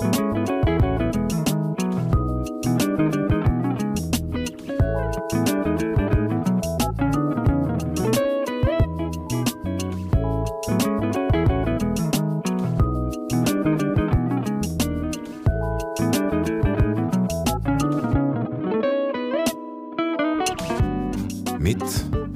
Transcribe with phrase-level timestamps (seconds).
[0.00, 0.12] Midt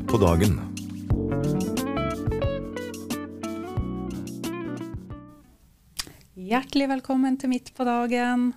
[0.08, 0.73] på dagen.
[6.74, 8.48] Hjertelig velkommen til Midt på dagen.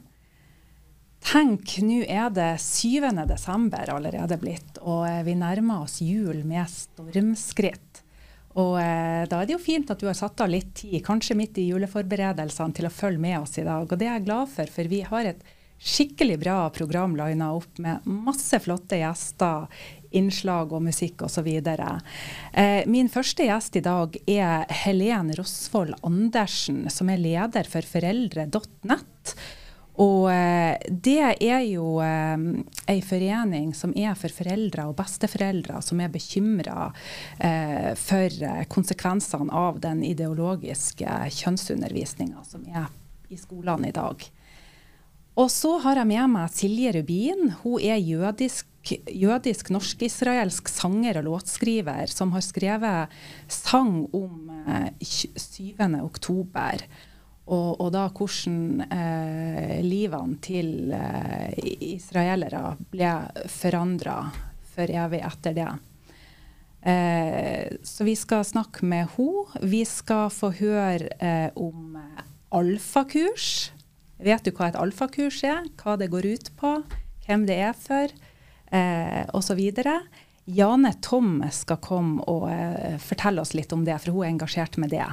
[1.21, 3.11] Tenk, nå er det 7.
[3.29, 8.01] desember allerede blitt, og eh, vi nærmer oss jul med stormskritt.
[8.57, 11.37] Og eh, da er det jo fint at du har satt av litt tid, kanskje
[11.37, 13.85] midt i juleforberedelsene, til å følge med oss i dag.
[13.85, 15.45] Og det er jeg glad for, for vi har et
[15.77, 19.69] skikkelig bra program lina opp med masse flotte gjester,
[20.15, 21.47] innslag og musikk osv.
[21.47, 29.37] Eh, min første gjest i dag er Helen Rosvold Andersen, som er leder for foreldre.nett.
[29.97, 32.37] Og eh, det er jo eh,
[32.93, 36.91] ei forening som er for foreldre og besteforeldre som er bekymra
[37.41, 42.91] eh, for eh, konsekvensene av den ideologiske kjønnsundervisninga som er
[43.33, 44.21] i skolene i dag.
[45.37, 47.51] Og så har jeg med meg Silje Rubin.
[47.61, 53.13] Hun er jødisk, jødisk norsk-israelsk sanger og låtskriver som har skrevet
[53.51, 55.75] sang om eh, 7.
[56.01, 56.83] oktober.
[57.47, 61.53] Og, og, da hvordan eh, livene til eh,
[61.95, 63.13] israelere ble
[63.51, 64.17] forandra
[64.75, 65.69] for evig etter det.
[66.87, 69.63] Eh, så vi skal snakke med henne.
[69.63, 71.97] Vi skal få høre eh, om
[72.51, 73.71] alfakurs.
[74.23, 75.67] Vet du hva et alfakurs er?
[75.79, 76.77] Hva det går ut på?
[77.27, 78.11] Hvem det er for?
[78.71, 79.61] Eh, Osv.
[80.47, 84.77] Jane Tom skal komme og eh, fortelle oss litt om det, for hun er engasjert
[84.79, 85.07] med det.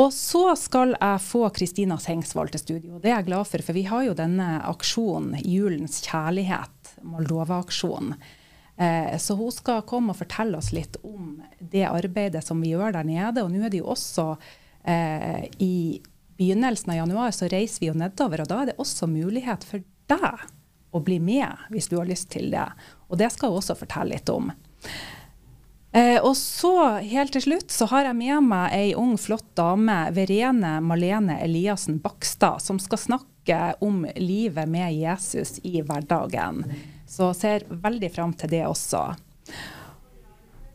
[0.00, 2.96] Og så skal jeg få Kristina Sengsvold til studio.
[2.98, 8.16] Det er jeg glad for, for vi har jo denne aksjonen, Julens kjærlighet, Moldova-aksjonen.
[8.76, 12.96] Eh, så hun skal komme og fortelle oss litt om det arbeidet som vi gjør
[12.96, 13.44] der nede.
[13.44, 14.32] Og nå er det jo også
[14.82, 16.00] eh, i
[16.40, 19.84] begynnelsen av januar så reiser vi jo nedover, og da er det også mulighet for
[20.10, 20.48] deg
[20.94, 22.68] å bli med hvis du har lyst til det.
[23.10, 24.52] Og det skal jeg også fortelle litt om.
[25.94, 30.08] Eh, og så helt til slutt så har jeg med meg ei ung, flott dame,
[30.16, 36.64] Verene Malene Eliassen Bakstad, som skal snakke om livet med Jesus i hverdagen.
[37.06, 39.04] Så ser veldig fram til det også.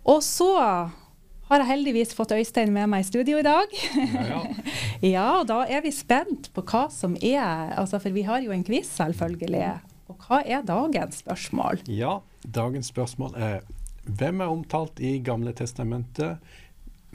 [0.07, 0.53] Og så
[1.49, 3.75] har jeg heldigvis fått Øystein med meg i studio i dag.
[3.97, 4.41] Ja, ja.
[5.15, 8.55] ja, og da er vi spent på hva som er altså For vi har jo
[8.55, 9.79] en quiz, selvfølgelig.
[10.19, 11.79] Og hva er dagens spørsmål?
[11.87, 13.61] Ja, dagens spørsmål er
[14.03, 16.43] hvem er omtalt i Gamle testamentet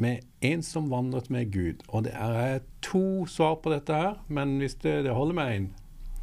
[0.00, 1.84] med en som vandret med Gud?
[1.88, 5.68] Og det er to svar på dette her, men hvis det, det holder med én.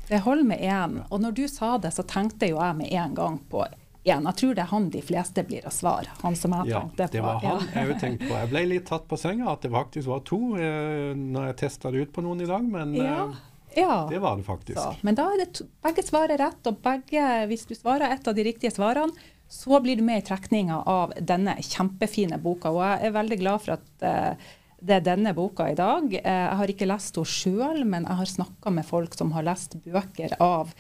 [0.09, 0.97] Det holder med én.
[1.09, 3.63] Og når du sa det, så tenkte jo jeg med en gang på
[4.02, 4.25] én.
[4.25, 6.09] Jeg tror det er han de fleste blir å svare.
[6.24, 7.13] Han som jeg ja, tenkte på.
[7.13, 8.34] Det var han jeg tenkte på.
[8.40, 11.94] Jeg ble litt tatt på senga at det faktisk var to eh, når jeg testa
[11.94, 13.28] det ut på noen i dag, men ja.
[13.28, 14.07] Eh, ja.
[14.09, 14.79] det var det faktisk.
[14.79, 18.27] Så, men da er det to, begge svarer rett, og begge, hvis du svarer et
[18.27, 22.71] av de riktige svarene, så blir du med i trekninga av denne kjempefine boka.
[22.71, 24.51] Og jeg er veldig glad for at eh,
[24.81, 26.07] det er denne boka i dag.
[26.15, 29.45] Eh, jeg har ikke lest henne sjøl, men jeg har snakka med folk som har
[29.45, 30.71] lest bøker av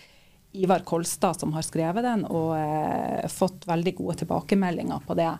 [0.51, 5.31] Ivar Kolstad som har skrevet den, og eh, fått veldig gode tilbakemeldinger på det.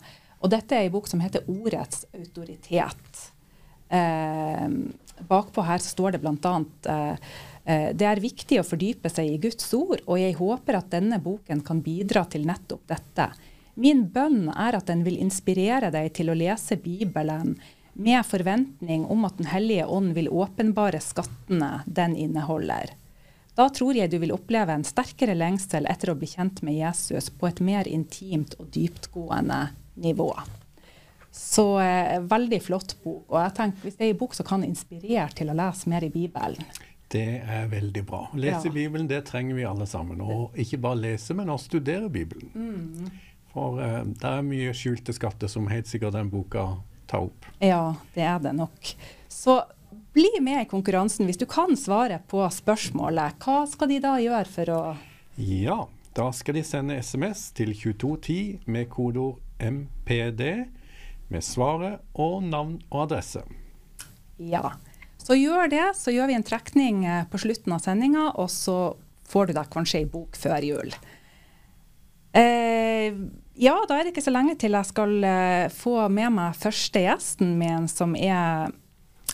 [0.41, 3.31] Og dette er en bok som heter 'Ordets autoritet'.
[3.89, 4.67] Eh,
[5.27, 6.53] bakpå her står det bl.a.
[6.93, 7.31] Eh,
[7.65, 11.21] eh, det er viktig å fordype seg i Guds ord, og jeg håper at denne
[11.23, 13.31] boken kan bidra til nettopp dette.
[13.81, 17.55] Min bønn er at den vil inspirere deg til å lese Bibelen
[17.93, 22.95] med forventning om at Den hellige ånd vil åpenbare skattene den inneholder.
[23.55, 27.29] Da tror jeg du vil oppleve en sterkere lengsel etter å bli kjent med Jesus
[27.29, 29.67] på et mer intimt og dyptgående
[29.99, 30.31] nivå.
[31.31, 33.25] Så eh, veldig flott bok.
[33.31, 36.03] Og jeg tenker, hvis det er en bok som kan inspirere til å lese mer
[36.03, 36.63] i Bibelen
[37.11, 38.25] Det er veldig bra.
[38.35, 38.75] Lese ja.
[38.75, 40.21] Bibelen, det trenger vi alle sammen.
[40.21, 42.51] Og ikke bare lese, men også studere Bibelen.
[42.51, 43.11] Mm.
[43.51, 46.67] For eh, det er mye skjulte skatter som helt sikkert den boka
[47.11, 47.47] tar opp.
[47.63, 48.93] Ja, det er det nok.
[49.31, 49.61] Så
[50.15, 51.27] bli med i konkurransen.
[51.27, 54.81] Hvis du kan svare på spørsmålet, hva skal de da gjøre for å
[55.39, 55.85] Ja,
[56.15, 60.43] da skal de sende SMS til 2210 med kodeord MPD
[61.31, 63.43] med svaret og navn og adresse.
[64.37, 64.75] Ja.
[65.21, 68.95] Så gjør det, så gjør vi en trekning eh, på slutten av sendinga, og så
[69.31, 70.95] får du da kanskje ei bok før jul.
[72.33, 73.13] Eh,
[73.59, 77.03] ja, da er det ikke så lenge til jeg skal eh, få med meg første
[77.03, 78.71] gjesten min, som er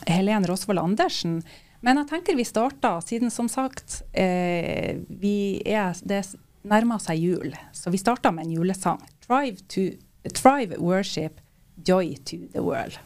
[0.06, 1.40] Helene Rosvold Andersen.
[1.80, 6.22] Men jeg tenker vi starter, siden som sagt eh, er, det
[6.68, 7.54] nærmer seg jul.
[7.72, 9.02] Så vi starter med en julesang.
[9.24, 9.90] Thrive, to,
[10.34, 11.38] thrive worship,
[11.88, 12.98] joy to the world.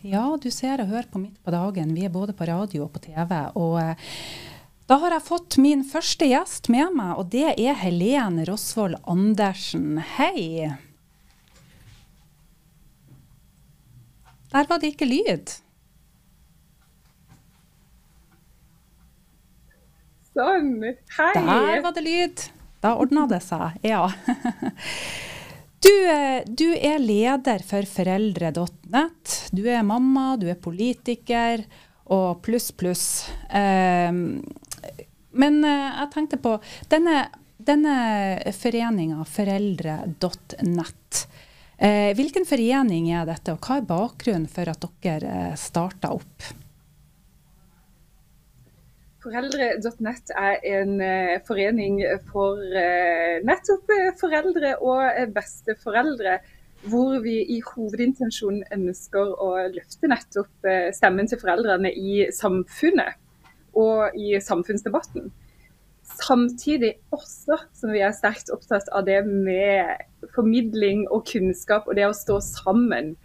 [0.00, 1.94] Ja, du ser og hører på Midt på dagen.
[1.96, 3.32] Vi er både på radio og på TV.
[3.58, 4.10] Og eh,
[4.86, 9.96] da har jeg fått min første gjest med meg, og det er Helen Rosvold Andersen.
[10.16, 10.68] Hei.
[14.52, 15.56] Der var det ikke lyd.
[20.36, 20.74] Sånn.
[21.16, 21.32] Hei.
[21.40, 22.44] Der var det lyd.
[22.84, 23.80] Da ordna det seg.
[23.82, 24.04] Ja.
[25.86, 29.34] Du, eh, du, er leder for foreldre.nett.
[29.54, 31.62] Du er mamma, du er politiker
[32.10, 33.04] og pluss, pluss.
[33.50, 34.40] Um,
[35.36, 36.56] men uh, jeg tenkte på
[36.90, 37.28] denne,
[37.62, 37.94] denne
[38.56, 41.22] foreninga, foreldre.nett.
[41.78, 46.50] Uh, hvilken forening er dette, og hva er bakgrunnen for at dere starta opp?
[49.26, 51.96] Foreldre.nett er en uh, forening
[52.28, 56.36] for uh, nettopp uh, foreldre og besteforeldre.
[56.86, 63.16] Hvor vi i hovedintensjonen ønsker å løfte nettopp stemmen til foreldrene i samfunnet
[63.74, 65.32] og i samfunnsdebatten.
[66.06, 70.04] Samtidig også som vi er sterkt opptatt av det med
[70.36, 73.16] formidling og kunnskap og det å stå sammen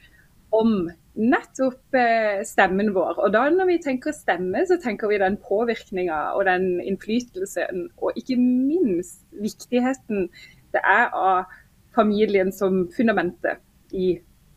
[0.55, 0.87] om
[1.19, 3.19] nettopp eh, stemmen vår.
[3.19, 8.17] Og da når vi tenker stemme, så tenker vi den påvirkninga og den innflytelsen, og
[8.19, 10.29] ikke minst viktigheten
[10.71, 11.51] det er av
[11.95, 13.59] familien som fundamentet
[13.91, 14.13] i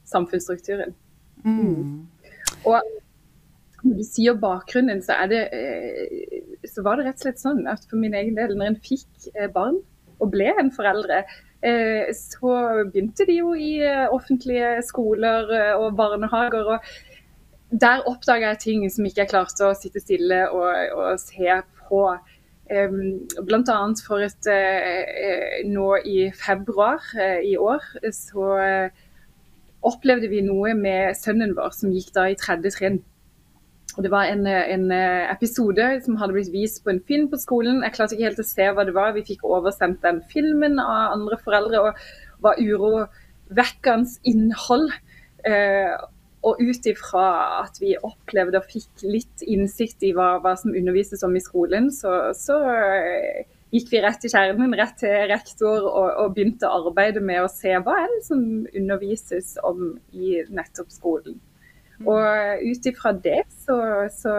[0.07, 0.95] samfunnsstrukturen.
[1.45, 2.07] Mm.
[2.65, 2.79] Og
[3.85, 7.83] når du sier bakgrunnen, så, det, eh, så var det rett og slett sånn at
[7.91, 9.83] for min egen del, når en fikk eh, barn
[10.23, 11.25] og ble en foreldre,
[12.17, 12.55] så
[12.93, 16.65] begynte de jo i eh, offentlige skoler eh, og barnehager.
[16.65, 16.79] og
[17.71, 22.07] Der oppdaga jeg ting som ikke jeg klarte å sitte stille og, og se på.
[22.65, 23.79] Bl.a.
[24.07, 24.47] for et
[25.69, 27.03] nå i februar
[27.45, 28.47] i år så
[29.85, 33.03] opplevde vi noe med sønnen vår som gikk da i tredje trinn.
[33.95, 37.83] Det var en, en, eh, episode som hadde blitt vist på en film på skolen.
[37.87, 39.13] Jeg klarte ikke helt å se hva det var.
[39.15, 44.91] Vi fikk oversendt den filmen av andre foreldre, og var urovekkende innhold.
[45.47, 45.95] Eh,
[46.45, 47.25] og ut ifra
[47.63, 51.89] at vi opplevde og fikk litt innsikt i hva, hva som undervises om i skolen,
[51.95, 56.83] så, så eh, gikk vi rett til kjernen, rett til rektor, og, og, begynte å
[56.91, 58.45] arbeide med å se hva er det som
[58.75, 61.41] undervises om i nettopp skolen.
[62.11, 63.77] Og ut ifra det så,
[64.13, 64.33] så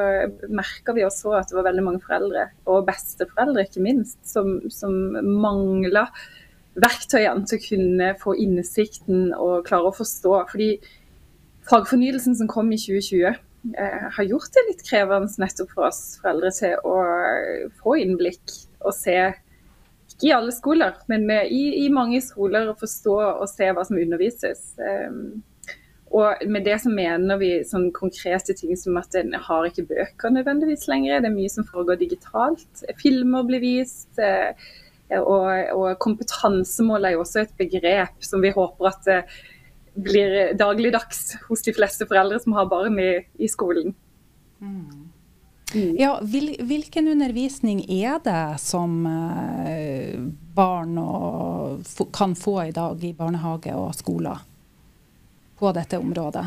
[0.53, 4.93] merka vi også at det var veldig mange foreldre, og besteforeldre ikke minst, som, som
[5.25, 6.07] mangla
[6.75, 10.35] verktøyene til å kunne få innsikten og klare å forstå.
[10.51, 10.69] Fordi
[11.69, 16.51] fagfornyelsen som kom i 2020 eh, har gjort det litt krevende nettopp for oss foreldre
[16.55, 16.99] til å
[17.81, 19.17] få innblikk og se
[20.15, 23.97] ikke i alle skoler, men i, i, mange skoler å forstå og se hva som
[23.99, 24.75] undervises.
[24.77, 25.41] Um,
[26.13, 30.31] og med det så mener vi sånn konkrete ting som at en har ikke bøker
[30.31, 31.23] nødvendigvis lenger.
[31.23, 32.85] Det er mye som foregår digitalt.
[33.01, 34.11] Filmer blir vist.
[34.21, 34.53] Eh,
[35.19, 39.19] og, og kompetansemål er jo også et begrep som vi håper at det
[39.95, 43.93] blir dagligdags hos de fleste foreldre som har barn i, i skolen.
[44.59, 45.11] Mm.
[45.99, 50.19] Ja, vil, hvilken undervisning er det som eh,
[50.55, 51.85] barn og,
[52.15, 54.43] kan få i dag i barnehage og skoler?
[55.59, 56.45] På dette området?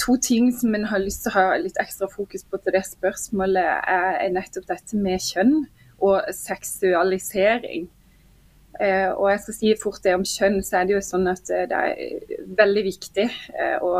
[0.00, 2.84] To ting som en har lyst til å ha litt ekstra fokus på til det
[2.88, 5.66] spørsmålet, er nettopp dette med kjønn
[6.02, 7.90] og seksualisering.
[8.80, 11.50] Eh, og jeg skal si fort det om kjønn, så er det jo sånn at
[11.52, 13.92] eh, det er veldig viktig eh, å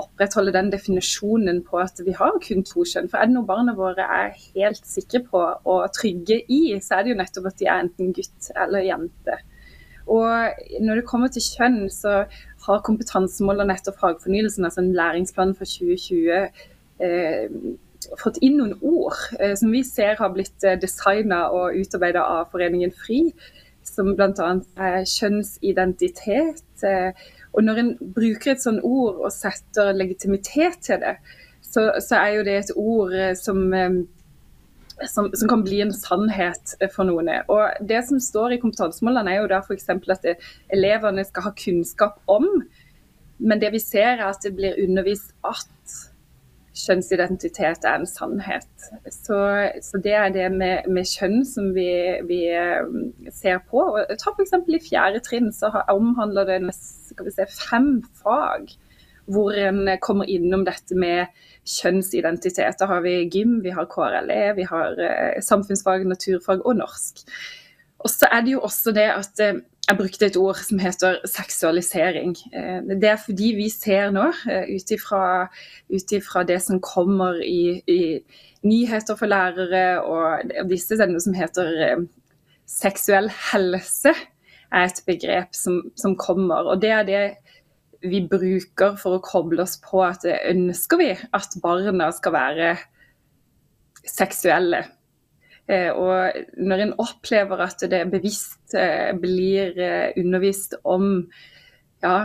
[0.00, 3.08] opprettholde den definisjonen på at vi har kun to kjønn.
[3.10, 7.06] For er det noe barna våre er helt sikre på og trygge i, så er
[7.06, 9.40] det jo nettopp at de er enten gutt eller jente.
[10.10, 12.24] Og når det kommer til kjønn, så
[12.66, 16.50] har kompetansemål og nettopp fagfornyelsen, altså en læringsplan for 2020,
[17.06, 17.46] eh,
[18.20, 22.48] fått inn noen ord eh, som vi ser har blitt eh, designa og utarbeida av
[22.52, 23.20] Foreningen FRI,
[23.86, 24.50] som bl.a.
[24.76, 26.64] er kjønnsidentitet.
[26.86, 27.12] Eh,
[27.52, 31.16] og når en bruker et sånt ord og setter legitimitet til det,
[31.62, 34.02] så, så er jo det et ord eh, som eh,
[35.08, 37.30] som, som, kan bli en sannhet for noen.
[37.52, 39.88] Og Det som står i kompetansemålene er jo der f.eks.
[39.90, 40.36] at det,
[40.72, 42.48] elevene skal ha kunnskap om,
[43.40, 46.00] men det vi ser er at det blir undervist at
[46.80, 48.68] kjønnsidentitet er en sannhet.
[49.10, 49.38] Så,
[49.82, 51.88] så det er det med, med kjønn som vi,
[52.28, 53.82] vi, um, ser på.
[53.82, 54.54] Og ta f.eks.
[54.68, 58.70] i fjerde trinn så omhandler det se, fem fag
[59.30, 61.28] hvor en kommer innom dette med
[61.70, 62.78] kjønnsidentitet.
[62.80, 67.24] Da har vi gym, vi har KRLE, vi har eh, samfunnsfag, naturfag og norsk.
[68.00, 69.60] Og så er det jo også det at eh,
[69.90, 72.36] jeg brukte et ord som heter seksualisering.
[72.54, 74.30] Eh, det er fordi vi ser nå,
[74.70, 78.00] ut ifra det som kommer i, i,
[78.62, 82.02] nyheter for lærere, og disse er noe som heter
[82.68, 84.12] seksuell helse,
[84.70, 86.68] er et begrep som, som kommer.
[86.68, 87.22] Og det er det
[88.02, 92.72] vi bruker for å koble oss på at ønsker vi at barna skal være
[94.06, 94.84] seksuelle.
[95.70, 101.12] Eh, og når en opplever at det bevisst eh, blir eh, undervist om
[102.00, 102.16] ja,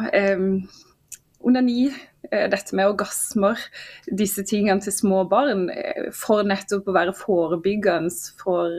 [1.43, 1.89] onani,
[2.31, 3.59] dette med orgasmer,
[4.07, 5.65] disse tingene til små barn,
[6.15, 8.71] for nettopp å være forebyggende for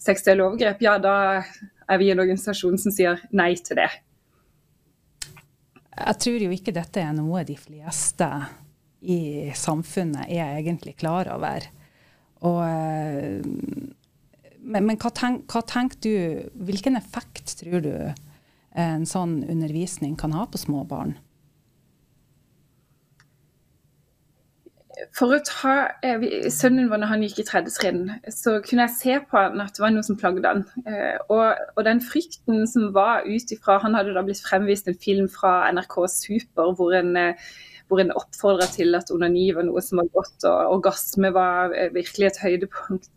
[0.00, 3.90] seksuelle overgrep, ja da er vi en organisasjon som sier nei til det.
[5.98, 8.28] Jeg tror jo ikke dette er noe de fleste
[9.00, 11.66] i samfunnet er egentlig klar over.
[12.46, 13.42] Og, eh,
[14.58, 17.92] men, men hva, tenk, hva, tenker du, hvilken effekt tror du
[18.78, 21.16] en sånn undervisning kan ha på små barn?
[25.14, 25.74] For å ta
[26.06, 29.62] eh, Sønnen vår når han gikk i tredje trinn, så kunne jeg se på han
[29.62, 30.64] at det var noe som plagde han.
[30.84, 34.98] Eh, og, og, den frykten som var ut ifra Han hadde da blitt fremvist en
[34.98, 37.50] film fra NRK Super hvor en eh,
[37.88, 41.92] hvor en oppfordra til at onani var noe som var godt, og orgasme var eh,
[41.94, 43.08] virkelig et høydepunkt.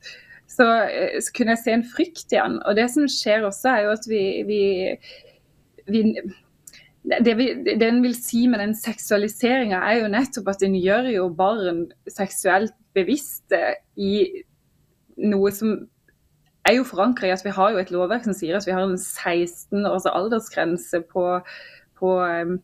[0.52, 2.60] Så, eh, så kunne jeg se en frykt i han.
[2.66, 4.62] Og det som skjer også, er jo at vi, vi,
[5.92, 6.06] vi
[7.04, 11.10] det, vi, det en vil si med den seksualiseringa, er jo nettopp at en gjør
[11.16, 13.60] jo barn seksuelt bevisste
[13.98, 14.44] i
[15.22, 15.76] noe som
[16.68, 18.86] er jo forankra i at vi har jo et lovverk som sier at vi har
[18.86, 21.26] en 16 års aldersgrense på,
[21.98, 22.60] på um,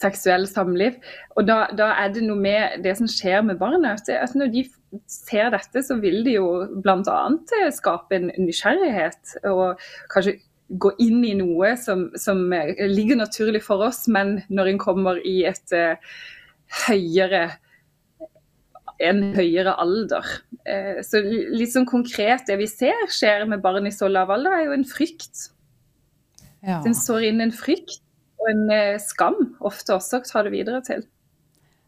[0.00, 0.96] seksuell samliv.
[1.36, 3.94] Og da, da, er det noe med det som skjer med barna.
[3.94, 4.64] At når de
[5.10, 6.48] ser dette, så vil de jo
[6.82, 7.18] bl.a.
[7.74, 9.36] Skape en nysgjerrighet.
[9.52, 9.80] Og
[10.12, 12.46] kanskje gå inn i noe som, som
[12.88, 16.16] ligger naturlig for oss, men når en kommer i et uh,
[16.86, 17.46] høyere
[19.02, 20.28] en høyere alder.
[20.64, 24.56] Uh, så litt sånn konkret det vi ser skjer med barn i så lav alder,
[24.56, 25.48] er jo en frykt.
[26.64, 26.80] Ja.
[26.84, 28.00] Den sår inn en frykt
[28.40, 31.04] og en eh, skam ofte også å ta det videre til.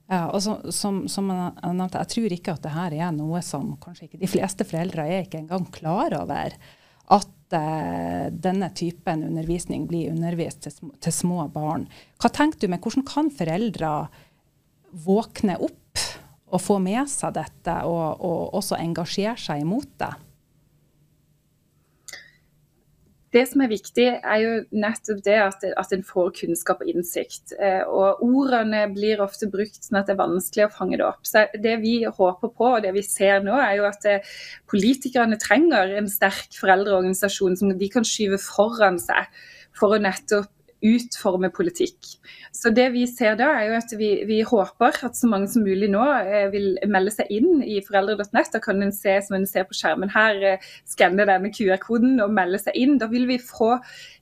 [0.07, 3.41] Ja, og så, som, som jeg nevnte, jeg tror ikke at det her er noe
[3.43, 6.55] som kanskje ikke de fleste foreldre er ikke engang klar over.
[7.17, 11.87] At eh, denne typen undervisning blir undervist til, til, små barn.
[12.23, 13.93] Hva tenker du med hvordan kan foreldre
[15.07, 16.05] våkne opp
[16.47, 20.13] og få med seg dette, og, og også engasjere seg imot det?
[23.37, 27.53] Det som er viktig, er jo nettopp det at, at en får kunnskap og innsikt.
[27.61, 31.23] Eh, og Ordene blir ofte brukt sånn at det er vanskelig å fange det opp.
[31.29, 34.35] Så Det vi håper på, og det vi ser nå, er jo at eh,
[34.73, 39.29] politikerne trenger en sterk foreldreorganisasjon som de kan skyve foran seg
[39.77, 40.56] for å nettopp
[40.87, 41.99] utforme politikk.
[42.55, 45.65] Så det Vi ser da er jo at vi, vi håper at så mange som
[45.67, 48.53] mulig nå eh, vil melde seg inn i foreldre.nett.
[48.55, 52.33] Da kan en se som en ser på skjermen her, eh, skanne denne QR-koden og
[52.37, 52.97] melde seg inn.
[53.03, 53.75] Da vil vi få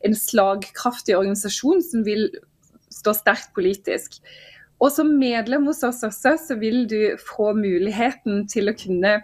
[0.07, 2.29] en slagkraftig organisasjon som vil
[2.95, 4.21] stå sterkt politisk.
[4.83, 9.21] Og som medlem hos oss også, så vil du få muligheten til å kunne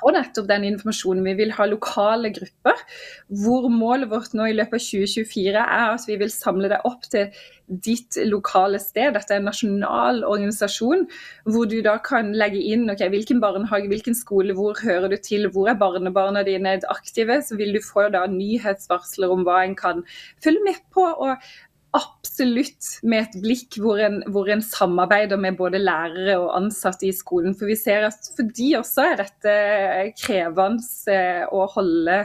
[0.00, 1.24] få nettopp den informasjonen.
[1.26, 2.80] Vi vil ha lokale grupper,
[3.44, 7.06] hvor målet vårt nå i løpet av 2024 er at vi vil samle deg opp
[7.12, 7.30] til
[7.84, 9.14] ditt lokale sted.
[9.16, 11.06] Dette er en nasjonal organisasjon
[11.48, 15.48] hvor du da kan legge inn okay, hvilken barnehage, hvilken skole, hvor hører du til,
[15.52, 17.40] hvor er barnebarna dine aktive.
[17.44, 20.04] Så vil du få da nyhetsvarsler om hva en kan
[20.44, 21.04] følge med på.
[21.04, 21.38] og
[21.94, 27.14] absolutt med et blikk hvor en, hvor en, samarbeider med både lærere og ansatte i
[27.14, 27.54] skolen.
[27.54, 29.58] For vi ser at for de også er dette
[30.18, 30.82] krevende
[31.12, 32.18] eh, å holde,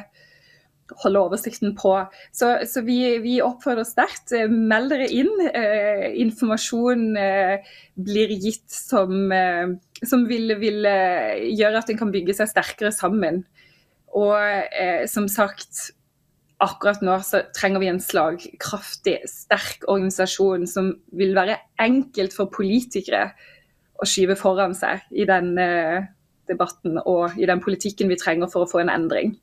[1.04, 1.94] holde oversikten på.
[2.34, 4.34] Så, så vi, vi, oppfordrer sterkt.
[4.50, 5.32] Meld dere inn.
[5.52, 7.70] Eh, informasjon eh,
[8.10, 12.94] blir gitt som, eh, som vil, vil eh, gjøre at en kan bygge seg sterkere
[12.96, 13.44] sammen.
[14.18, 15.92] Og eh, som sagt
[16.60, 23.30] akkurat nå så trenger vi en slagkraftig, sterk organisasjon som vil være enkelt for politikere
[24.00, 26.04] å skyve foran seg i den uh,
[26.50, 29.36] debatten og i den politikken vi trenger for å få en endring.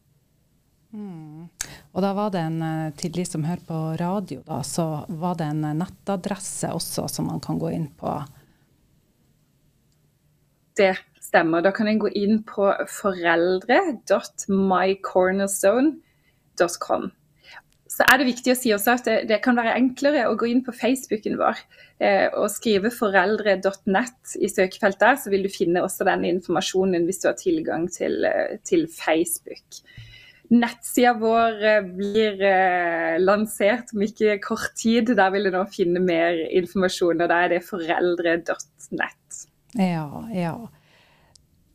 [0.93, 1.49] Mm.
[1.97, 5.35] Og da var det en, eh, Til de som hører på radio, da, så var
[5.37, 8.13] det en nettadresse også som man kan gå inn på?
[10.77, 11.63] Det stemmer.
[11.63, 12.69] Da kan en gå inn på
[16.57, 17.13] foreldre.mycornerzone.com.
[17.97, 20.49] så er det viktig å si også at det, det kan være enklere å gå
[20.51, 21.61] inn på Facebooken vår
[22.03, 27.23] eh, og skrive foreldre.net i søkefeltet der, så vil du finne også den informasjonen hvis
[27.23, 29.81] du har tilgang til, eh, til Facebook.
[30.53, 35.15] Nettsida vår eh, blir eh, lansert om ikke kort tid.
[35.17, 39.41] Der vil du nå finne mer informasjon, og da er det foreldre.net.
[39.77, 40.57] Ja, ja.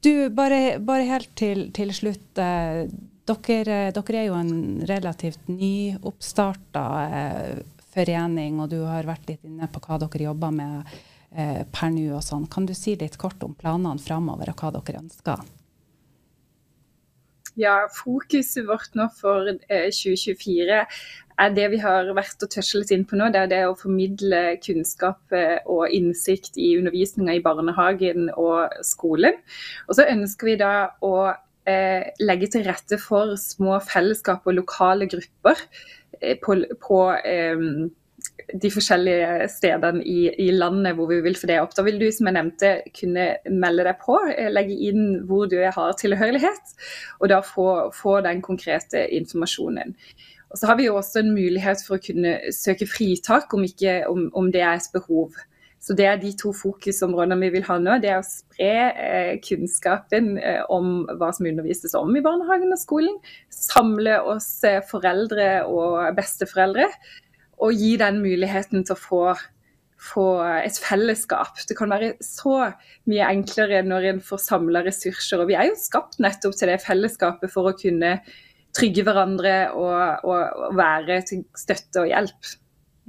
[0.02, 2.40] Du, bare, bare helt til, til slutt.
[3.32, 9.70] Dere, dere, er jo en relativt nyoppstarta eh, forening, og du har vært litt inne
[9.72, 10.94] på hva dere jobber med
[11.36, 12.48] eh, per nå og sånn.
[12.52, 15.44] Kan du si litt kort om planene framover og hva dere ønsker?
[17.60, 20.86] Ja, fokuset vårt nå for eh, 2024
[21.42, 23.28] er det vi har vært og tøslet inn på nå.
[23.34, 29.40] Det er det å formidle kunnskap eh, og innsikt i undervisninga i barnehagen og skolen.
[29.88, 30.74] Og så ønsker vi da
[31.04, 31.16] å
[31.70, 35.60] eh, legge til rette for små fellesskap og lokale grupper
[36.22, 37.66] eh, på, på eh,
[38.62, 41.76] de forskjellige stedene i, i, landet hvor vi vil få det opp.
[41.78, 45.58] Da vil du som jeg nevnte kunne melde deg på, eh, legge inn hvor du
[45.62, 46.76] har tilhørighet,
[47.20, 49.96] og da få, få den konkrete informasjonen.
[50.52, 54.02] Og så har vi jo også en mulighet for å kunne søke fritak om, ikke,
[54.12, 55.38] om, om det er et behov.
[55.82, 57.96] Så Det er de to fokusområdene vi vil ha nå.
[58.04, 62.78] Det er å spre eh, kunnskapen eh, om hva som undervises om i barnehagen og
[62.78, 63.18] skolen.
[63.50, 66.86] Samle oss eh, foreldre og besteforeldre.
[67.66, 69.24] Og gi den muligheten til å få,
[70.12, 70.28] få
[70.62, 71.58] et fellesskap.
[71.66, 72.56] Det kan være så
[73.10, 75.42] mye enklere når en får samla ressurser.
[75.42, 78.20] Og vi er jo skapt nettopp til det fellesskapet for å kunne
[78.78, 82.56] trygge hverandre og, og, og være til støtte og hjelp.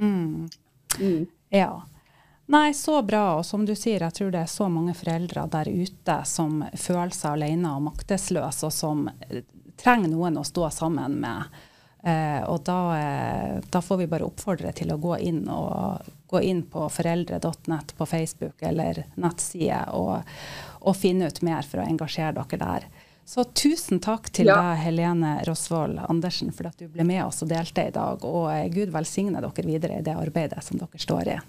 [0.00, 0.48] Mm.
[0.96, 1.24] Mm.
[1.52, 1.74] Ja.
[2.52, 3.38] Nei, så bra.
[3.38, 7.14] Og som du sier, jeg tror det er så mange foreldre der ute som føler
[7.16, 9.46] seg alene og maktesløse, og som eh,
[9.80, 11.62] trenger noen å stå sammen med.
[12.04, 16.42] Eh, og da, eh, da, får vi bare oppfordre til å gå inn, og, gå
[16.44, 20.28] inn på foreldre.nett på Facebook eller nettside og,
[20.82, 22.88] og, finne ut mer for å engasjere dere der.
[23.24, 24.58] Så tusen takk til ja.
[24.58, 28.28] deg, Helene Rosvold Andersen, for at du ble med oss og delte i dag.
[28.28, 31.40] Og eh, Gud velsigne dere videre i det arbeidet som dere står i.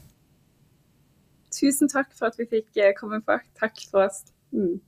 [1.54, 3.38] Tusen takk for at vi fikk eh, komme på.
[3.60, 4.24] Takk for oss.
[4.56, 4.82] Mm.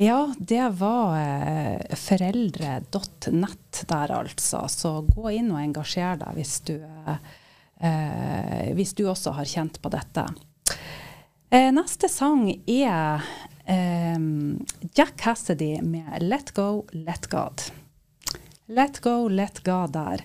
[0.00, 4.62] Ja, det var eh, foreldre.nett der, altså.
[4.72, 9.92] Så gå inn og engasjer deg hvis du, eh, hvis du også har kjent på
[9.92, 10.24] dette.
[11.50, 13.28] Eh, neste sang er
[13.68, 14.16] eh,
[14.96, 17.68] Jack Cassidy med 'Let Go, Let God'.
[18.70, 20.20] Let go, let God der.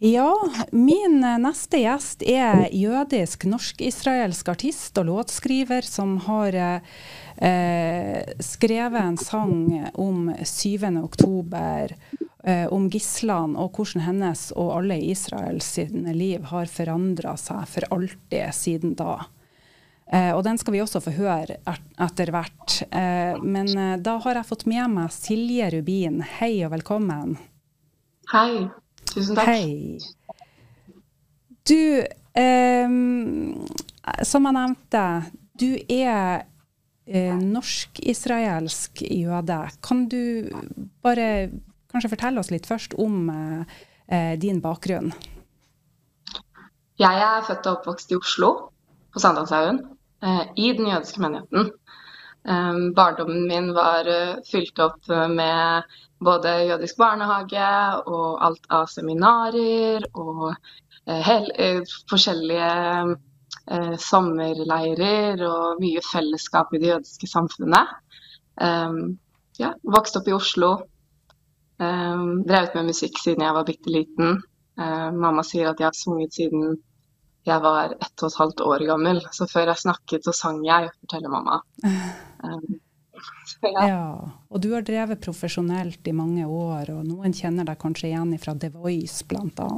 [0.00, 0.30] Ja,
[0.70, 9.90] min neste gjest er jødisk norsk-israelsk artist og låtskriver som har eh, skrevet en sang
[9.98, 10.86] om 7.
[11.02, 11.96] oktober,
[12.44, 15.58] eh, om gislene og hvordan hennes og alle i Israel
[16.14, 19.24] liv har forandra seg for alltid siden da.
[20.14, 22.82] Eh, og den skal vi også få høre etter hvert.
[22.86, 26.22] Eh, men eh, da har jeg fått med meg Silje Rubin.
[26.38, 27.34] Hei og velkommen.
[28.30, 28.68] Hei.
[29.14, 29.48] Tusen takk.
[29.48, 29.98] Hei.
[31.68, 32.04] Du,
[32.40, 32.88] eh,
[34.24, 35.04] som jeg nevnte,
[35.58, 36.44] du er
[37.08, 39.58] eh, norsk-israelsk jøde.
[39.84, 40.48] Kan du
[41.04, 41.50] bare
[41.92, 45.12] kanskje fortelle oss litt først om eh, din bakgrunn?
[46.98, 48.50] Jeg er født og oppvokst i Oslo,
[49.14, 49.84] på Sandalshaugen,
[50.22, 51.72] eh, i den jødiske menigheten.
[52.48, 55.88] Um, barndommen min var uh, fylt opp med
[56.24, 57.70] både jødisk barnehage
[58.10, 63.16] og alt av seminarer og uh, hel, uh, forskjellige
[64.00, 67.90] sommerleirer og mye fellesskap i det jødiske samfunnet.
[68.56, 69.18] Um,
[69.60, 70.70] ja, vokste opp i Oslo.
[71.76, 74.40] Um, drevet med musikk siden jeg var bitte liten.
[74.78, 76.78] mamma sier at jeg har sunget siden
[77.48, 79.20] jeg var ett og et halvt år gammel.
[79.32, 81.60] Så før jeg snakket, så sang jeg, forteller mamma.
[82.44, 82.78] Um,
[83.62, 83.86] ja.
[83.88, 84.30] ja.
[84.48, 88.54] Og du har drevet profesjonelt i mange år, og noen kjenner deg kanskje igjen fra
[88.54, 89.68] The Voice bl.a.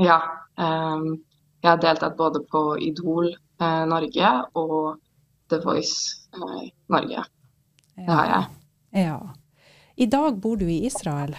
[0.00, 0.18] Ja.
[0.56, 1.22] Um,
[1.62, 4.96] jeg har deltatt både på Idol eh, Norge og
[5.52, 7.22] The Voice eh, Norge.
[7.94, 8.48] Det har jeg.
[9.04, 9.20] Ja.
[9.94, 11.36] I dag bor du i Israel?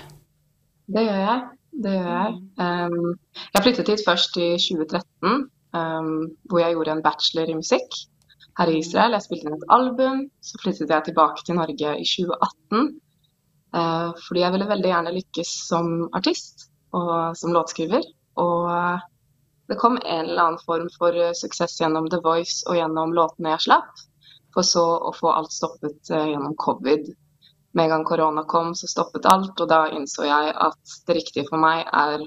[0.87, 1.43] Det gjør jeg
[1.81, 2.39] det gjør jeg.
[2.61, 3.13] Um,
[3.53, 6.11] jeg flyttet hit først i 2013, um,
[6.49, 7.99] hvor jeg gjorde en bachelor i musikk
[8.59, 9.15] her i Israel.
[9.15, 10.27] Jeg spilte inn et album.
[10.43, 12.91] Så flyttet jeg tilbake til Norge i 2018.
[13.73, 18.05] Uh, fordi jeg ville veldig gjerne lykkes som artist og som låtskriver.
[18.41, 19.01] Og uh,
[19.71, 23.55] det kom en eller annen form for uh, suksess gjennom The Voice og gjennom låtene
[23.55, 24.05] jeg slapp.
[24.53, 27.09] For så å få alt stoppet gjennom covid.
[27.73, 29.57] med en gang korona kom, så stoppet alt.
[29.57, 32.21] Og da innså jeg at det riktige for meg er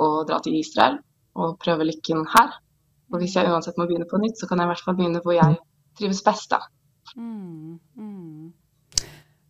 [0.00, 0.96] å dra til Israel
[1.36, 2.56] og prøve lykken her.
[3.12, 5.22] Og hvis jeg uansett må begynne på nytt, så kan jeg i hvert fall begynne
[5.24, 5.58] hvor jeg
[5.98, 6.60] trives best, da.
[7.16, 8.52] Mm, mm.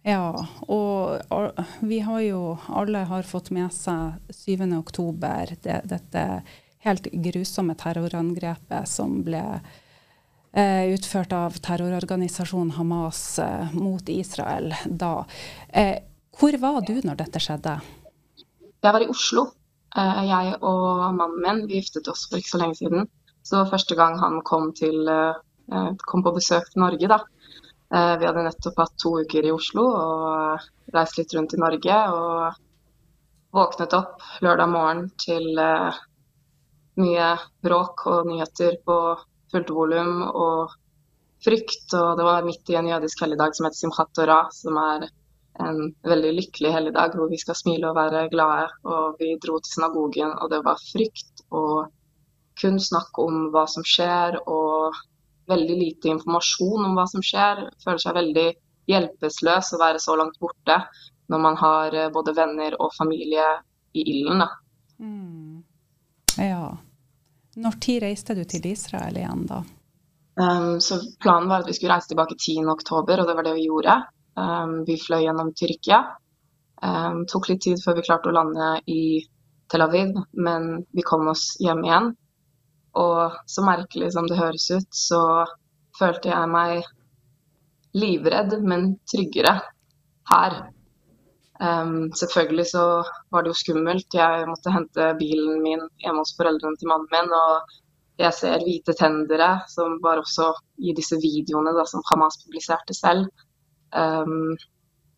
[0.08, 0.30] Ja,
[0.70, 4.62] og, vi har jo alle har fått med seg 7.
[4.78, 6.24] oktober, det, dette
[6.86, 9.42] helt grusomme terrorangrepet som ble
[10.54, 15.26] eh, utført av terrororganisasjonen Hamas eh, mot Israel da.
[15.68, 15.98] Eh,
[16.38, 17.80] hvor var du når dette skjedde?
[18.78, 19.48] Jeg var i Oslo.
[19.98, 23.08] Eh, jeg og mannen min vi giftet oss for ikke så lenge siden.
[23.48, 27.08] Så det var første gang han kom, til, eh, kom på besøk til Norge.
[27.08, 27.18] da.
[27.96, 31.96] Eh, vi hadde nettopp hatt to uker i Oslo og reist litt rundt i Norge.
[32.12, 32.52] Og
[33.56, 35.48] våknet opp lørdag morgen til
[36.98, 37.30] mye
[37.64, 38.98] bråk og nyheter på
[39.50, 40.76] fullt volum og
[41.40, 41.88] frykt.
[41.94, 45.08] Og det var midt i en jødisk helligdag som heter Simchat Torah, som er
[45.64, 48.68] en veldig lykkelig helligdag hvor vi skal smile og være glade.
[48.84, 51.88] Og vi dro til synagogen, og det var frykt og
[52.60, 54.96] kun snakk om hva som skjer, og
[55.48, 57.64] veldig lite informasjon om hva som skjer.
[57.84, 58.48] Føler seg veldig
[58.88, 60.82] hjelpeløs å være så langt borte
[61.28, 63.46] når man har eh, både venner og familie
[63.96, 64.44] i ilden.
[64.98, 65.64] Mm.
[66.40, 66.76] Ja.
[67.58, 69.62] Når tid reiste du til Israel igjen, da?
[70.38, 73.66] Um, så Planen var at vi skulle reise tilbake 10.10, og det var det vi
[73.66, 73.96] gjorde.
[74.38, 76.04] Um, vi fløy gjennom Tyrkia.
[76.78, 79.18] Um, tok litt tid før vi klarte å lande i
[79.68, 82.12] Tel Aviv, men vi kom oss hjem igjen.
[82.96, 85.22] Og så merkelig som det høres ut, så
[85.98, 86.86] følte jeg meg
[87.98, 89.58] livredd, men tryggere
[90.30, 90.58] her.
[91.58, 92.84] Um, selvfølgelig så
[93.34, 94.14] var det jo skummelt.
[94.14, 97.32] Jeg måtte hente bilen min hjemme hos foreldrene til mannen min.
[97.34, 97.78] Og
[98.22, 103.28] jeg ser hvite tendere, som var også i disse videoene da, som Hamas publiserte selv.
[103.92, 104.54] Um,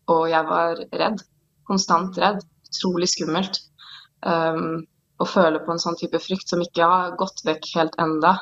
[0.09, 1.21] og jeg var redd.
[1.69, 2.41] Konstant redd.
[2.71, 3.61] Utrolig skummelt.
[4.25, 4.83] Um,
[5.21, 8.37] å føle på en sånn type frykt som ikke har gått vekk helt enda.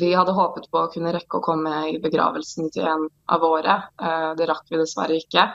[0.00, 3.76] Vi hadde håpet på å kunne rekke å komme i begravelsen til en av våre.
[4.00, 5.48] Uh, det rakk vi dessverre ikke.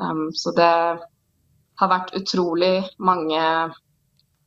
[0.00, 0.72] Um, så det
[1.78, 3.42] har vært utrolig mange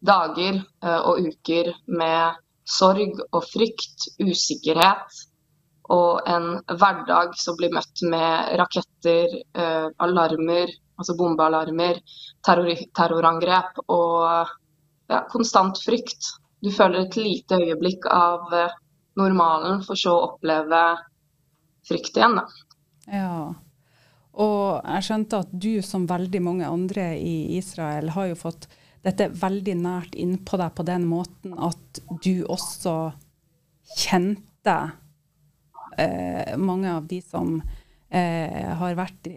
[0.02, 5.22] dager uh, og uker med sorg og frykt, usikkerhet
[5.92, 12.00] og en hverdag som blir møtt med raketter, eh, alarmer, altså bombealarmer,
[12.46, 14.54] terrorangrep og
[15.12, 16.34] ja, konstant frykt.
[16.62, 18.78] Du føler et lite øyeblikk av eh,
[19.20, 20.82] normalen, for så å oppleve
[21.88, 22.38] frykt igjen.
[22.40, 22.46] Da.
[23.12, 23.36] Ja.
[24.42, 28.70] Og jeg skjønte at du, som veldig mange andre i Israel, har jo fått
[29.02, 32.96] dette veldig nært innpå deg på den måten at du også
[33.98, 34.76] kjente
[35.98, 39.32] eh, mange av de som eh, har vært,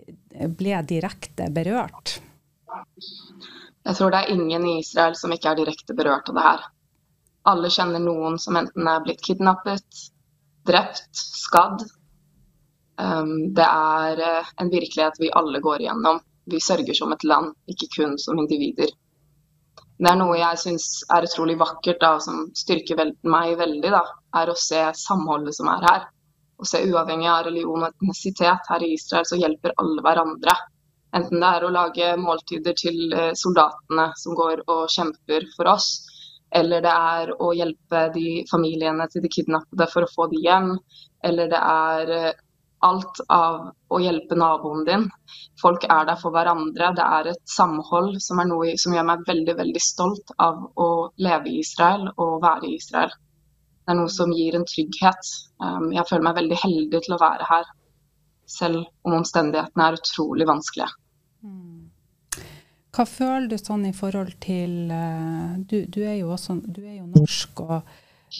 [0.59, 2.19] ble direkte berørt?
[3.85, 6.65] Jeg tror det er ingen i Israel som ikke er direkte berørt av det her.
[7.51, 10.05] Alle kjenner noen som enten er blitt kidnappet,
[10.65, 11.85] drept, skadd.
[12.97, 16.23] Um, det er uh, en virkelighet vi alle går igjennom.
[16.49, 18.93] Vi sørger som et land, ikke kun som individer.
[19.95, 22.99] Det er noe jeg syns er utrolig vakkert, da, som styrker
[23.31, 24.03] meg veldig, da,
[24.41, 26.11] er å se samholdet som er her
[26.59, 30.55] Å se uavhengig av religion og etnisitet her i Israel, så hjelper alle hverandre.
[31.15, 35.89] Enten det er å lage måltider til eh, soldatene som går og kjemper for oss,
[36.55, 40.73] eller det er å hjelpe de familiene til de kidnappede for å få de hjem,
[41.27, 42.33] eller det er eh,
[42.85, 43.61] alt av
[43.95, 45.07] å hjelpe naboen din.
[45.61, 46.91] Folk er der for hverandre.
[46.97, 50.89] Det er et samhold som er noe som gjør meg veldig, veldig stolt av å
[51.25, 53.15] leve i Israel og være i Israel.
[53.85, 55.33] Det er noe som gir en trygghet.
[55.61, 57.73] Um, jeg føler meg veldig heldig til å være her,
[58.49, 60.93] selv om omstendighetene er utrolig vanskelige.
[61.45, 61.91] Mm.
[62.95, 67.01] Hva føler du sånn i forhold til uh, du, du, er jo også du er
[67.01, 67.81] jo norsk og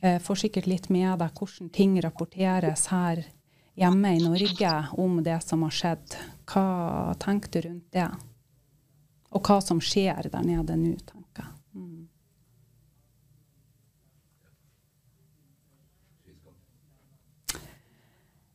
[0.03, 3.25] eh, får sikkert litt med deg hvordan ting rapporteres her
[3.75, 6.17] hjemme i Norge om det som har skjedd.
[6.47, 8.09] Hva tenker du rundt det?
[9.35, 11.55] Og hva som skjer der nede nå, tenker jeg.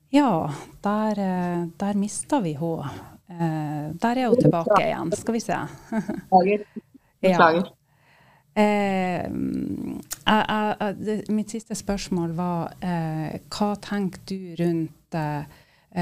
[0.10, 3.19] Ja, der, eh, der mista vi henne.
[3.30, 5.12] Eh, der er hun tilbake igjen.
[5.18, 5.58] Skal vi se.
[5.92, 6.64] Beklager.
[7.22, 7.68] Beklager.
[7.68, 7.76] Ja.
[8.60, 9.30] Eh,
[11.30, 15.44] mitt siste spørsmål var eh, hva tenker du rundt eh,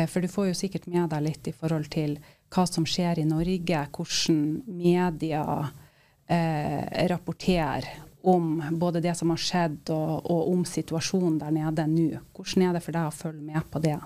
[0.07, 2.17] For du får jo sikkert med deg litt i forhold til
[2.53, 5.43] hva som skjer i Norge, hvordan media
[6.27, 7.85] eh, rapporterer
[8.27, 12.19] om både det som har skjedd, og, og om situasjonen der nede nå.
[12.35, 13.99] Hvordan er det for deg å følge med på det?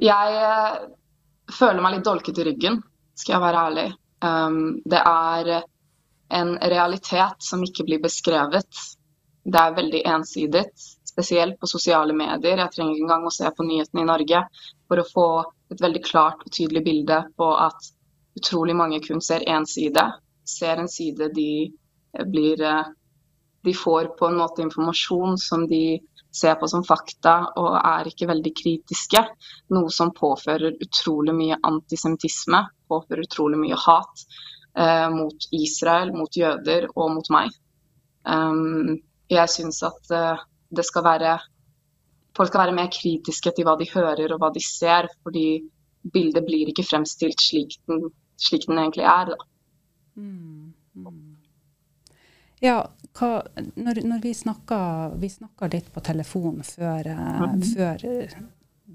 [0.00, 0.78] Jeg eh,
[1.52, 2.80] føler meg litt dolket i ryggen,
[3.18, 3.88] skal jeg være ærlig.
[4.20, 5.50] Um, det er
[6.40, 8.82] en realitet som ikke blir beskrevet.
[9.44, 10.64] Det er veldig ensidig,
[11.08, 12.60] spesielt på sosiale medier.
[12.60, 14.42] Jeg trenger ikke engang å se på nyhetene i Norge
[14.88, 15.28] for å få
[15.72, 17.90] et veldig klart og tydelig bilde på at
[18.38, 20.04] utrolig mange kun ser én side.
[20.46, 21.50] Ser en side de
[22.30, 22.64] blir
[23.60, 26.00] De får på en måte informasjon som de
[26.32, 29.22] ser på som fakta og er ikke veldig kritiske.
[29.74, 34.24] Noe som påfører utrolig mye antisemittisme, påfører utrolig mye hat
[34.78, 37.50] eh, mot Israel, mot jøder og mot meg.
[38.24, 38.98] Um,
[39.32, 41.38] jeg syns at uh, det skal være
[42.36, 45.64] Folk skal være mer kritiske til hva de hører og hva de ser, fordi
[46.14, 48.04] bildet blir ikke fremstilt slik den,
[48.38, 49.32] slik den egentlig er.
[49.32, 49.48] Da.
[50.14, 50.70] Mm.
[52.62, 52.76] Ja,
[53.18, 53.40] hva,
[53.74, 57.62] når, når, vi snakka litt på telefon før, mm.
[57.74, 58.04] før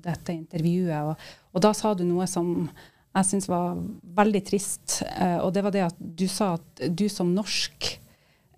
[0.06, 2.69] dette intervjuet, og, og, da sa du noe som
[3.15, 3.78] jeg syns var
[4.17, 5.01] veldig trist.
[5.08, 7.88] Eh, og det var det at du sa at du som norsk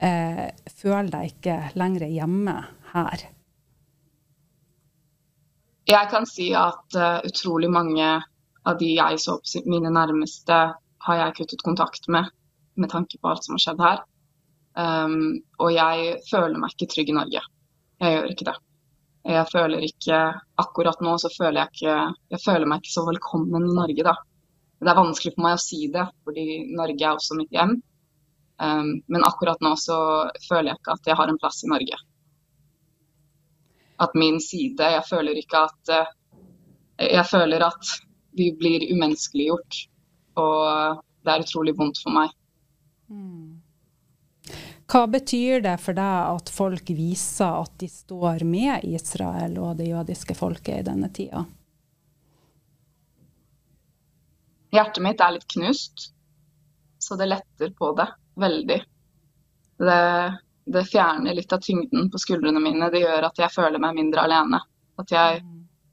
[0.02, 0.48] eh,
[0.80, 2.56] føler deg ikke lenger hjemme
[2.94, 3.28] her.
[5.88, 8.08] Jeg kan si at uh, utrolig mange
[8.68, 10.58] av de jeg så på mine nærmeste,
[11.08, 12.28] har jeg kuttet kontakt med
[12.78, 14.02] med tanke på alt som har skjedd her.
[14.78, 17.42] Um, og jeg føler meg ikke trygg i Norge.
[17.98, 18.58] Jeg gjør ikke det.
[19.28, 20.18] Jeg føler ikke
[20.62, 21.96] Akkurat nå så føler jeg ikke
[22.32, 24.14] Jeg føler meg ikke så velkommen i Norge, da.
[24.78, 26.46] Det er vanskelig for meg å si det, fordi
[26.78, 27.74] Norge er også mitt hjem.
[28.62, 29.98] Um, men akkurat nå så
[30.46, 31.98] føler jeg ikke at jeg har en plass i Norge.
[34.06, 36.14] At min side Jeg føler ikke at uh,
[37.02, 37.94] Jeg føler at
[38.38, 39.82] vi blir umenneskeliggjort.
[40.38, 42.30] Og det er utrolig vondt for meg.
[43.10, 43.57] Mm.
[44.88, 49.90] Hva betyr det for deg at folk viser at de står med Israel og det
[49.90, 51.44] jødiske folket i denne tida?
[54.72, 56.14] Hjertet mitt er litt knust,
[57.04, 58.08] så det letter på det
[58.40, 58.80] veldig.
[59.78, 60.00] Det,
[60.66, 62.90] det, fjerner litt av tyngden på skuldrene mine.
[62.94, 64.64] Det gjør at jeg føler meg mindre alene.
[65.00, 65.44] At jeg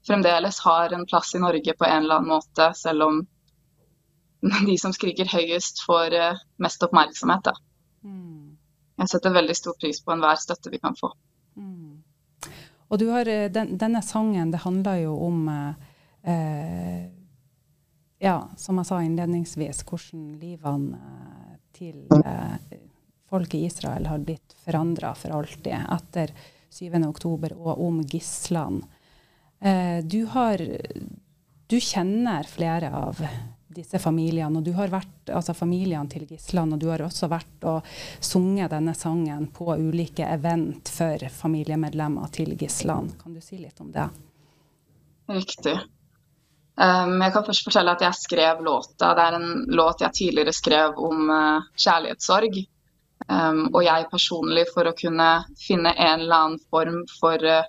[0.07, 3.21] fremdeles har en plass i Norge på en eller annen måte, selv om
[4.67, 7.51] de som skriker høyest, får eh, mest oppmerksomhet.
[7.51, 7.55] Da.
[8.95, 11.11] Jeg setter veldig stor pris på enhver støtte vi kan få.
[11.59, 12.01] Mm.
[12.87, 17.05] Og du har, eh, den, denne sangen, det handler jo om eh,
[18.25, 22.79] ja, som jeg sa innledningsvis, hvordan livene eh, til eh,
[23.29, 26.33] folk i Israel har blitt forandra for alltid etter
[26.71, 28.87] 7.10 og om gislene.
[29.59, 30.61] Eh, du, har,
[31.67, 33.21] du kjenner flere av
[33.75, 37.67] disse familiene, og du har vært, altså familiene til gislene, og du har også vært
[37.69, 37.89] og
[38.23, 43.17] sunget denne sangen på ulike event for familiemedlemmer til gislene.
[43.21, 44.07] Kan du si litt om det?
[45.31, 45.75] Riktig.
[46.75, 49.13] Um, jeg kan først fortelle at jeg skrev låta.
[49.15, 52.57] Det er en låt jeg tidligere skrev om uh, kjærlighetssorg.
[53.31, 57.63] Um, og jeg personlig, for å kunne finne en eller annen form for uh,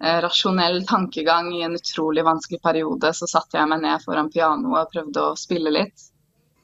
[0.00, 4.92] rasjonell tankegang i en utrolig vanskelig periode, så satte jeg meg ned foran pianoet og
[4.92, 6.10] prøvde å spille litt.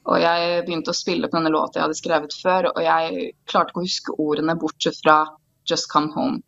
[0.03, 3.71] Og jeg begynte å spille på denne låta jeg hadde skrevet før, og jeg klarte
[3.71, 5.17] ikke å huske ordene bortsett fra
[5.65, 6.41] 'Just Come Home'.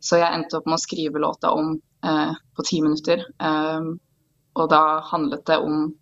[0.00, 3.24] Så jeg endte opp med å skrive låta om eh, på ti minutter.
[3.38, 3.98] Um,
[4.58, 5.92] og da handlet det om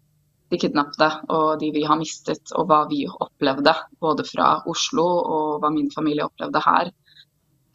[0.50, 3.74] de kidnappede og de vi har mistet, og hva vi opplevde.
[4.00, 6.90] Både fra Oslo og hva min familie opplevde her.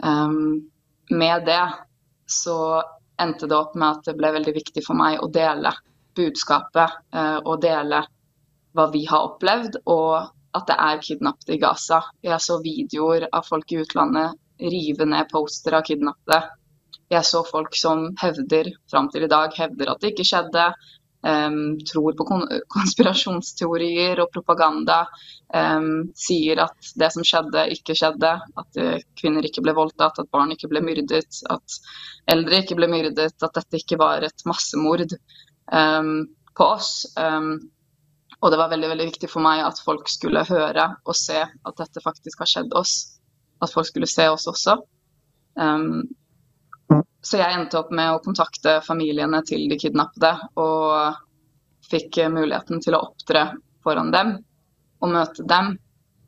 [0.04, 0.66] Um,
[1.10, 1.62] med det
[2.28, 2.58] så
[3.22, 5.72] endte det opp med at det ble veldig viktig for meg å dele
[6.16, 8.02] budskapet uh, og dele
[8.76, 12.02] hva vi har opplevd, og at det er kidnappede i Gaza.
[12.24, 16.42] Jeg så videoer av folk i utlandet rive ned poster av kidnappede
[17.14, 20.70] jeg så folk som hevder, fram til i dag, hevder at det ikke skjedde.
[21.26, 22.26] Um, tror på
[22.76, 25.06] konspirasjonsteorier og propaganda.
[25.50, 28.34] Um, sier at det som skjedde, ikke skjedde.
[28.62, 31.78] At uh, kvinner ikke ble voldtatt, at barn ikke ble myrdet, at
[32.30, 33.34] eldre ikke ble myrdet.
[33.42, 35.16] At dette ikke var et massemord
[35.74, 36.92] um, på oss.
[37.18, 41.82] og det var veldig, veldig viktig for meg at folk skulle høre og se at
[41.82, 42.94] dette faktisk har skjedd oss.
[43.66, 44.78] At folk skulle se oss også.
[45.60, 46.06] Um,
[47.26, 51.18] så jeg endte opp med å kontakte familiene til de kidnappede og
[51.90, 53.48] fikk muligheten til å opptre
[53.86, 54.36] foran dem
[55.02, 55.76] og møte dem.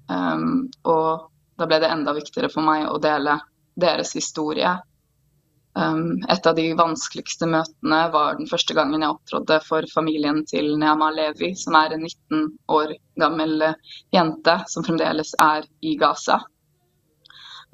[0.09, 3.37] Um, og da ble det enda viktigere for meg å dele
[3.77, 4.73] deres historie.
[5.77, 10.73] Um, et av de vanskeligste møtene var den første gangen jeg opptrådte for familien til
[10.81, 13.67] Neama Levi, som er en 19 år gammel
[14.13, 16.39] jente som fremdeles er i Gaza.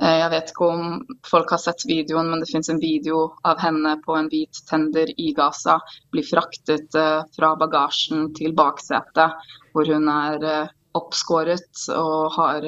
[0.02, 0.86] Eh, jeg vet ikke om
[1.28, 5.12] folk har sett videoen, men det fins en video av henne på en hvit tender
[5.22, 5.78] i Gaza.
[6.14, 9.38] Blir fraktet eh, fra bagasjen til baksetet,
[9.74, 12.68] hvor hun er eh, oppskåret og har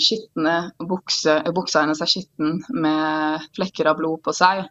[0.00, 4.62] skitne bukse, Buksa hennes er skitten med flekker av blod på seg.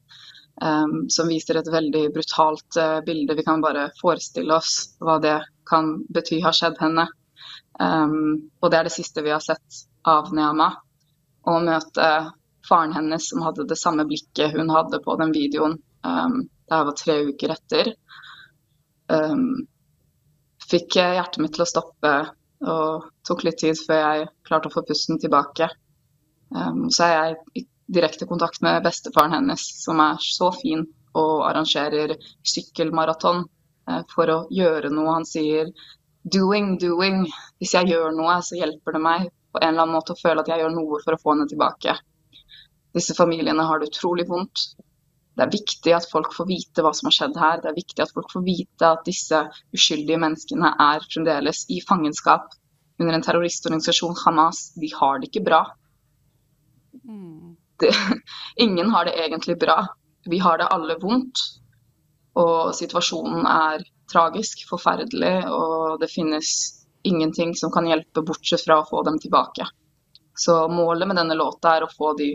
[1.13, 3.35] Som viser et veldig brutalt bilde.
[3.37, 4.73] Vi kan bare forestille oss
[5.05, 5.35] hva det
[5.69, 7.05] kan bety har skjedd henne.
[7.77, 10.71] Og det er det siste vi har sett av Neama
[11.45, 12.09] å møte
[12.65, 15.77] faren hennes som hadde det samme blikket hun hadde på den videoen.
[16.05, 17.91] Um, det var tre uker etter.
[19.07, 19.67] Um,
[20.65, 22.13] fikk hjertet mitt til å stoppe
[22.65, 25.69] og tok litt tid før jeg klarte å få pusten tilbake.
[26.55, 31.45] Um, så er jeg i direkte kontakt med bestefaren hennes, som er så fin og
[31.47, 32.15] arrangerer
[32.47, 35.19] sykkelmaraton uh, for å gjøre noe.
[35.19, 35.69] Han sier
[36.25, 37.27] 'doing, doing'.
[37.61, 40.43] Hvis jeg gjør noe, så hjelper det meg på en eller annen måte å føle
[40.43, 41.95] at jeg gjør noe for å få henne tilbake.
[42.95, 44.65] Disse familiene har det utrolig vondt.
[45.35, 47.61] Det er viktig at folk får vite hva som har skjedd her.
[47.63, 49.41] Det er viktig at folk får vite at disse
[49.75, 52.53] uskyldige menneskene er fremdeles i fangenskap
[52.99, 54.69] under en terroristorganisasjon, Hamas.
[54.79, 55.61] De har det ikke bra.
[57.83, 57.91] Det,
[58.67, 59.81] ingen har det egentlig bra.
[60.27, 61.43] Vi har det alle vondt.
[62.39, 66.49] Og situasjonen er tragisk, forferdelig, og det finnes
[67.05, 69.67] ingenting som kan hjelpe, bortsett fra å få dem tilbake.
[70.35, 72.29] Så målet med denne låta er å få de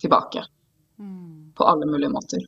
[0.00, 0.44] tilbake.
[0.98, 1.52] Mm.
[1.54, 2.46] På alle mulige måter.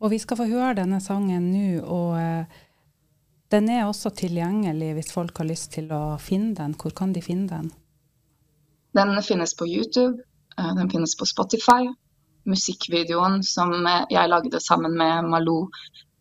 [0.00, 2.60] Og vi skal få høre denne sangen nå, og uh,
[3.52, 6.76] den er også tilgjengelig hvis folk har lyst til å finne den.
[6.80, 7.68] Hvor kan de finne den?
[8.96, 10.22] Den finnes på YouTube,
[10.56, 11.90] uh, den finnes på Spotify.
[12.48, 13.74] Musikkvideoen som
[14.08, 15.68] jeg lagde sammen med Malou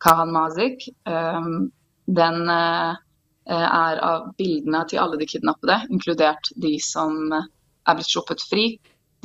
[0.04, 2.96] Kahan Mazik, den Eh,
[3.50, 8.66] er av bildene til alle de kidnappede, inkludert de som er blitt sluppet fri,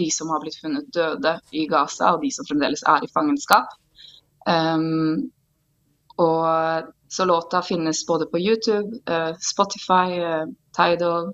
[0.00, 3.74] de som har blitt funnet døde i Gaza, og de som fremdeles er i fangenskap.
[4.48, 5.30] Um,
[6.20, 11.32] og så låta finnes både på YouTube, uh, Spotify, uh, Tidal,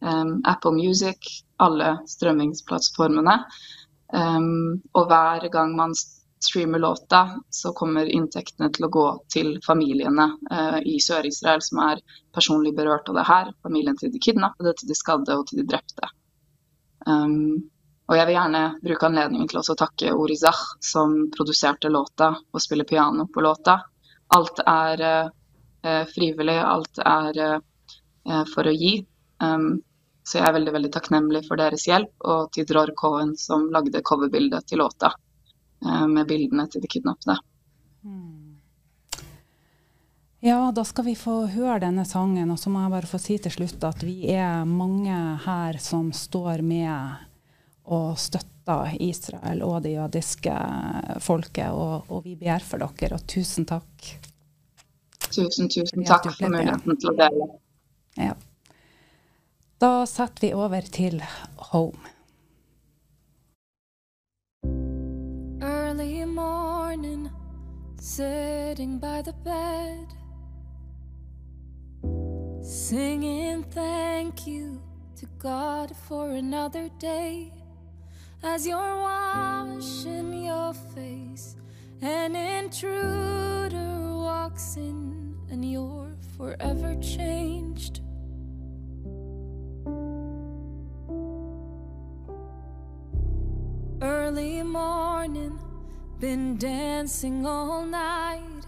[0.00, 3.38] um, Apple Music, alle strømmingsplattformene.
[4.12, 5.94] Um, og hver gang man
[6.44, 12.02] streamer låta, så kommer inntektene til å gå til familiene eh, i Sør-Israel som er
[12.34, 13.52] personlig berørt av det her.
[13.64, 16.10] Familien til de kidnappede, til de skadde og til de drepte.
[17.06, 17.70] Um,
[18.08, 22.88] og jeg vil gjerne bruke anledningen til å takke Orizah, som produserte låta og spiller
[22.88, 23.78] piano på låta.
[24.36, 28.98] Alt er eh, frivillig, alt er eh, for å gi.
[29.40, 29.80] Um,
[30.24, 34.04] så jeg er veldig veldig takknemlig for deres hjelp, og til Dror Cohen som lagde
[34.04, 35.12] coverbildet til låta.
[35.84, 37.36] Eh, med bildene til de kidnappede.
[38.04, 38.56] Hmm.
[40.44, 42.50] Ja, da skal vi få høre denne sangen.
[42.52, 46.10] Og så må jeg bare få si til slutt at vi er mange her som
[46.12, 47.24] står med
[47.84, 50.54] og støtter Israel og det jødiske
[51.24, 51.68] folket.
[51.72, 54.08] Og, og vi ber for dere, og tusen takk.
[55.30, 57.52] Tusen, tusen takk for muligheten til å dele.
[58.20, 58.36] Ja.
[59.80, 61.20] Da setter vi over til
[61.72, 62.13] Home.
[68.04, 70.06] Sitting by the bed,
[72.62, 74.82] singing thank you
[75.16, 77.50] to God for another day.
[78.42, 81.56] As you're washing your face,
[82.02, 88.02] an intruder walks in, and you're forever changed.
[94.02, 95.58] Early morning
[96.20, 98.66] been dancing all night.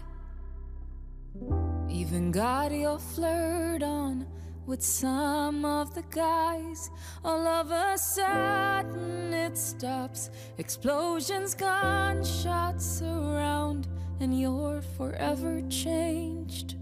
[1.89, 4.27] Even got your flirt on
[4.65, 6.89] with some of the guys.
[7.23, 10.29] All of a sudden it stops.
[10.57, 13.87] Explosions, gunshots around,
[14.19, 16.75] and you're forever changed.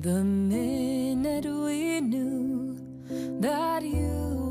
[0.00, 2.78] The minute we knew
[3.40, 4.45] that you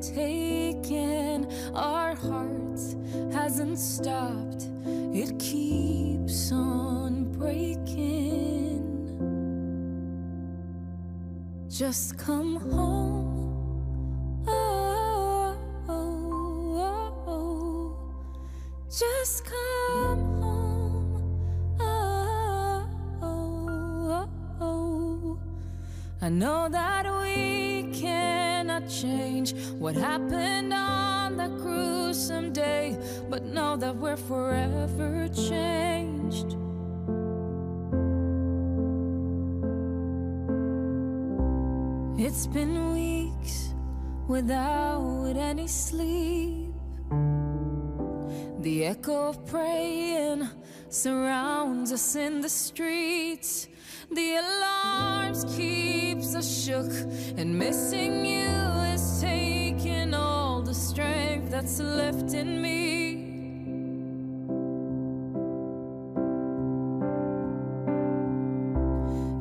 [0.00, 2.96] taken, our hearts
[3.32, 4.68] hasn't stopped,
[5.12, 8.86] it keeps on breaking.
[11.68, 14.44] Just come home.
[14.46, 15.56] Oh,
[15.88, 17.96] oh, oh,
[18.88, 20.60] just come home.
[26.22, 27.59] I know that we
[28.70, 32.96] cannot change what happened on that gruesome day,
[33.28, 36.56] but know that we're forever changed.
[42.18, 43.74] It's been weeks
[44.28, 46.72] without any sleep.
[48.60, 50.48] The echo of praying
[50.90, 53.69] surrounds us in the streets.
[54.12, 56.90] The alarms keeps us shook,
[57.38, 58.48] and missing you
[58.92, 63.30] is taking all the strength that's left in me.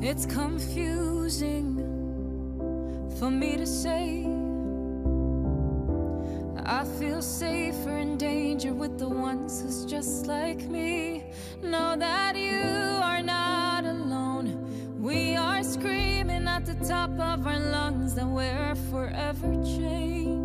[0.07, 1.76] It's confusing
[3.17, 4.28] for me to say.
[6.65, 11.24] I feel safer in danger with the ones who's just like me.
[11.63, 12.61] Know that you
[13.03, 13.18] are
[17.40, 20.39] of our lungs that we're forever changed.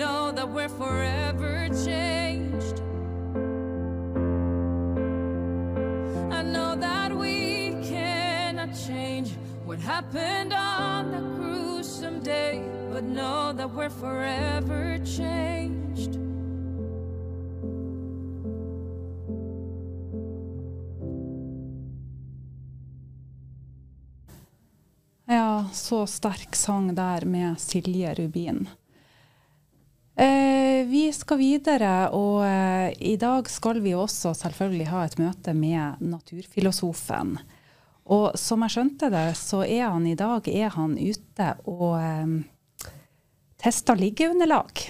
[0.00, 2.76] Know that we're forever changed.
[6.38, 9.28] I know that we cannot change
[9.66, 16.16] what happened on that gruesome day, but know that we're forever changed.
[25.26, 28.68] Ja, så sterk sang der med Silje Rubin.
[30.20, 35.54] Eh, vi skal videre, og eh, i dag skal vi også selvfølgelig ha et møte
[35.56, 37.38] med naturfilosofen.
[38.12, 42.36] Og som jeg skjønte det, så er han i dag er han ute og eh,
[43.64, 44.84] tester liggeunderlag.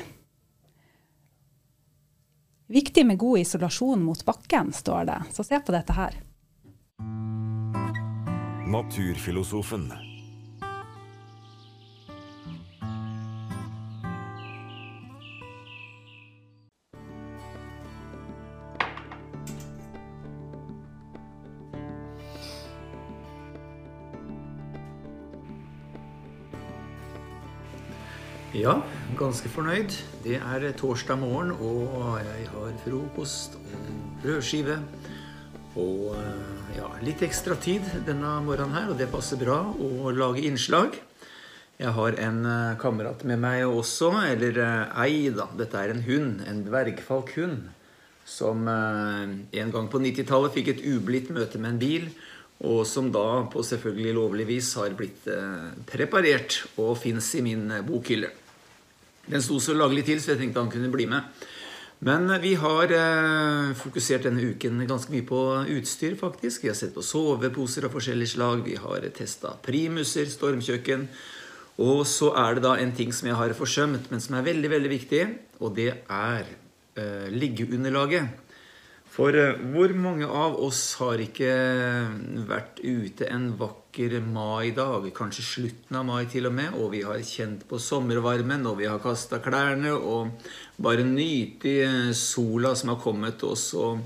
[2.70, 5.22] Viktig med god isolasjon mot bakken, står det.
[5.36, 6.18] Så se på dette her.
[8.66, 9.92] Naturfilosofen.
[28.50, 28.80] Ja,
[29.14, 29.92] ganske fornøyd.
[30.24, 33.84] Det er torsdag morgen, og jeg har frokost og
[34.24, 34.74] brødskive.
[35.78, 40.42] Og eh, ja, litt ekstra tid denne morgenen her, og det passer bra å lage
[40.48, 40.98] innslag.
[41.78, 45.46] Jeg har en eh, kamerat med meg også, eller eh, ei, da.
[45.54, 46.42] Dette er en hund.
[46.50, 47.70] En dvergfalkhund.
[48.26, 52.10] Som en gang på 90-tallet fikk et ublidt møte med en bil.
[52.66, 55.24] Og som da på selvfølgelig lovlig vis har blitt
[55.88, 58.30] preparert og fins i min bokhylle.
[59.30, 61.46] Den sto så laglig til, så jeg tenkte han kunne bli med.
[62.00, 65.40] Men vi har eh, fokusert denne uken ganske mye på
[65.76, 66.64] utstyr, faktisk.
[66.64, 68.62] Vi har sett på soveposer av forskjellig slag.
[68.64, 71.04] Vi har testa primuser, stormkjøkken.
[71.84, 74.70] Og så er det da en ting som jeg har forsømt, men som er veldig,
[74.72, 75.22] veldig viktig.
[75.60, 78.48] Og det er eh, liggeunderlaget.
[79.12, 81.52] For eh, hvor mange av oss har ikke
[82.48, 87.18] vært ute en vakker maidag, kanskje slutten av mai til og med, og vi har
[87.18, 90.30] kjent på sommervarmen, og vi har kasta klærne og
[90.78, 93.98] bare nyter sola som har kommet, og så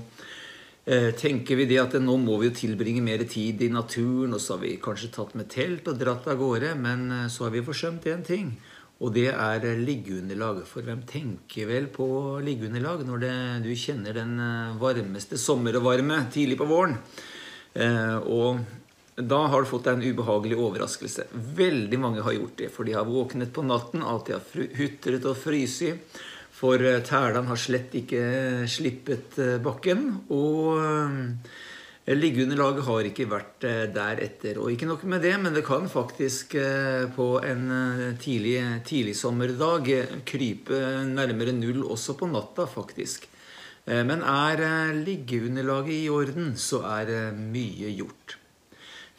[0.85, 4.41] eh, tenker vi det at nå må vi jo tilbringe mer tid i naturen, og
[4.41, 7.51] så har vi kanskje tatt med telt og dratt av gårde, men eh, så har
[7.51, 8.55] vi forsømt én ting.
[9.03, 10.63] Og det er liggeunderlag.
[10.65, 13.35] For hvem tenker vel på liggeunderlag når det,
[13.67, 16.97] du kjenner den eh, varmeste sommervarme tidlig på våren?
[17.75, 18.61] Og
[19.15, 21.27] da har du fått deg en ubehagelig overraskelse.
[21.57, 25.37] Veldig mange har gjort det, for de har våknet på natten, alltid har hutret og
[25.39, 25.85] fryst.
[26.55, 28.25] For eh, tælene har slett ikke
[28.71, 30.09] slippet eh, bakken.
[30.35, 30.81] Og
[32.05, 33.63] Liggeunderlaget har ikke vært
[33.95, 34.59] deretter.
[34.61, 36.53] Og ikke nok med det, men det kan faktisk
[37.15, 37.63] på en
[38.21, 39.89] tidlig, sommerdag
[40.29, 43.25] krype nærmere null også på natta, faktisk.
[43.85, 48.37] Eh, Men er eh, liggeunderlaget i orden, så er eh, mye gjort.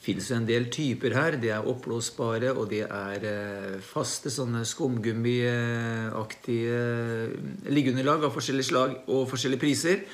[0.07, 1.35] Fins en del typer her.
[1.43, 7.33] Det er oppblåsbare, og det er eh, faste sånne skumgummiaktige eh,
[7.75, 10.05] liggeunderlag av forskjellige slag og forskjellige priser.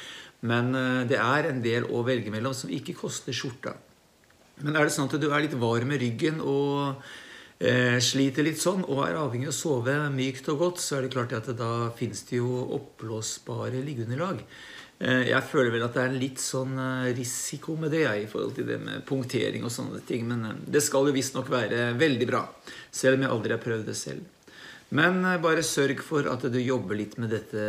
[0.49, 3.75] Men eh, det er en del å velge mellom som ikke koster skjorta.
[4.65, 7.05] Men er det sånn at du er litt varm i ryggen og
[8.03, 11.15] sliter litt sånn, og er avhengig av å sove mykt og godt, så er det
[11.15, 14.43] klart at da fins det jo oppblåsbare liggeunderlag.
[15.03, 18.23] Eh, jeg føler vel at det er en litt sånn eh, risiko med det, jeg,
[18.23, 20.29] i forhold til det med punktering og sånne ting.
[20.31, 22.45] Men eh, det skal jo visstnok være veldig bra.
[22.95, 24.31] Selv om jeg aldri har prøvd det selv.
[24.93, 27.63] Men bare sørg for at du jobber litt med dette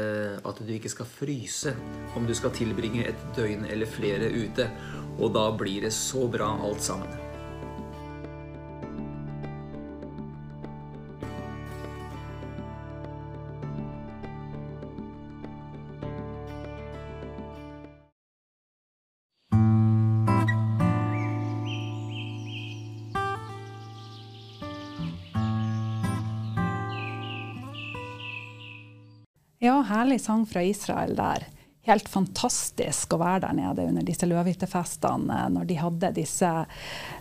[0.44, 1.72] at du ikke skal fryse
[2.20, 4.68] om du skal tilbringe et døgn eller flere ute.
[5.16, 7.33] Og da blir det så bra alt sammen.
[30.14, 31.48] Ja, sang fra Israel der.
[31.84, 36.52] Helt fantastisk å være der nede under disse løvhyttefestene eh, når de hadde disse,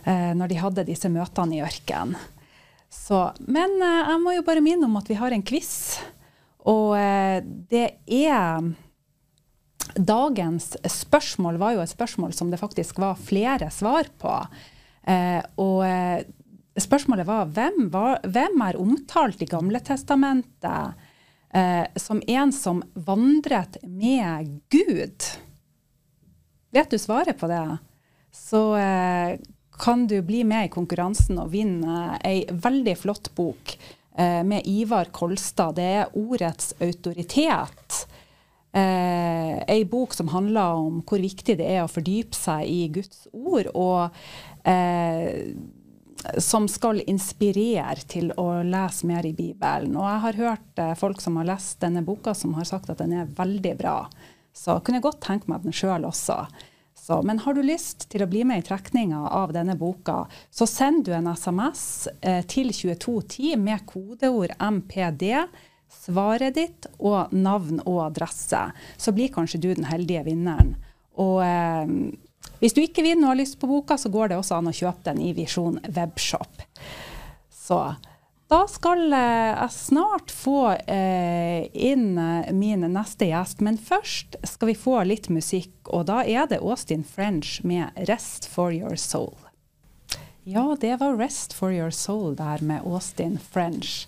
[0.05, 2.13] eh, de hadde disse møtene i ørkenen.
[3.49, 5.73] Men eh, jeg må jo bare minne om at vi har en quiz.
[6.69, 6.93] Og
[7.67, 8.69] det er
[9.93, 14.31] Dagens spørsmål var jo et spørsmål som det faktisk var flere svar på.
[15.59, 21.02] Og spørsmålet var hvem, var hvem er omtalt i Gamletestamentet
[21.53, 25.25] eh, som en som vandret med Gud?
[26.73, 27.77] Vet du svaret på det?
[28.33, 29.37] Så eh,
[29.79, 33.75] kan du bli med i konkurransen og vinne ei veldig flott bok
[34.17, 35.77] eh, med Ivar Kolstad.
[35.77, 38.03] Det er Ordets autoritet.
[38.73, 43.27] Eh, ei bok som handler om hvor viktig det er å fordype seg i Guds
[43.29, 44.09] ord, og
[44.65, 45.53] eh,
[46.37, 49.95] som skal inspirere til å lese mer i Bibelen.
[49.97, 53.01] Og jeg har hørt eh, folk som har lest denne boka, som har sagt at
[53.03, 53.97] den er veldig bra.
[54.53, 56.45] Så kunne jeg godt tenke meg den sjøl også.
[57.03, 60.21] Så, men har du lyst til å bli med i trekninga av denne boka,
[60.53, 65.25] så send du en SMS eh, til 2210 med kodeord MPD,
[65.91, 68.61] svaret ditt og navn og adresse.
[68.95, 70.77] Så blir kanskje du den heldige vinneren.
[71.19, 71.91] Og eh,
[72.63, 74.75] hvis du ikke vinner og har lyst på boka, så går det også an å
[74.75, 76.63] kjøpe den i Visjon webshop.
[77.51, 77.79] Så
[78.53, 84.71] da skal eh, jeg snart få eh, inn eh, min neste gjest, men først skal
[84.71, 85.73] vi få litt musikk.
[85.91, 89.49] Og da er det Austin French med 'Rest for Your Soul'.
[90.47, 94.07] Ja, det var 'Rest for Your Soul' der med Austin French.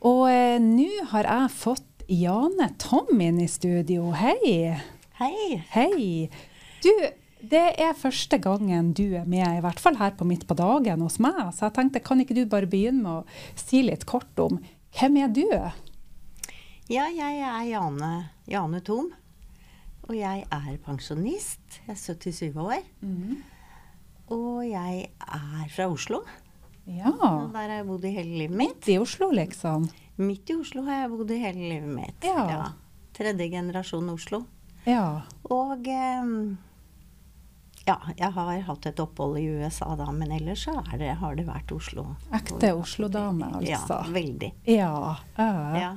[0.00, 4.12] Og eh, nå har jeg fått Jane Tom inn i studio.
[4.16, 4.80] Hei!
[5.20, 5.60] Hei.
[5.74, 6.30] Hei!
[6.80, 6.92] Du,
[7.42, 11.00] det er første gangen du er med, i hvert fall her på Midt på dagen
[11.04, 11.38] hos meg.
[11.56, 14.58] Så jeg tenkte, kan ikke du bare begynne med å si litt kort om
[14.98, 15.46] hvem er du?
[16.90, 18.12] Ja, jeg er Jane,
[18.50, 19.12] Jane Thom.
[20.08, 21.62] Og jeg er pensjonist.
[21.86, 22.80] Jeg er 77 år.
[24.34, 26.24] Og jeg er fra Oslo.
[26.90, 28.74] Ja, Og der har jeg bodd i hele livet mitt.
[28.80, 29.86] Midt i Oslo, liksom.
[30.18, 32.26] Midt i Oslo har jeg bodd i hele livet mitt.
[32.26, 32.72] Ja.
[33.14, 34.42] Tredje generasjon Oslo.
[34.88, 35.22] Ja.
[35.52, 36.34] Og eh,
[37.86, 41.46] ja, jeg har hatt et opphold i USA da, men ellers så det, har det
[41.48, 42.04] vært Oslo.
[42.36, 43.96] Ekte Oslo-dame, altså.
[44.04, 44.52] Ja, veldig.
[44.64, 45.16] Ja.
[45.38, 45.74] øh.
[45.80, 45.90] Ja.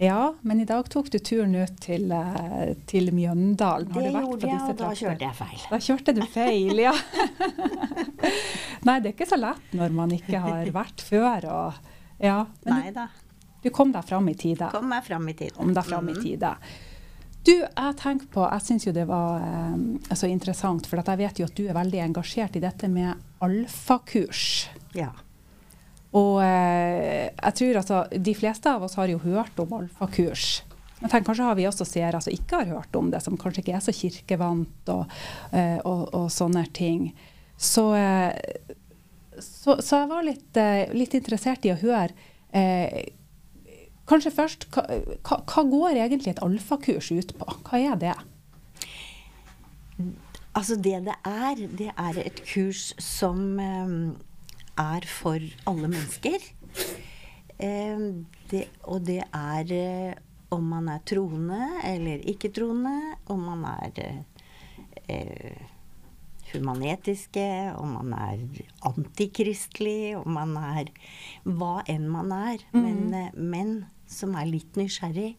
[0.00, 3.90] Ja, men i dag tok du turen ut til, eh, til Mjøndalen.
[3.92, 5.64] Har Det gjorde jeg, og da kjørte jeg feil.
[5.68, 6.92] Da kjørte du feil, ja.
[8.88, 11.46] Nei, det er ikke så lett når man ikke har vært før.
[11.52, 11.90] Og,
[12.22, 12.38] ja.
[12.64, 13.08] Men Nei da.
[13.12, 14.70] du, du kom deg fram i tide.
[14.72, 15.52] Kom meg fram i tide.
[15.58, 16.22] Kom deg fram i Mhm.
[16.24, 16.54] tide.
[17.46, 21.20] Du, jeg tenker på, jeg syns jo det var eh, så interessant, for at jeg
[21.22, 24.68] vet jo at du er veldig engasjert i dette med alfakurs.
[24.96, 25.12] Ja.
[26.16, 30.60] Og eh, jeg tror altså, de fleste av oss har jo hørt om alfakurs.
[31.00, 33.64] Men tenk, kanskje har vi også seere som ikke har hørt om det, som kanskje
[33.64, 35.14] ikke er så kirkevant og,
[35.56, 37.08] eh, og, og sånne ting.
[37.56, 38.36] Så, eh,
[39.40, 42.12] så, så jeg var litt, eh, litt interessert i å høre
[42.52, 43.00] eh,
[44.10, 44.82] Kanskje først, hva,
[45.22, 47.46] hva, går egentlig et alfakurs ut på?
[47.68, 48.16] Hva er det?
[50.58, 53.92] Altså det det er, det er et kurs som eh,
[54.82, 56.42] er for alle mennesker.
[57.60, 58.02] Eh,
[58.50, 60.18] det, og det er eh,
[60.50, 62.96] om man er troende eller ikke-troende,
[63.30, 64.00] om man er
[65.06, 65.60] eh,
[66.50, 67.46] humanetiske,
[67.78, 68.42] om man er
[68.90, 70.90] antikristelig, om man er
[71.46, 72.66] hva enn man er.
[72.74, 73.74] Men, eh, men
[74.10, 75.34] som er litt nysgjerrig.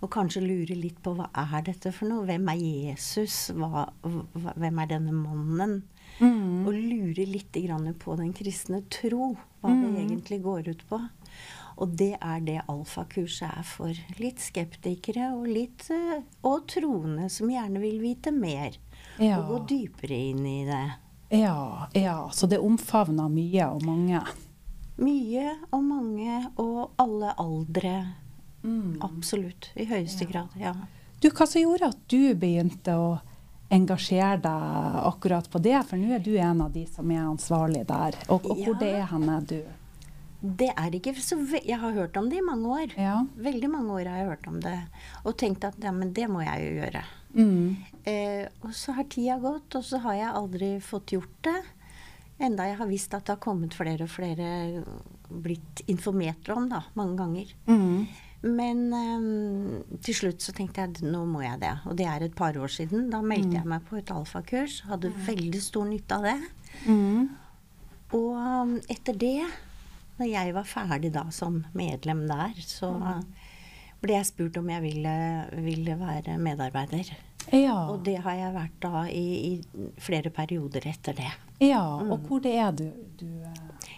[0.00, 2.24] Og kanskje lure litt på hva er dette for noe?
[2.28, 3.50] Hvem er Jesus?
[3.52, 5.82] Hva, hvem er denne mannen?
[6.20, 6.64] Mm.
[6.64, 9.34] Og lure litt grann på den kristne tro.
[9.60, 11.02] Hva det egentlig går ut på.
[11.80, 17.48] Og det er det alfakurset er for litt skeptikere og litt eh, Og troende som
[17.52, 18.76] gjerne vil vite mer.
[19.20, 19.40] Ja.
[19.40, 20.84] Og gå dypere inn i det.
[21.30, 22.18] Ja, ja.
[22.32, 24.22] Så det omfavner mye og mange.
[25.00, 27.94] Mye og mange og alle aldre.
[29.00, 29.70] Absolutt.
[29.80, 30.52] I høyeste grad.
[30.60, 30.74] Ja.
[31.20, 33.10] Du, hva som gjorde at du begynte å
[33.72, 35.76] engasjere deg akkurat på det?
[35.88, 38.16] For nå er du en av de som er ansvarlig der.
[38.28, 38.80] Og, og hvor Ja.
[38.82, 39.60] det er henne du?
[40.40, 42.94] Det er ikke så ve Jeg har hørt om det i mange år.
[42.96, 43.18] Ja.
[43.36, 44.78] Veldig mange år har jeg hørt om det.
[45.24, 47.02] Og tenkt at ja, men det må jeg jo gjøre.
[47.34, 47.76] Mm.
[48.08, 51.58] Eh, og så har tida gått, og så har jeg aldri fått gjort det.
[52.40, 54.48] Enda jeg har visst at det har kommet flere og flere
[55.28, 57.54] blitt informert om, da, mange ganger.
[57.68, 58.06] Mm.
[58.40, 61.74] Men um, til slutt så tenkte jeg at nå må jeg det.
[61.84, 63.10] Og det er et par år siden.
[63.12, 64.80] Da meldte jeg meg på et alfakurs.
[64.88, 66.38] Hadde veldig stor nytte av det.
[66.88, 67.28] Mm.
[68.16, 69.44] Og um, etter det,
[70.16, 72.94] når jeg var ferdig da som medlem der, så
[74.00, 75.16] ble jeg spurt om jeg ville,
[75.60, 77.12] ville være medarbeider.
[77.52, 77.88] Ja.
[77.90, 81.30] Og det har jeg vært da i, i flere perioder etter det.
[81.64, 81.82] ja.
[82.04, 82.84] Og hvor det er du?
[83.18, 83.26] du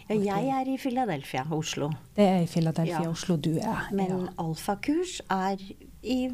[0.09, 1.91] eh, Ja, jeg er i Philadelphia, Oslo.
[2.17, 3.11] det er i Philadelphia, Ja.
[3.11, 3.89] Oslo du er.
[3.93, 5.61] Men alfakurs er
[6.03, 6.31] i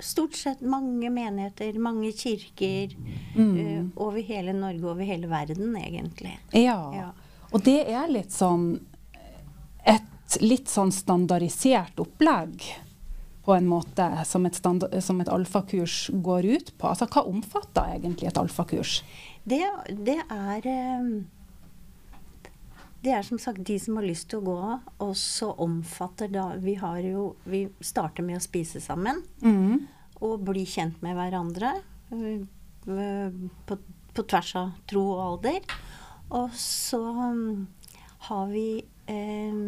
[0.00, 2.92] stort sett mange menigheter, mange kirker
[3.36, 6.36] eh, over hele Norge, over hele verden egentlig.
[6.52, 6.78] Ja.
[6.94, 7.08] Ja.
[7.52, 8.78] Og det er litt sånn
[9.88, 12.60] et litt sånn standardisert opplegg
[13.48, 14.58] på en måte som et,
[15.00, 16.90] som et alfakurs går ut på.
[16.90, 18.98] Altså hva omfatter egentlig et alfakurs?
[19.48, 19.62] Det,
[20.04, 21.06] det er eh,
[23.00, 24.56] Det er som sagt de som har lyst til å gå,
[25.06, 29.86] og så omfatter da Vi har jo Vi starter med å spise sammen Mm.
[30.20, 31.70] og bli kjent med hverandre
[32.12, 32.42] eh,
[32.90, 33.38] eh,
[33.68, 33.78] på,
[34.14, 35.62] på tvers av tro og alder.
[36.34, 37.66] Og så mm,
[38.28, 38.66] har vi
[39.08, 39.62] eh,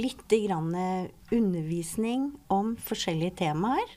[0.00, 0.74] lite grann
[1.32, 3.94] undervisning om forskjellige temaer.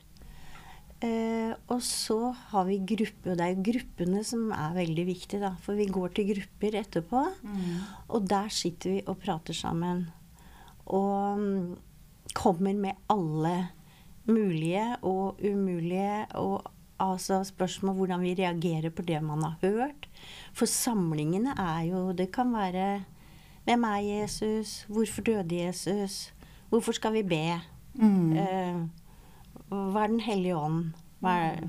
[1.00, 2.18] Eh, og så
[2.50, 5.54] har vi grupper, og det er jo gruppene som er veldig viktige, da.
[5.64, 7.22] For vi går til grupper etterpå,
[8.12, 10.04] og der sitter vi og prater sammen.
[10.92, 11.70] Og mm,
[12.36, 13.70] kommer med alle
[14.28, 16.68] mulige og umulige og
[17.00, 20.08] altså spørsmål hvordan vi reagerer på det man har hørt.
[20.52, 23.04] For samlingene er jo Det kan være
[23.70, 24.84] Hvem er Jesus?
[24.90, 26.34] Hvorfor døde Jesus?
[26.68, 27.60] Hvorfor skal vi be?
[28.42, 28.80] Eh,
[29.70, 30.88] hva er Den hellige ånd?
[31.22, 31.68] Er,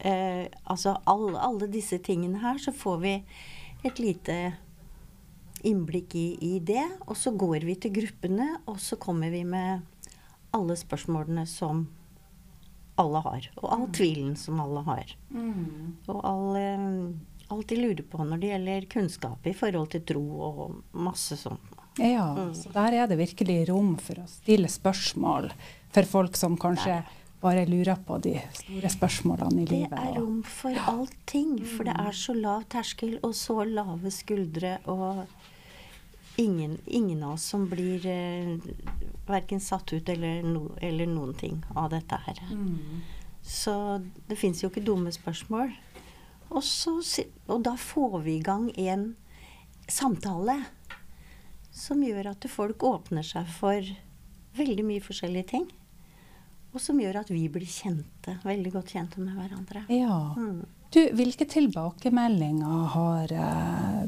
[0.00, 3.14] eh, altså alle, alle disse tingene her, så får vi
[3.84, 4.36] et lite
[5.64, 6.84] innblikk i, i det.
[7.06, 9.80] Og så går vi til gruppene, og så kommer vi med
[10.52, 11.86] alle spørsmålene som
[13.00, 13.48] alle har.
[13.62, 15.16] Og all tvilen som alle har.
[16.12, 20.22] Og all, eh, alt de lurer på når det gjelder kunnskap i forhold til tro
[20.48, 21.72] og masse sånt.
[21.98, 25.50] Ja, så der er det virkelig rom for å stille spørsmål
[25.94, 26.98] for folk som kanskje
[27.40, 29.98] bare lurer på de store spørsmålene i Det livet.
[30.02, 34.78] er rom for allting, for det er så lav terskel og så lave skuldre.
[34.92, 35.24] Og
[36.36, 38.56] ingen, ingen av oss som blir eh,
[39.28, 42.42] verken satt ut eller, no, eller noen ting av dette her.
[43.46, 45.72] Så det fins jo ikke dumme spørsmål.
[46.50, 46.98] Og, så,
[47.50, 49.08] og da får vi i gang en
[49.90, 50.60] samtale
[51.76, 53.90] som gjør at folk åpner seg for
[54.56, 55.66] veldig mye forskjellige ting.
[56.72, 59.84] Og som gjør at vi blir kjente, veldig godt kjente med hverandre.
[59.92, 60.20] Ja.
[60.36, 60.64] Mm.
[60.92, 64.02] Du, hvilke tilbakemeldinger har eh,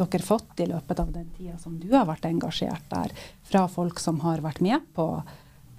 [0.00, 3.14] dere fått i løpet av den tida som du har vært engasjert der,
[3.46, 5.06] fra folk som har vært med på,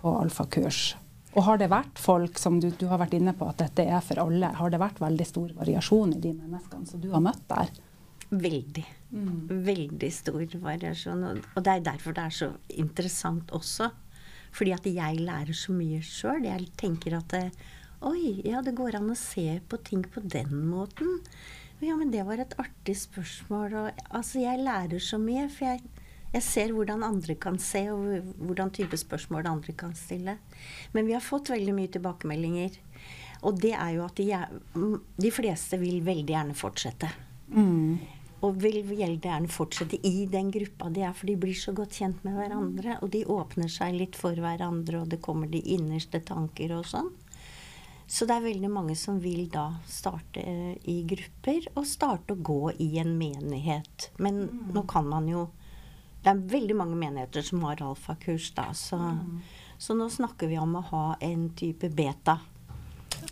[0.02, 0.92] på alfakurs?
[1.36, 4.02] Og har det vært folk som du, du har vært inne på at dette er
[4.04, 7.46] for alle, har det vært veldig stor variasjon i de menneskene som du har møtt
[7.48, 7.72] der?
[8.32, 8.84] Veldig.
[9.52, 11.24] Veldig stor variasjon.
[11.30, 13.92] Og- det er derfor det er så interessant også.
[14.52, 16.44] Fordi at jeg lærer så mye sjøl.
[16.44, 17.38] Jeg tenker at
[18.02, 21.20] Oi, ja, det går an å se på ting på den måten.
[21.82, 23.76] Ja, men det var et artig spørsmål.
[23.78, 25.48] Og, altså, jeg lærer så mye.
[25.54, 25.84] For jeg,
[26.34, 30.38] jeg ser hvordan andre kan se, og hvordan type spørsmål andre kan stille.
[30.94, 32.78] Men vi har fått veldig mye tilbakemeldinger.
[33.44, 34.52] Og det er jo at de, er-
[35.18, 37.10] de fleste vil veldig gjerne fortsette.
[38.42, 41.98] Og vil veldig gjerne fortsette i den gruppa de er, for de blir så godt
[42.00, 42.96] kjent med hverandre.
[43.04, 47.12] Og de åpner seg litt for hverandre, og det kommer de innerste tanker og sånn.
[48.12, 52.42] Så det er veldig mange som vil da starte eh, i grupper, og starte å
[52.44, 54.10] gå i en menighet.
[54.20, 54.42] Men
[54.76, 55.46] nå kan man jo
[56.22, 58.70] Det er veldig mange menigheter som har alfakurs, da.
[58.78, 59.00] Så,
[59.82, 62.38] så nå snakker vi om å ha en type beta.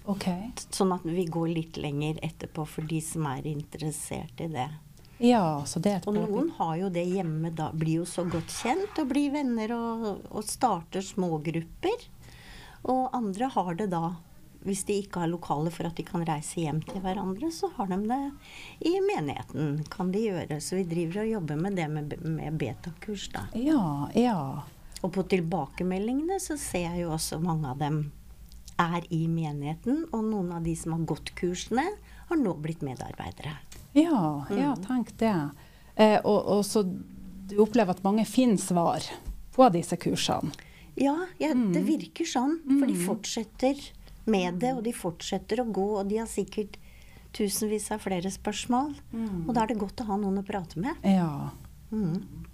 [0.10, 0.52] Okay.
[0.74, 4.70] Sånn at vi går litt lenger etterpå for de som er interessert i det.
[5.20, 8.24] Ja, så det er et Og noen har jo det hjemme da, blir jo så
[8.24, 12.08] godt kjent og blir venner og, og starter smågrupper.
[12.88, 14.14] Og andre har det da,
[14.66, 17.88] hvis de ikke har lokaler for at de kan reise hjem til hverandre, så har
[17.92, 18.20] de det
[18.90, 20.60] i menigheten, kan de gjøre.
[20.64, 23.46] Så vi driver og jobber med det med, med betakurs, da.
[23.56, 24.40] Ja, ja.
[25.00, 28.02] Og på tilbakemeldingene så ser jeg jo også mange av dem
[28.80, 31.86] er i menigheten, og noen av de som har gått kursene,
[32.30, 33.58] har nå blitt medarbeidere.
[33.98, 35.36] Ja, ja tenk det.
[35.96, 36.84] Eh, og, og så
[37.50, 39.04] du opplever at mange finner svar
[39.56, 40.52] på disse kursene.
[41.00, 42.60] Ja, ja det virker sånn.
[42.68, 43.80] For de fortsetter
[44.30, 46.78] med det, og de fortsetter å gå, og de har sikkert
[47.36, 48.94] tusenvis av flere spørsmål.
[49.48, 50.98] Og da er det godt å ha noen å prate med.
[51.06, 51.52] Ja.
[51.92, 52.46] Mm.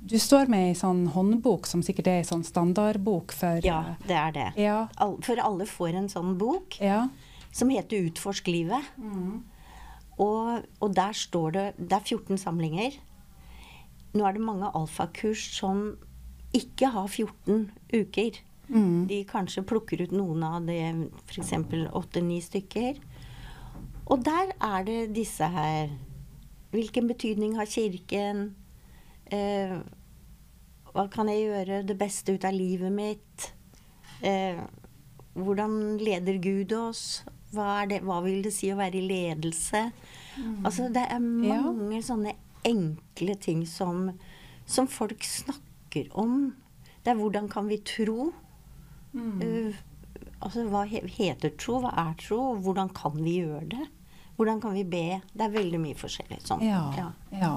[0.00, 4.16] Du står med ei sånn håndbok som sikkert er ei sånn standardbok for Ja, det
[4.16, 4.48] er det.
[4.60, 4.78] Ja.
[4.96, 7.08] All, for alle får en sånn bok ja.
[7.52, 8.88] som heter 'Utforsk livet'.
[10.20, 12.96] Og, og der står det Det er 14 samlinger.
[14.14, 15.96] Nå er det mange alfakurs som
[16.56, 18.40] ikke har 14 uker.
[18.70, 20.78] De kanskje plukker ut noen av det,
[21.26, 21.52] f.eks.
[21.90, 23.00] åtte-ni stykker.
[24.10, 25.90] Og der er det disse her
[26.70, 28.54] Hvilken betydning har Kirken?
[29.26, 29.72] Eh,
[30.94, 33.48] hva kan jeg gjøre det beste ut av livet mitt?
[34.22, 34.60] Eh,
[35.34, 37.24] hvordan leder Gud oss?
[37.50, 39.82] Hva, det, hva vil det si å være i ledelse?
[40.62, 41.58] Altså, det er Ja.
[41.58, 44.12] mange sånne enkle ting som,
[44.64, 46.52] som folk snakker om.
[47.02, 48.30] Det er hvordan kan vi tro?
[49.14, 49.74] Eh,
[50.40, 51.80] altså, hva heter tro?
[51.84, 52.56] Hva er tro?
[52.62, 53.88] Hvordan kan vi gjøre det?
[54.36, 55.20] Hvordan kan vi be?
[55.34, 56.62] Det er veldig mye forskjellig sånn.
[56.64, 57.10] Ja.
[57.34, 57.52] ja.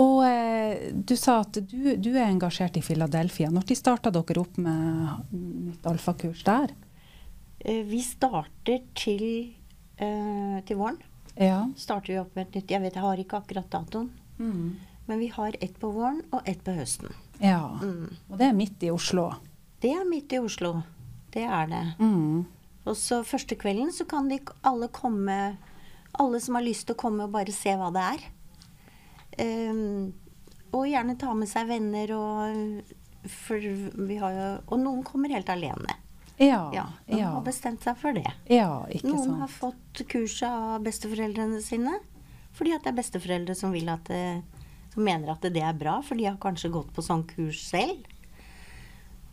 [0.00, 3.50] Og eh, du sa at du, du er engasjert i Philadelphia.
[3.52, 6.72] Når de starta dere opp med nytt alfakurs der?
[7.60, 9.26] Eh, Vi starter til,
[9.96, 10.98] eh, til våren.
[11.36, 11.60] Ja.
[11.76, 14.10] Starter vi opp med et nytt Jeg vet jeg har ikke akkurat datoen.
[14.38, 17.12] Men vi har ett på våren og ett på høsten.
[17.42, 17.78] ja.
[17.82, 18.08] Mm.
[18.30, 19.28] Og det er midt i Oslo.
[19.84, 20.78] Det er midt i Oslo.
[21.34, 21.84] Det er det.
[22.00, 22.44] Mm.
[22.88, 25.56] Og så første kvelden så kan de alle komme
[26.14, 28.24] Alle som har lyst til å komme og bare se hva det er.
[29.40, 30.12] Um,
[30.70, 32.92] og gjerne ta med seg venner og
[33.26, 35.98] For vi har jo Og noen kommer helt alene.
[36.38, 36.70] Ja.
[36.74, 37.32] Ja, Noen ja.
[37.36, 38.30] har bestemt seg for det.
[38.50, 39.40] ja ikke Noen sant.
[39.42, 42.00] har fått kurset av besteforeldrene sine
[42.54, 44.42] fordi at det er besteforeldre som vil at det,
[44.92, 48.04] som mener at det er bra, for de har kanskje gått på sånn kurs selv.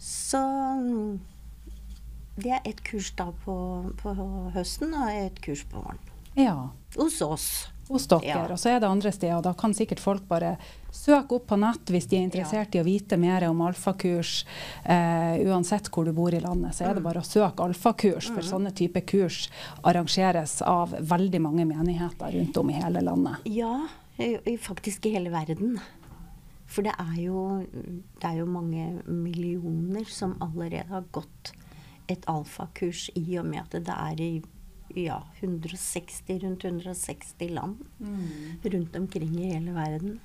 [0.02, 0.40] Så
[0.82, 1.20] mm,
[2.42, 3.56] det er ett kurs da på,
[4.02, 4.14] på
[4.56, 6.00] høsten og et kurs på våren.
[6.34, 6.56] Ja.
[6.96, 7.46] Hos oss.
[7.92, 8.24] Hos dere.
[8.24, 8.44] Ja.
[8.54, 9.36] Og så er det andre steder.
[9.36, 10.54] og Da kan sikkert folk bare
[10.96, 14.46] søke opp på nett hvis de er interessert i å vite mer om alfakurs.
[14.88, 16.96] Eh, uansett hvor du bor i landet, så er Mm.
[16.96, 18.32] det bare å søke alfakurs.
[18.32, 19.50] For sånne type kurs
[19.84, 23.44] arrangeres av veldig mange menigheter rundt om i hele landet.
[23.46, 23.88] Ja,
[24.64, 25.80] faktisk i hele verden.
[26.72, 31.52] For det er, jo, det er jo mange millioner som allerede har gått
[32.08, 34.32] et alfakurs i og med at det er i
[34.96, 37.78] ja, 160, rundt 160 land
[38.64, 40.20] rundt omkring i hele verden.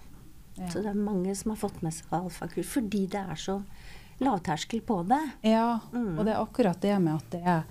[0.56, 0.68] Ja.
[0.72, 3.58] Så det er mange som har fått med seg alfakurs fordi det er så
[4.22, 5.20] lavterskel på det.
[5.44, 6.18] Ja, Mm.
[6.18, 7.64] og det er akkurat det med at det er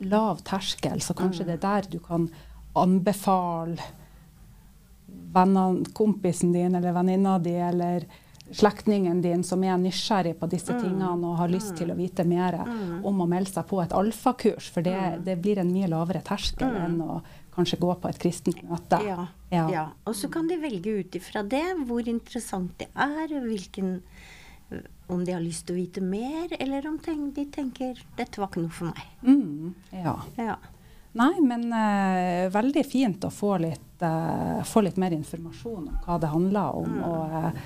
[0.00, 1.18] lav terskel, så Mm.
[1.24, 2.28] kanskje det er der du kan
[2.76, 3.78] anbefale
[5.32, 8.04] vennene, kompisen din eller venninna di eller
[8.50, 10.80] slektningen din som er nysgjerrig på disse Mm.
[10.82, 12.56] tingene og har lyst til å vite mer
[13.04, 15.24] om å melde seg på et alfakurs, for det, Mm.
[15.24, 17.22] det blir en mye lavere terskel enn å
[17.54, 18.98] kanskje gå på et kristent møte.
[19.06, 19.68] Ja, Ja.
[19.70, 19.88] ja.
[20.06, 24.02] Og så kan de velge ut ifra det hvor interessant det er, hvilken,
[25.08, 26.98] om de har lyst til å vite mer, eller om
[27.32, 29.06] de tenker 'dette var ikke noe for meg'.
[29.24, 30.16] Mm, ja.
[30.38, 30.56] Ja.
[31.14, 36.18] Nei, men uh, veldig fint å få litt, eh, få litt mer informasjon om hva
[36.20, 36.98] det handler om.
[37.06, 37.64] Og, eh,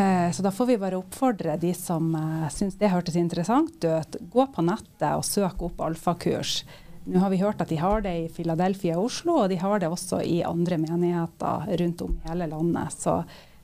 [0.00, 4.20] eh, så da får vi bare oppfordre de som uh, syns det hørtes interessant ut,
[4.32, 6.60] gå på nettet og søk opp alfakurs.
[7.04, 9.80] Nå har vi hørt at de har det i Philadelphia og Oslo, og de har
[9.80, 12.92] det også i andre menigheter rundt om i hele landet.
[12.92, 13.16] Så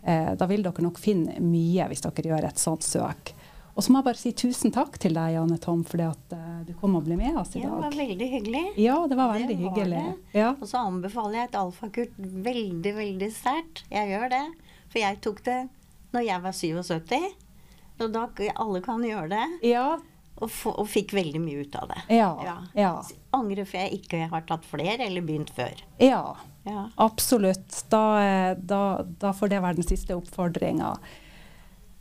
[0.03, 3.36] eh, da vil dere nok finne mye hvis dere gjør et sånt søk.
[3.77, 6.61] Og så må jeg bare si tusen takk til deg, Janne Tom, for at eh,
[6.65, 7.69] du kom og ble med oss i dag.
[7.69, 8.63] ja, det var veldig hyggelig.
[8.81, 10.05] Ja, det var veldig Det var hyggelig.
[10.33, 10.51] Ja.
[10.57, 12.15] Og så anbefaler jeg et alfakurt
[12.49, 13.83] veldig, veldig sterkt.
[13.93, 14.45] Jeg gjør det.
[14.89, 15.59] For jeg tok det
[16.17, 17.19] når jeg var 77.
[18.01, 18.27] Og da
[18.65, 19.45] alle kan gjøre det.
[19.75, 19.99] Ja,
[20.37, 22.01] Og, og fikk veldig mye ut av det.
[22.13, 22.91] ja, ja,
[23.37, 25.77] Angrer for jeg ikke har tatt flere eller begynt før.
[26.01, 26.89] ja, Ja.
[26.97, 27.85] Absolutt.
[27.93, 30.97] Da, eh, da, da får det være den siste oppfordringa.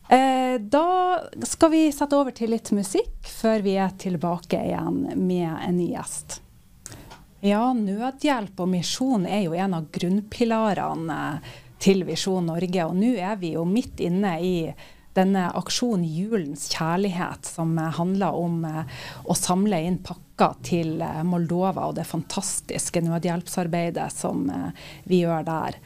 [0.10, 5.49] Eh, da skal vi sette over til litt musikk før vi er tilbake igjen med
[5.49, 6.41] en ny gjest.
[7.45, 11.20] Ja, nødhjelp og misjon er jo en av grunnpilarene
[11.82, 12.86] til Visjon Norge.
[12.88, 14.56] Og nå er vi jo midt inne i
[15.16, 21.22] denne aksjonen Julens kjærlighet, som eh, handler om eh, å samle inn pakker til eh,
[21.28, 24.43] Moldova og det fantastiske nødhjelpsarbeidet som
[25.08, 25.80] vi gjør der.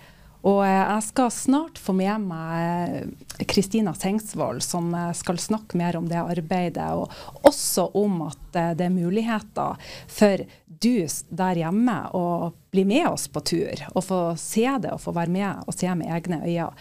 [0.48, 6.22] Og jeg skal snart få med meg Kristina Sengsvold, som skal snakke mer om det
[6.22, 7.12] arbeidet, og
[7.44, 10.46] også om at det er muligheter for
[10.80, 15.14] du der hjemme å bli med oss på tur, og få se det og få
[15.18, 16.72] være med og se med egne øyne.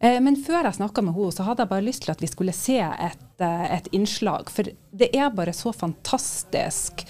[0.00, 2.30] Eh, men før jeg snakka med henne, så hadde jeg bare lyst til at vi
[2.30, 4.52] skulle se et, eh, et innslag.
[4.52, 7.02] For det er bare så fantastisk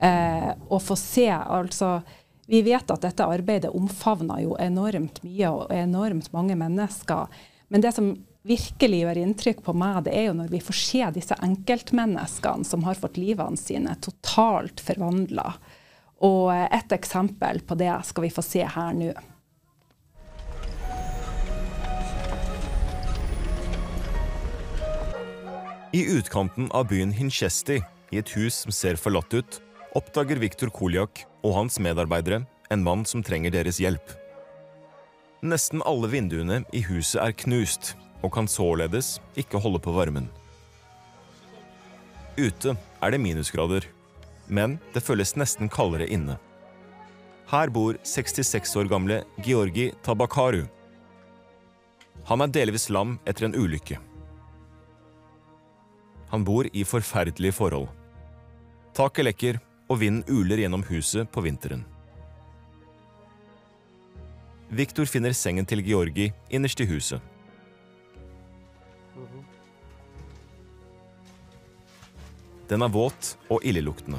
[0.00, 1.26] eh, å få se.
[1.32, 2.00] Altså,
[2.46, 7.26] vi vet at dette arbeidet omfavner jo enormt mye og enormt mange mennesker.
[7.68, 8.12] Men det som
[8.46, 12.86] virkelig gjør inntrykk på meg, det er jo når vi får se disse enkeltmenneskene som
[12.86, 15.48] har fått livene sine totalt forvandla.
[16.26, 19.10] Og et eksempel på det skal vi få se her nå.
[25.96, 27.80] I utkanten av byen Hinchesti,
[28.12, 29.58] i et hus som ser forlatt ut,
[29.96, 32.42] oppdager Viktor Koliak og hans medarbeidere
[32.74, 34.14] en mann som trenger deres hjelp.
[35.46, 37.94] Nesten alle vinduene i huset er knust
[38.24, 40.26] og kan således ikke holde på varmen.
[42.36, 43.86] Ute er det minusgrader,
[44.48, 46.38] men det føles nesten kaldere inne.
[47.46, 50.64] Her bor 66 år gamle Georgi Tabakaru.
[52.26, 54.00] Han er delvis lam etter en ulykke.
[56.32, 57.86] Han bor i forferdelige forhold.
[58.96, 61.84] Taket lekker, og vinden uler gjennom huset på vinteren.
[64.68, 67.22] Viktor finner sengen til Georgi innerst i huset.
[72.66, 74.18] Den er våt og illeluktende.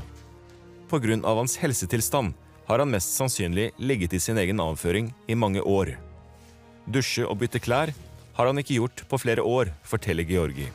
[0.88, 2.32] Av hans helsetilstand
[2.68, 5.98] har han mest sannsynlig ligget i sin egen avføring i mange år.
[6.88, 7.92] Dusje og bytte klær
[8.38, 10.70] har han ikke gjort på flere år, forteller Georgi.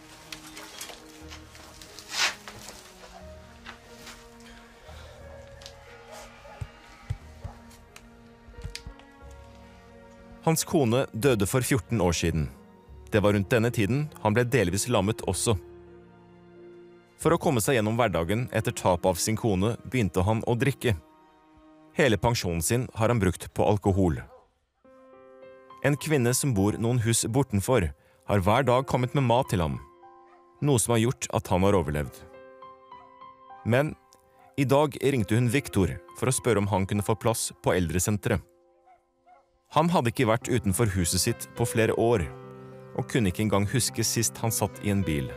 [10.52, 12.42] Hans kone døde for 14 år siden.
[13.08, 15.54] Det var rundt denne tiden han ble delvis lammet også.
[17.16, 20.92] For å komme seg gjennom hverdagen etter tap av sin kone begynte han å drikke.
[21.96, 24.20] Hele pensjonen sin har han brukt på alkohol.
[25.88, 27.88] En kvinne som bor noen hus bortenfor,
[28.28, 29.80] har hver dag kommet med mat til ham,
[30.60, 32.20] noe som har gjort at han har overlevd.
[33.64, 33.96] Men
[34.60, 38.51] i dag ringte hun Viktor for å spørre om han kunne få plass på eldresenteret.
[39.72, 42.26] Han hadde ikke vært utenfor huset sitt på flere år,
[42.92, 45.30] og kunne ikke engang huske sist han satt i en bil.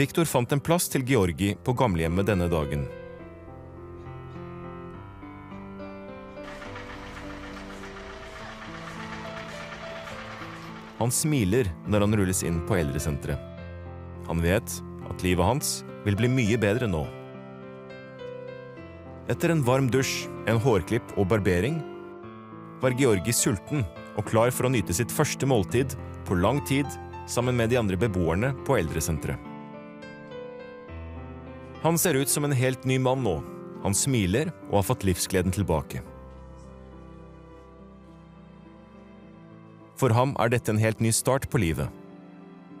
[0.00, 2.88] Viktor fant en plass til Georgi på gamlehjemmet denne dagen.
[11.00, 13.40] Han smiler når han rulles inn på eldresenteret.
[14.28, 14.74] Han vet
[15.08, 17.06] at livet hans vil bli mye bedre nå.
[19.32, 21.78] Etter en varm dusj, en hårklipp og barbering
[22.82, 23.84] var Georgi sulten
[24.18, 25.94] og klar for å nyte sitt første måltid
[26.28, 26.88] på lang tid
[27.30, 29.38] sammen med de andre beboerne på eldresenteret.
[31.80, 33.38] Han ser ut som en helt ny mann nå.
[33.80, 36.02] Han smiler og har fått livsgleden tilbake.
[40.00, 41.90] For ham er dette en helt ny start på livet.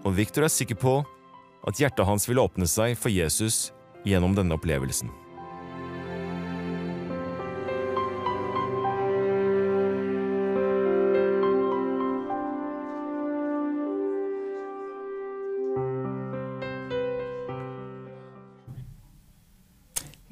[0.08, 0.92] Og Victor er sikker på
[1.68, 3.74] at hjertet hans vil åpne seg for Jesus
[4.08, 5.12] gjennom denne opplevelsen.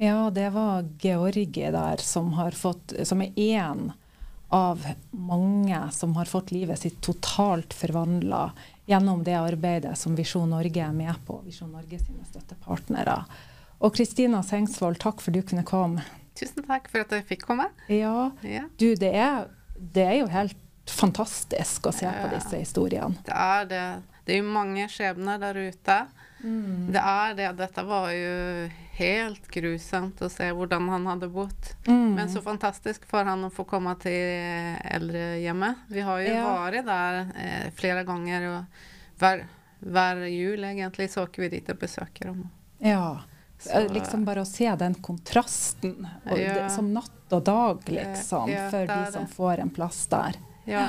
[0.01, 3.91] Ja, det var Georgie der som, fått, som er én
[4.49, 8.51] av mange som har fått livet sitt totalt forvandla
[8.89, 13.19] gjennom det arbeidet som Visjon Norge er med på, Visjon Norge sine støttepartnere.
[13.79, 16.03] Og Kristina Sengsvold, takk for du kunne komme.
[16.39, 17.69] Tusen takk for at jeg fikk komme.
[17.91, 18.31] Ja,
[18.81, 19.45] du, det er,
[19.77, 20.57] det er jo helt
[20.89, 23.21] fantastisk å se på disse historiene.
[23.27, 23.85] Det er det.
[24.25, 25.99] Det er jo mange skjebner der ute.
[26.41, 27.49] Det er det.
[27.57, 28.69] Dette var jo
[28.99, 31.71] helt grusomt å se hvordan han hadde bodd.
[31.87, 32.15] Mm.
[32.15, 35.75] Men så fantastisk for han å få komme til eldrehjemmet.
[35.87, 36.45] Vi har jo Ja.
[36.71, 38.65] vært der eh, flere ganger, og
[39.19, 39.45] hver,
[39.83, 42.49] hver jul egentlig så åker vi dit og besøker dem.
[42.79, 43.21] Ja.
[43.59, 46.53] Så- Eh, Liksom bare å se den kontrasten, og Ja.
[46.53, 50.35] det, som natt og dag, liksom, Ja, for de som får en plass der.
[50.65, 50.87] Ja.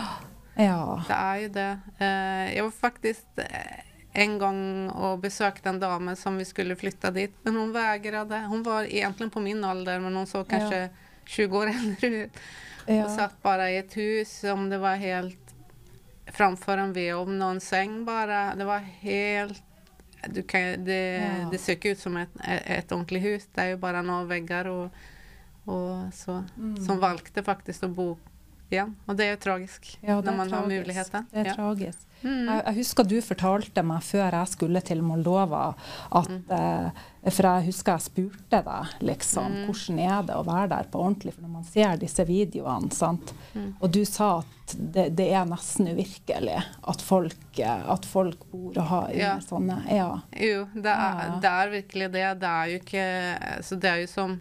[0.56, 1.02] Ja.
[1.08, 1.80] Det er jo det.
[2.00, 3.82] Eh, jeg var faktisk eh,
[4.12, 8.32] en gang og besøkte en dame som vi skulle flytte dit, men hun vegret.
[8.50, 10.88] Hun var egentlig på min alder, men hun så kanskje
[11.30, 12.40] 20 år eldre ut.
[12.88, 13.04] Ja.
[13.04, 15.54] Og satt bare i et hus som det var helt
[16.34, 18.54] framfor en vedovn og en seng bare.
[18.58, 19.62] Det var helt
[20.28, 21.48] du kan, det, Ja.
[21.50, 23.46] det ser ut som et, et ordentlig hus.
[23.54, 24.98] Det er jo bare noen vegger og,
[25.70, 26.42] og så.
[26.56, 26.74] Mm.
[26.84, 28.08] Som valgte faktisk å bo
[28.70, 28.94] igjen.
[29.08, 31.26] Og det er jo tragisk Ja, når man man har muligheten.
[31.32, 31.54] Det er Ja.
[31.54, 32.06] tragisk.
[32.22, 32.46] Mm.
[32.48, 35.74] Jeg, jeg husker du fortalte meg før jeg skulle til Moldova,
[36.12, 36.42] at Mm.
[36.50, 36.90] eh,
[37.30, 39.66] For jeg husker jeg spurte deg liksom, Mm.
[39.66, 43.32] hvordan er det å være der på ordentlig, for når man ser disse videoene, sant?
[43.54, 43.74] Mm.
[43.80, 44.46] og du sa at
[44.92, 49.36] det, det er nesten uvirkelig at folk, eh, at folk bor og har Ja.
[49.38, 50.20] sånne Ja.
[50.34, 52.40] Jo, det er, det er virkelig det.
[52.40, 54.40] Det er jo ikke Så det er jo som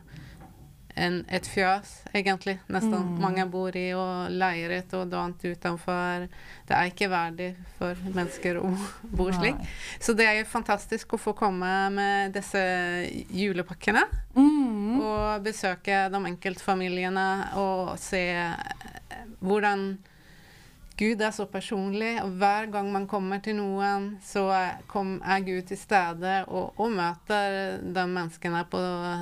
[1.00, 2.58] en, et fjøs, egentlig.
[2.72, 2.96] Nesten.
[2.96, 3.16] Mm.
[3.24, 6.28] Mange bor i og leier et og annet utenfor.
[6.68, 8.74] Det er ikke verdig for mennesker å
[9.18, 9.62] bo slik.
[10.02, 12.62] Så det er jo fantastisk å få komme med disse
[13.32, 14.06] julepakkene.
[14.36, 15.00] Mm.
[15.00, 17.30] Og besøke de enkeltfamiliene
[17.60, 18.24] og se
[19.40, 19.92] hvordan
[21.00, 25.40] Gud er så personlig, og hver gang man kommer til noen, så er, kom, er
[25.46, 28.82] Gud til stede og, og møter de menneskene på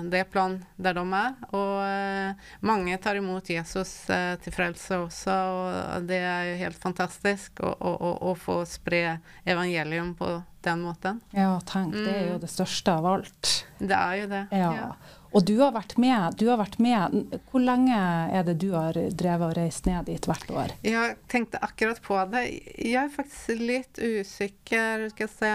[0.09, 1.35] det plan der de er.
[1.51, 6.81] Og eh, mange tar imot Jesus eh, til frelse også, og det er jo helt
[6.81, 10.31] fantastisk å, å, å, få spre evangelium på
[10.65, 11.21] den måten.
[11.31, 12.41] ja, tenk, det er jo Mm.
[12.41, 13.53] det største av alt.
[13.79, 14.41] Det er jo det.
[14.51, 14.89] Ja.
[15.35, 16.37] Og du har vært med.
[16.39, 17.33] Du har vært med.
[17.51, 20.73] Hvor lenge er det du har drevet og reist ned dit hvert år?
[20.87, 22.45] Jeg tenkte akkurat på det.
[22.79, 25.53] Jeg er faktisk litt usikker, skal jeg se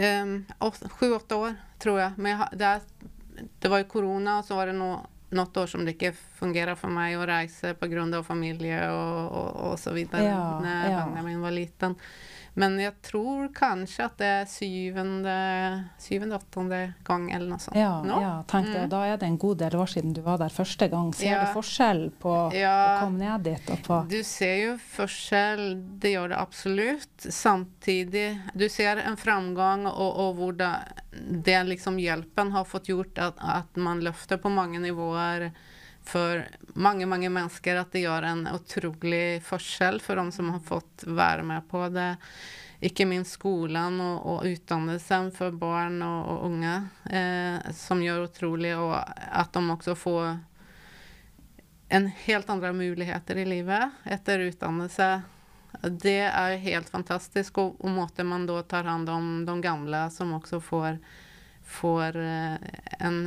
[0.00, 0.34] um,
[0.98, 2.16] Sju-åtte år, tror jeg.
[2.16, 4.94] Men jeg, det, er, det var jo korona, og så var det no,
[5.36, 8.22] noe år som det ikke fungerer for meg å reise pga.
[8.26, 11.06] familie og, og, og så videre Ja, når ja.
[11.06, 11.96] Benjamin var liten.
[12.58, 15.34] Men jeg tror kanskje at det er syvende,
[16.02, 17.78] syvende åttende gang eller noe sånt.
[17.78, 18.18] Ja, nå.
[18.22, 18.86] ja tenk det.
[18.86, 18.90] Mm.
[18.92, 21.12] Da er det en god del år siden du var der første gang.
[21.14, 21.44] Ser Ja.
[21.46, 25.64] du forskjell på å komme ned dit og på Du ser jo forskjell,
[26.02, 27.26] det gjør det absolutt.
[27.30, 33.38] Samtidig, du ser en framgang og, og hvordan det liksom hjelpen har fått gjort at,
[33.38, 35.50] at man løfter på mange nivåer
[36.10, 36.44] for
[36.74, 41.44] mange, mange mennesker, at det gjør en utrolig forskjell for de som har fått være
[41.46, 42.16] med på det.
[42.80, 46.76] Ikke minst skolen og, og utdannelsen for barn og, og unge,
[47.12, 50.30] eh, som gjør utrolig, og at de også får
[51.90, 55.10] en helt andre muligheter i livet etter utdannelse.
[55.84, 60.32] Det er helt fantastisk, og, og måten man da tar hånd om de gamle som
[60.40, 60.98] også får,
[61.78, 63.22] får eh, en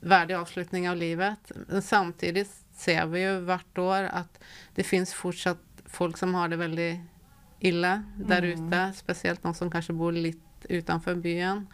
[0.00, 1.52] verdig avslutning av livet.
[1.68, 2.46] Men samtidig
[2.76, 4.38] ser vi jo hvert år at
[4.76, 5.58] det finnes fortsatt
[5.90, 6.90] folk som har det veldig
[7.60, 8.52] ille der Mm.
[8.70, 10.38] ute, spesielt noen som kanskje bor litt
[10.70, 11.66] utenfor byen.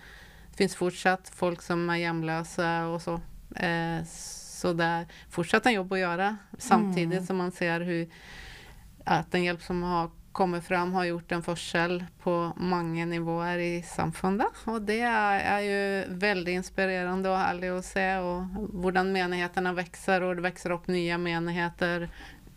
[0.50, 3.20] Det finnes fortsatt folk som er hjemløse og så.
[3.56, 7.26] Eh, så det er fortsatt en jobb å gjøre, samtidig Mm.
[7.26, 8.06] som man ser hur,
[9.06, 13.82] at den hjelp som har kommet fram, har gjort en forskjell på mange nivåer i
[13.82, 14.58] samfunnet.
[14.68, 20.26] Og det er, er jo veldig inspirerende og herlig å se, og hvordan menighetene vokser,
[20.26, 22.04] og det vokser opp nye menigheter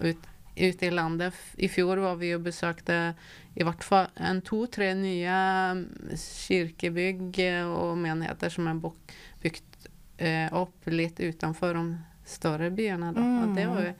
[0.03, 0.27] ut,
[0.59, 1.37] ute i landet.
[1.55, 2.97] I fjor var vi og besøkte
[3.55, 5.37] i hvert fall en to-tre nye
[5.79, 5.85] mm,
[6.19, 8.81] kirkebygg og menigheter som er
[9.43, 11.85] bygd eh, opp litt utenfor de
[12.27, 13.13] større byene.
[13.15, 13.23] Da.
[13.45, 13.95] Og det var jo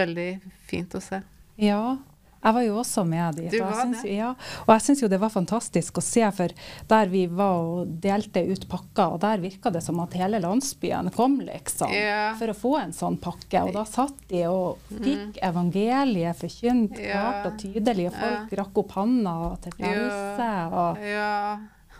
[0.00, 0.30] veldig
[0.64, 1.20] fint å se.
[1.60, 1.98] Ja.
[2.42, 3.50] Jeg var jo også med dit.
[3.52, 4.30] Du og jeg var syns Ja,
[4.66, 6.48] og jeg syns jo det var fantastisk å se, for
[6.90, 11.12] der vi var og delte ut pakker, og der virka det som at hele landsbyen
[11.14, 12.34] kom, liksom, Ja.
[12.38, 13.62] for å få en sånn pakke.
[13.62, 16.98] Og da satt de og fikk evangeliet forkynt.
[16.98, 17.12] Ja.
[17.22, 20.50] klart og tydelig, og folk rakk opp handa til frelse.
[20.72, 21.58] Og, Ja.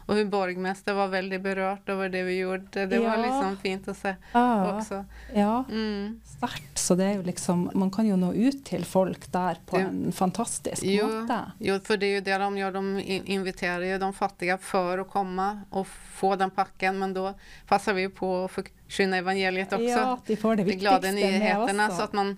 [0.09, 2.89] Og hun borgmester var veldig berørt over det vi gjorde.
[2.91, 4.73] Det var liksom fint å se Ja.
[4.73, 5.05] også.
[5.35, 6.19] ja, Mm.
[6.27, 6.75] sterkt.
[6.75, 9.87] Så det er jo liksom Man kan jo nå ut til folk der på Det-
[9.87, 11.53] en fantastisk Jo, måte.
[11.61, 12.73] jo, for det er jo det de gjør.
[12.73, 15.87] De inviterer jo de fattige for å komme og
[16.19, 17.35] få den pakken, men da
[17.69, 19.89] passer vi på å forkynne evangeliet også.
[19.89, 22.37] Ja, de får det de glade viktigste nyhetene, så at man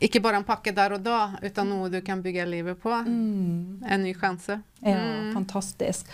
[0.00, 2.90] ikke bare en pakke der og da, utan noe du kan bygge livet på.
[2.90, 4.62] En ny sjanse.
[4.82, 5.34] Ja, Mm.
[5.34, 6.06] fantastisk.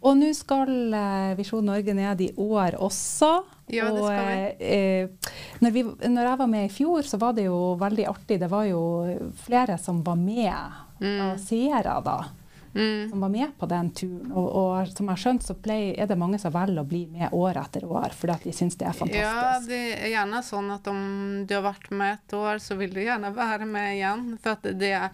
[0.00, 3.30] Og nå skal eh, Visjon Norge ned i år også.
[3.70, 4.70] Ja, det og, skal vi.
[4.72, 8.40] eh, når, vi, når jeg var med i fjor, så var det jo veldig artig.
[8.40, 8.82] Det var jo
[9.44, 10.52] flere som var med
[11.00, 12.18] av seere, da.
[12.74, 13.10] Mm.
[13.10, 14.32] Som var med på den turen.
[14.32, 17.02] Og, og som jeg har skjønt, så play, er det mange som velger å bli
[17.10, 19.26] med år etter år, fordi at de syns det er fantastisk.
[19.26, 21.04] Ja, det er gjerne sånn at om
[21.48, 24.26] du har vært med et år, så vil du gjerne være med igjen.
[24.42, 25.10] For at det er,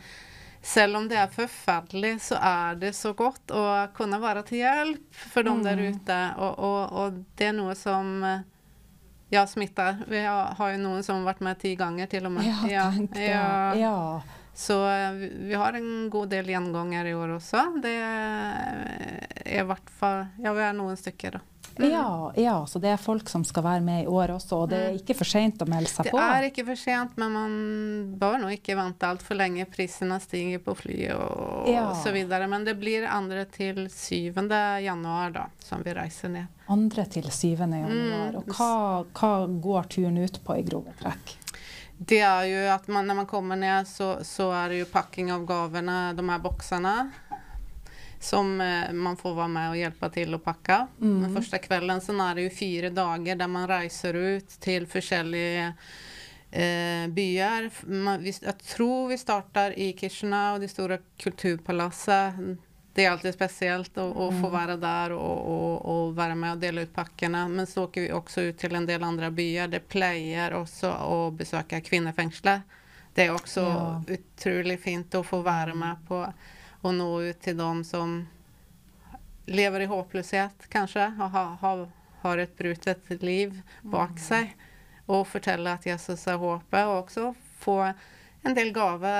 [0.66, 3.62] selv om det er forferdelig, så er det så godt å
[3.94, 6.18] kunne være til hjelp for dem der ute.
[6.42, 8.42] Og, og, og det er noe som eh,
[9.30, 10.02] ja, smitter.
[10.10, 12.50] Vi har, jo noen som har vært med ti ganger til og med.
[12.66, 13.54] Ja, ja.
[13.78, 13.94] Ja.
[14.56, 15.12] Så eh,
[15.46, 17.62] vi, har en god del gjengånger i år også.
[17.84, 21.44] Det er i hvert fall Ja, vi er noen stykker, da.
[21.78, 24.78] Ja, ja, så det er folk som skal være med i år også, og det
[24.78, 26.18] er ikke for seint å melde seg Det på.
[26.22, 27.56] er ikke for sent, men man
[28.18, 29.66] bør nå ikke vente altfor lenge.
[29.70, 31.92] Prisene stiger på flyet og, Ja.
[32.02, 32.48] så videre.
[32.48, 33.44] Men det blir 2.
[33.52, 34.32] til 7.
[34.82, 36.46] januar da, som vi reiser ned.
[36.68, 37.04] 2.
[37.10, 37.56] til 7.
[37.58, 37.90] januar.
[37.90, 38.36] Mm.
[38.36, 41.36] Og hva, hva går turen ut på i grove trekk?
[41.98, 45.30] Det er jo at man, når man kommer ned, så, så er det jo pakking
[45.32, 47.10] av gavene, de her boksene.
[48.26, 50.80] Som eh, man får være med og hjelpe til å pakke.
[50.98, 55.68] Den første kvelden så er det jo fire dager der man reiser ut til forskjellige
[56.50, 57.70] eh, byer.
[57.86, 58.32] Man, vi,
[58.74, 62.40] tror vi starter i Kishinev, det store kulturpalasset.
[62.96, 66.62] Det er alltid spesielt å, å få være der og, og, og være med og
[66.62, 67.42] dele ut pakkene.
[67.52, 69.68] Men så åker vi også ut til en del andre byer.
[69.68, 72.64] Det pleier også å besøke kvinnefengselet.
[73.16, 73.84] Det er også Ja.
[74.16, 76.22] utrolig fint å få være med på
[76.86, 78.16] å nå ut til dem som
[79.46, 81.84] lever i håpløshet, kanskje, og har, har,
[82.22, 83.54] har et brutet liv
[83.86, 84.54] bak seg.
[85.06, 87.28] Og fortelle at Jesus er håpet, og også
[87.62, 87.76] få
[88.46, 89.10] en del gave,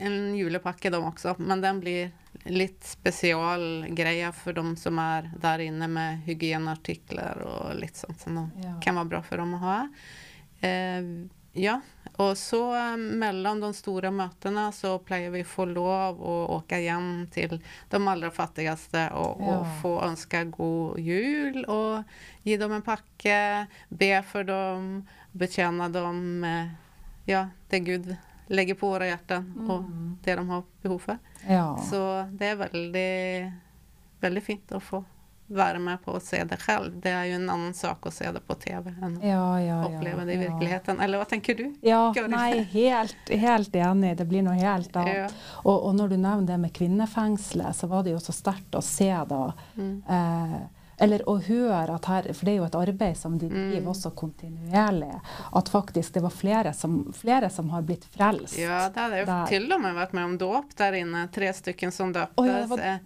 [0.00, 1.34] en julepakke de også.
[1.38, 2.12] Men den blir
[2.50, 8.44] litt spesialgreie for de som er der inne med hygieneartikler og litt sånt som så
[8.64, 8.74] Ja.
[8.84, 9.78] kan være bra for dem å ha.
[10.60, 11.00] Eh,
[11.54, 11.80] ja,
[12.16, 16.78] og så eh, mellom de store møtene så pleier vi å få lov å åke
[16.82, 17.56] hjem til
[17.90, 23.38] de aller fattigste og, og få ønske god jul og gi dem en pakke,
[23.88, 25.02] be for dem,
[25.34, 26.74] betjene dem med
[27.30, 28.14] ja, det Gud
[28.52, 29.86] legger på våre hjerter og
[30.22, 31.34] det de har behov for.
[31.48, 31.70] Ja.
[31.88, 32.00] Så
[32.36, 33.10] det er veldig,
[34.20, 35.00] veldig fint å få
[35.54, 37.00] være med på å se det selv.
[37.00, 39.78] Det er jo en annen sak å se det på TV enn å Ja, ja,
[39.86, 41.00] oppleve det i virkeligheten.
[41.00, 41.64] Eller hva tenker du?
[41.82, 44.16] Ja, nei, helt, helt enig.
[44.18, 45.34] Det blir noe helt annet.
[45.64, 48.82] Og, og når du nevner det med kvinnefengselet, så var det jo så sterkt å
[48.82, 50.02] se da Mm.
[50.08, 50.60] eh,
[50.96, 53.70] Eller å høre at her For det er jo et arbeid som de Mm.
[53.72, 55.20] driver også kontinuerlig.
[55.52, 58.56] At faktisk det var flere som, flere som har blitt frelst.
[58.58, 59.46] Ja, det hadde jo Der.
[59.46, 61.28] til og med vært med om dåp der inne.
[61.32, 62.98] Tre stykker som døptes Oh, ja,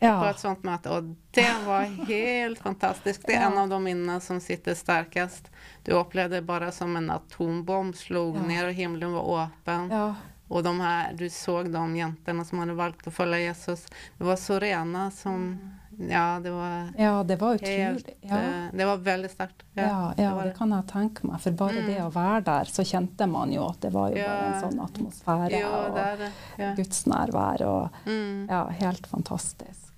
[0.00, 0.14] Ja.
[0.22, 0.90] på et sånt møte.
[0.96, 3.26] Og det var helt fantastisk.
[3.26, 5.50] Det er en av de minnene som sitter sterkest.
[5.84, 8.42] Du opplevde bare som en atombomb slog Ja.
[8.42, 9.90] ned og himmelen var åpen.
[9.90, 10.14] Ja.
[10.50, 13.84] Og de her, du så de jentene som hadde valgt å følge Jesus.
[14.18, 15.60] Det var så rene som
[16.08, 18.14] Ja, det var ja, det var utrolig.
[18.22, 18.36] Ja.
[18.38, 19.62] eh, Det var veldig sterkt.
[19.76, 21.40] Ja, det det kan jeg tenke meg.
[21.40, 24.54] For bare det å være der, så kjente man jo at det var jo bare
[24.54, 26.32] en sånn atmosfære og det det.
[26.58, 26.74] Ja.
[26.74, 28.48] Guds nærvær og Mm.
[28.48, 29.89] Ja, helt fantastisk.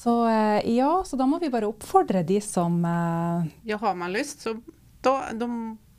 [0.00, 4.12] Så eh, ja, så da må vi bare oppfordre de som eh, Ja, har man
[4.14, 4.54] lyst så
[5.04, 5.46] da, da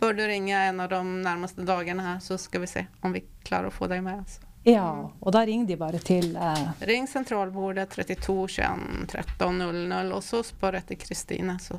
[0.01, 3.21] bør du ringe en av de nærmeste dagene her, så skal vi se om vi
[3.45, 4.23] klarer å få deg med.
[4.23, 4.41] Altså.
[4.65, 4.87] Ja,
[5.21, 10.41] og da ringer de bare til eh, Ring sentralbordet 32 21 13 00, og så
[10.45, 11.77] spør etter Kristine, så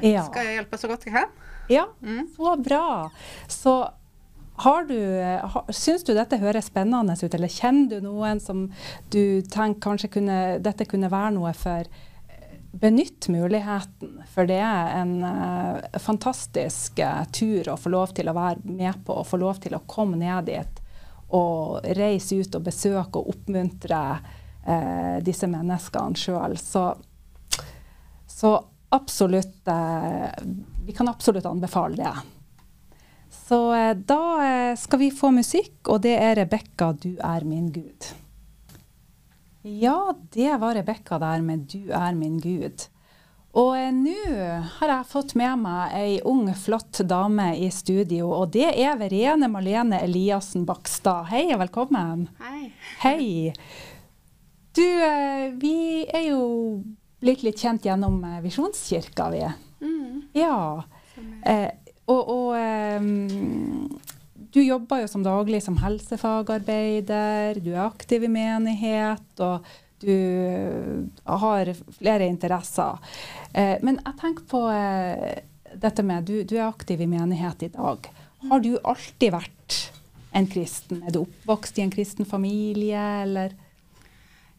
[0.00, 0.24] Ja.
[0.26, 1.28] skal jeg hjelpe så godt jeg kan.
[1.70, 2.26] ja, Mm.
[2.36, 3.10] så bra.
[3.48, 3.74] Så
[4.62, 4.98] har du
[5.42, 8.66] har, Syns du dette høres spennende ut, eller kjenner du noen som
[9.10, 11.88] du tenker kanskje kunne, dette kunne være noe for?
[12.74, 18.34] Benytt muligheten, for det er en uh, fantastisk uh, tur å få lov til å
[18.34, 20.80] være med på, og få lov til å komme ned dit
[21.34, 26.58] og reise ut og besøke og oppmuntre uh, disse menneskene sjøl.
[26.58, 26.88] Så,
[28.26, 28.56] så
[28.94, 30.30] absolutt eh,
[30.86, 32.14] Vi kan absolutt anbefale det.
[33.48, 37.68] Så eh, da eh, skal vi få musikk, og det er 'Rebekka, du er min
[37.72, 38.14] Gud'.
[39.62, 42.88] Ja, det var Rebekka der med 'Du er min Gud'.
[43.52, 44.16] Og eh, nå
[44.78, 49.48] har jeg fått med meg ei ung, flott dame i studio, og det er Verene
[49.48, 51.28] Malene Eliassen Bakstad.
[51.28, 52.28] Hei og velkommen.
[52.40, 52.72] Hei.
[53.04, 53.52] Hei.
[54.74, 54.88] Du,
[55.60, 56.82] vi er jo
[57.20, 59.44] blitt litt kjent gjennom Visjonskirka, vi.
[59.84, 60.22] Mm.
[60.32, 60.82] Ja.
[61.44, 61.70] Eh,
[62.06, 62.48] og og
[63.00, 63.88] um,
[64.54, 69.66] du jobber jo som daglig som helsefagarbeider, du er aktiv i menighet, og
[70.04, 70.14] du
[71.24, 73.00] har flere interesser.
[73.52, 75.40] Eh, men jeg tenker på eh,
[75.74, 78.06] dette med du, du er aktiv i menighet i dag.
[78.44, 79.80] Har du alltid vært
[80.34, 81.02] en kristen?
[81.02, 83.58] Er du oppvokst i en kristen familie, eller?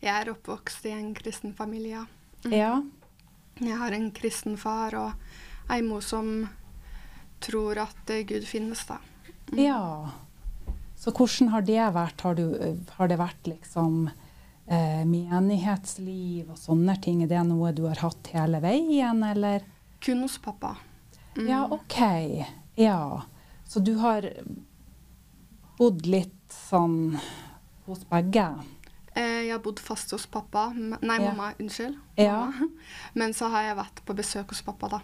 [0.01, 2.03] Jeg er oppvokst i en kristen familie.
[2.43, 2.51] Mm.
[2.51, 2.73] Ja.
[3.63, 6.49] Jeg har en kristen far og ei mor som
[7.45, 8.97] tror at eh, Gud finnes, da.
[9.51, 9.59] Mm.
[9.61, 9.81] Ja.
[10.97, 12.21] Så hvordan har det vært?
[12.25, 12.45] Har, du,
[12.97, 17.21] har det vært liksom eh, menighetsliv og sånne ting?
[17.25, 19.65] Er det noe du har hatt hele veien, eller?
[20.05, 20.75] Kun hos pappa.
[21.35, 21.47] Mm.
[21.51, 21.99] Ja, OK.
[22.79, 22.99] Ja.
[23.67, 24.25] Så du har
[25.77, 26.31] bodd litt
[26.69, 27.17] sånn
[27.85, 28.47] hos begge?
[29.15, 30.69] Eh, jeg har bodd fast hos pappa.
[30.75, 31.31] Nei, Ja.
[31.31, 31.53] mamma.
[31.59, 31.97] Unnskyld.
[32.17, 32.39] Ja.
[32.49, 32.69] Mamma.
[33.19, 35.01] Men så har jeg vært på besøk hos pappa, da.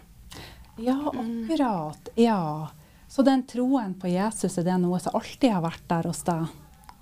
[0.76, 2.08] Ja, akkurat.
[2.14, 2.70] Ja.
[3.08, 6.46] Så den troen på Jesus, er det noe som alltid har vært der hos deg?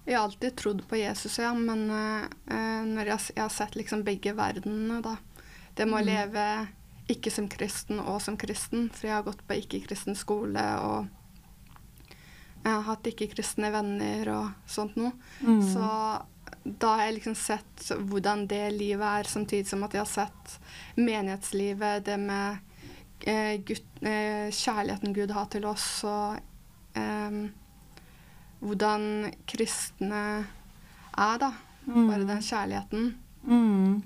[0.07, 4.03] Jeg har alltid trodd på Jesus, ja, men eh, når jeg, jeg har sett liksom
[4.03, 5.17] begge verdenene, da.
[5.79, 6.09] Det med å Mm.
[6.11, 6.69] leve
[7.11, 11.09] ikke som kristen og som kristen, for jeg har gått på ikke-kristen skole og
[12.65, 15.13] jeg har hatt ikke-kristne venner og sånt noe.
[15.41, 15.63] Mm.
[15.63, 15.87] Så
[16.65, 20.59] da har jeg liksom sett hvordan det livet er, samtidig som at jeg har sett
[20.97, 22.59] menighetslivet, det med
[23.25, 26.39] Gud, eh, kjærligheten Gud har til oss, og
[26.97, 27.41] eh,
[28.61, 29.05] hvordan
[29.49, 30.23] kristne
[31.17, 31.53] er, da.
[31.91, 33.07] Bare den kjærligheten.
[33.45, 34.03] Mm.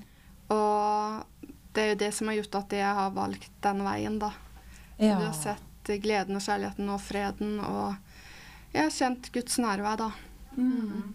[0.55, 4.31] Og det er jo det som har gjort at jeg har valgt den veien, da.
[4.97, 5.19] Ja.
[5.19, 7.97] Du har sett gleden og kjærligheten og freden, og
[8.73, 10.11] jeg har kjent Guds nærvær, da.
[10.57, 11.15] Mm.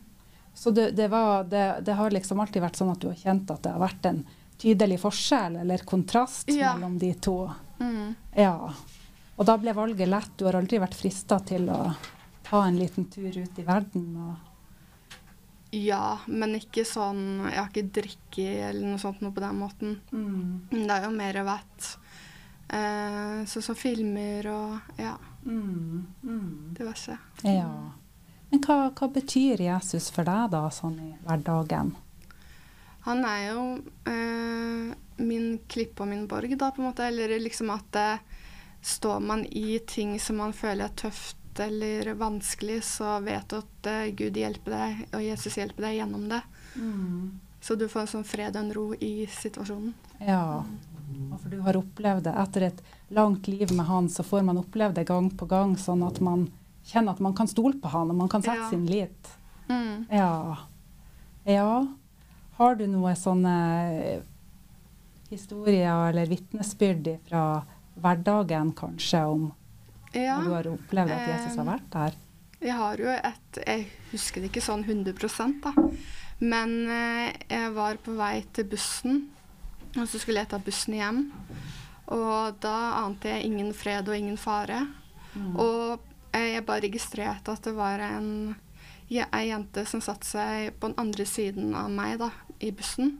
[0.53, 3.51] Så det, det, var, det, det har liksom alltid vært sånn at du har kjent
[3.53, 4.19] at det har vært en
[4.59, 6.73] tydelig forskjell eller kontrast Ja.
[6.75, 7.37] mellom de to?
[7.79, 8.15] Mm.
[8.35, 8.73] Ja.
[9.39, 10.31] Og da ble valget lett.
[10.37, 11.93] Du har aldri vært frista til å
[12.49, 14.35] ta en liten tur ut i verden?
[15.71, 19.99] Ja, men ikke sånn Jeg har ikke drikket eller noe sånt noe på den måten.
[20.11, 20.65] Mm.
[20.71, 21.89] Det er jo mer vett.
[22.69, 25.15] eh, sånn som filmer og ja,
[25.45, 26.05] Mm.
[26.23, 26.73] Mm.
[26.75, 27.17] diverse.
[27.43, 27.69] Ja.
[28.51, 31.95] Men hva, hva betyr Jesus for deg da, sånn i hverdagen?
[33.09, 33.63] Han er jo
[34.05, 37.07] eh, min klippe og min borg, da, på en måte.
[37.09, 38.21] Eller liksom at eh,
[38.85, 43.87] står man i ting som man føler er tøft eller vanskelig, så vet du at
[43.91, 46.39] eh, Gud hjelper deg, og Jesus hjelper deg gjennom det.
[47.59, 49.91] Så du får en sånn fred og en ro i situasjonen.
[50.23, 50.61] Ja.
[51.41, 52.35] For du har opplevd det.
[52.45, 52.79] Etter et
[53.17, 56.45] langt liv med han, så får man oppleve det gang på gang, sånn at man
[56.87, 58.69] kjenner at man kan stole på han, og man kan sette Ja.
[58.69, 59.33] sin lit.
[59.67, 60.05] Mm.
[60.09, 60.57] Ja.
[61.43, 61.87] Ja.
[62.59, 63.53] Har du noen sånne
[64.03, 64.23] eh,
[65.31, 67.43] historier eller vitnesbyrd fra
[67.99, 69.49] hverdagen kanskje om
[70.13, 70.39] Ja.
[70.43, 72.17] du har opplevd at Jesus har eh, vært der?
[72.59, 75.73] Jeg har jo et Jeg husker det ikke sånn 100% da.
[76.39, 79.21] Men eh, jeg var på vei til bussen,
[79.97, 81.23] og så skulle jeg ta bussen hjem.
[82.11, 82.75] Og da
[83.05, 84.81] ante jeg ingen fred og ingen fare.
[85.55, 85.99] Og
[86.33, 88.55] eh, jeg bare registrerte at det var en
[89.09, 92.27] ei jente som satte seg på den andre siden av meg da,
[92.59, 93.17] i bussen.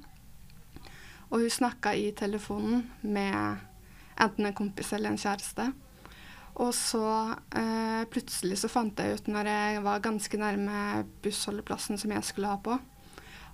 [1.30, 3.66] Og hun snakka i telefonen med
[4.20, 5.70] enten en kompis eller en kjæreste.
[6.60, 7.06] Og så
[7.56, 12.52] eh, plutselig så fant jeg ut når jeg var ganske nærme bussholdeplassen som jeg skulle
[12.52, 12.76] ha på,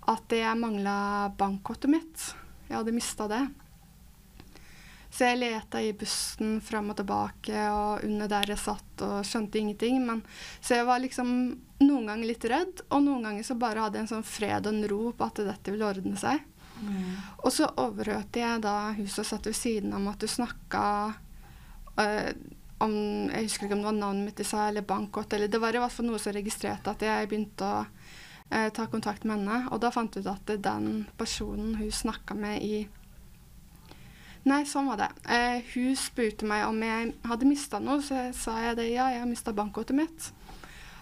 [0.09, 2.31] at jeg mangla bankkortet mitt.
[2.69, 3.43] Jeg hadde mista det.
[5.15, 9.61] Så jeg leta i bussen fram og tilbake og under der jeg satt og skjønte
[9.61, 10.01] ingenting.
[10.03, 10.25] Men,
[10.59, 11.29] så jeg var liksom
[11.85, 14.73] noen ganger litt redd, og noen ganger så bare hadde jeg en sånn fred og
[14.73, 16.43] en ro på at dette ville ordne seg.
[17.45, 20.83] Og så overhørte jeg da hun som satt ved siden om at du snakka
[22.03, 22.31] øh,
[22.83, 22.91] om
[23.31, 25.75] Jeg husker ikke om det var navnet mitt de sa, eller bankkort, eller det var
[25.75, 29.61] i hvert fall noe som registrerte at jeg begynte å øh, ta kontakt med henne.
[29.71, 32.83] Og da fant jeg ut at den personen hun snakka med i
[34.45, 35.07] Nei, sånn var det.
[35.33, 38.89] Eh, hun spurte meg om jeg hadde mista noe, så jeg sa jeg det.
[38.93, 40.27] Ja, jeg har mista bankkortet mitt.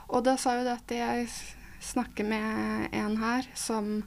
[0.07, 1.28] Og da sa hun at jeg
[1.84, 3.98] snakker med en her som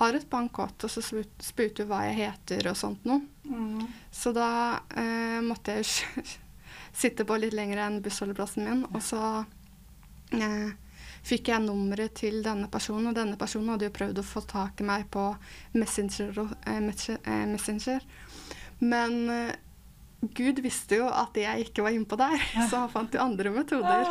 [0.00, 3.20] har et bankkort, og så spurte hun hva jeg heter og sånt noe.
[4.16, 5.84] Så da eh, måtte jeg
[7.02, 9.20] sitte på litt lenger enn bussholdeplassen min, og så
[10.32, 10.70] eh,
[11.26, 14.80] fikk jeg nummeret til denne personen, og denne personen hadde jo prøvd å få tak
[14.80, 15.26] i meg på
[15.76, 16.46] Messenger.
[16.64, 18.08] eh, Messenger, eh, messenger.
[18.80, 19.54] Men eh,
[20.36, 24.10] Gud visste jo at jeg ikke var innpå der, så han fant jo andre metoder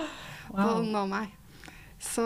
[0.49, 1.35] på å nå meg.
[1.99, 2.23] Så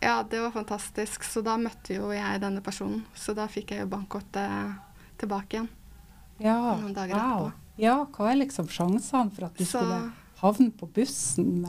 [0.00, 1.22] ja, det var fantastisk.
[1.28, 3.02] Så da møtte jo jeg denne personen.
[3.14, 4.78] Så da fikk jeg jo bankkortet
[5.20, 5.68] tilbake igjen.
[6.42, 7.26] Ja, Noen dager wow.
[7.50, 7.52] etterpå.
[7.82, 11.66] Ja, hva er liksom sjansene for at du Så- skulle havne på bussen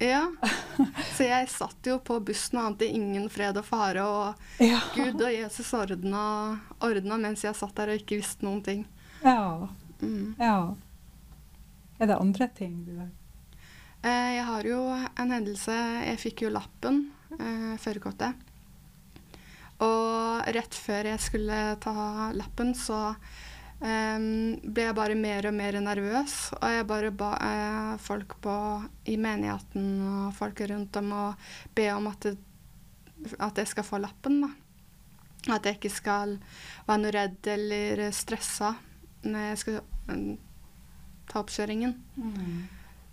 [0.00, 0.26] Ja.
[1.16, 4.80] Så jeg satt jo på bussen og ante ingen fred og fare, og Ja.
[4.94, 8.84] Gud og Jesus ordna, ordna mens jeg satt der og ikke visste noen ting.
[9.22, 9.68] Ja.
[10.00, 10.34] Mm.
[10.38, 10.76] ja.
[11.98, 13.10] Er det andre ting du har
[14.00, 15.74] Eh, jeg har jo en hendelse
[16.06, 18.32] Jeg fikk jo lappen, eh, førerkortet.
[19.84, 23.14] Og rett før jeg skulle ta lappen, så
[23.80, 24.16] eh,
[24.64, 26.52] ble jeg bare mer og mer nervøs.
[26.56, 28.56] Og jeg bare ba eh, folk på,
[29.04, 31.24] i menigheten og folk rundt om å
[31.76, 32.36] be om at, det,
[33.36, 34.40] at jeg skal få lappen.
[34.46, 34.52] da.
[35.56, 36.38] At jeg ikke skal
[36.88, 38.78] være noe redd eller stressa
[39.26, 40.26] når jeg skal eh,
[41.30, 41.94] ta oppkjøringen.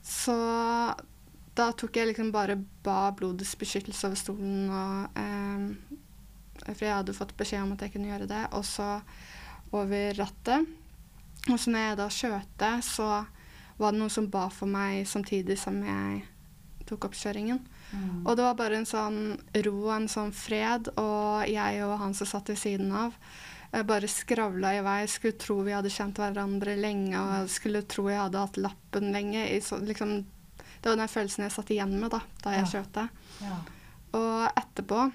[0.08, 0.36] Så
[1.58, 7.18] da tok jeg liksom bare ba blodets beskyttelse over stolen, og, eh, for jeg hadde
[7.18, 9.00] fått beskjed om at jeg kunne gjøre det, og så
[9.76, 10.68] over rattet.
[11.48, 13.10] Og så når jeg da kjørte, så
[13.78, 16.24] var det noen som ba for meg samtidig som jeg
[16.88, 17.62] tok oppkjøringen.
[18.26, 19.20] Og det var bare en sånn
[19.66, 23.14] ro og en sånn fred, og jeg og han som satt ved siden av,
[23.72, 25.06] eh, bare skravla i vei.
[25.08, 29.46] Skulle tro vi hadde kjent hverandre lenge, og skulle tro jeg hadde hatt lappen lenge.
[29.56, 30.26] I så, liksom,
[30.82, 32.72] det var den følelsen jeg satt igjen med da, da jeg Ja.
[32.76, 33.10] kjørte.
[33.42, 33.58] Ja.
[34.14, 35.12] Og etterpå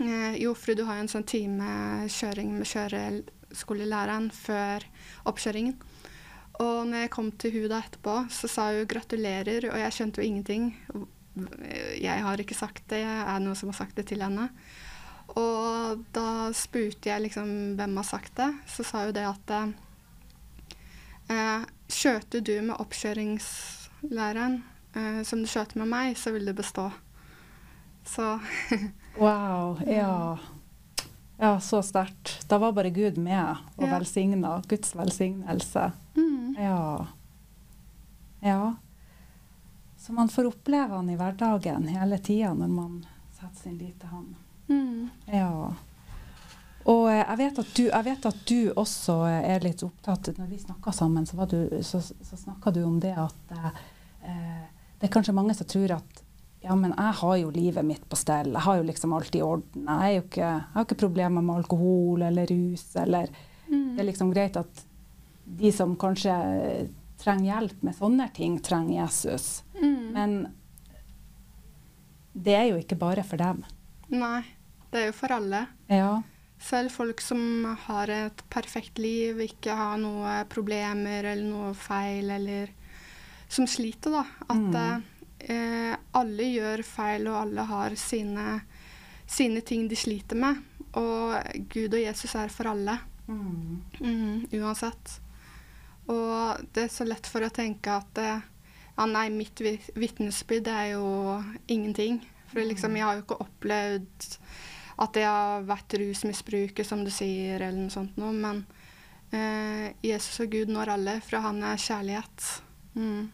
[0.00, 4.82] eh, Jo, fru, du har jo en sånn time kjøring med kjøreskolelæreren før
[5.26, 5.76] oppkjøringen.
[6.62, 10.22] Og når jeg kom til hun da etterpå, så sa hun gratulerer, og jeg skjønte
[10.22, 10.68] jo ingenting.
[12.00, 14.48] Jeg har ikke sagt det, jeg er noen som har sagt det til henne.
[15.34, 17.48] Og da spurte jeg liksom
[17.78, 18.50] hvem har sagt det.
[18.70, 19.50] Så sa hun det at
[21.30, 24.58] eh, Kjørte du med oppkjøringslæreren
[24.96, 26.90] eh, som du kjørte med meg, så vil du bestå.
[28.08, 28.38] Så
[29.20, 29.78] Wow.
[29.86, 30.36] Ja.
[31.38, 32.36] Ja, så sterkt.
[32.50, 33.92] Da var bare Gud med og Ja.
[33.98, 34.56] velsigna.
[34.70, 35.90] Guds velsignelse.
[36.16, 37.06] mm, Ja.
[38.44, 38.74] Ja.
[40.04, 44.10] Så man får oppleve han i hverdagen hele tida når man setter sin lit til
[44.12, 44.26] han.
[44.68, 45.72] mm, Ja.
[46.84, 50.58] Og eh, jeg vet, du, jeg vet at du også er litt opptatt Når vi
[50.60, 53.70] snakka sammen, så, du, så, så snakka du om det at eh,
[55.00, 56.20] det er kanskje mange som tror at
[56.64, 58.52] ja, men jeg har jo livet mitt på stell.
[58.52, 59.88] Jeg har jo liksom alt i orden.
[59.88, 62.84] Jeg, ikke, jeg har ikke problemer med alkohol eller rus.
[62.96, 63.28] Eller,
[63.68, 63.90] mm.
[63.96, 64.84] Det er liksom greit at
[65.44, 66.32] de som kanskje
[67.24, 69.62] trenger hjelp med sånne ting, trenger Jesus.
[69.80, 70.12] Mm.
[70.12, 70.36] Men
[72.34, 73.62] det er jo ikke bare for dem.
[74.12, 74.42] Nei,
[74.92, 75.64] det er jo for alle.
[75.88, 76.22] Ja.
[76.64, 77.40] Selv folk som
[77.86, 82.70] har et perfekt liv, ikke har noe problemer eller noe feil, eller
[83.48, 84.24] som sliter, da.
[84.50, 84.78] At
[85.44, 88.60] eh, alle gjør feil, og alle har sine,
[89.26, 90.62] sine ting de sliter med.
[90.94, 91.34] Og
[91.72, 95.14] Gud og Jesus er for alle, Mhm, uansett.
[96.12, 98.40] Og det er så lett for å tenke at eh,
[98.96, 101.06] ja, nei, mitt vi- vitnesbyrd er jo
[101.72, 102.20] ingenting.
[102.52, 104.26] For liksom, jeg har jo ikke opplevd
[105.04, 108.30] at jeg har vært rusmisbruker, som du sier, eller noe sånt noe.
[108.36, 108.60] Men
[109.34, 112.50] eh, Jesus og Gud når alle, for han er kjærlighet.
[112.94, 113.24] Mm.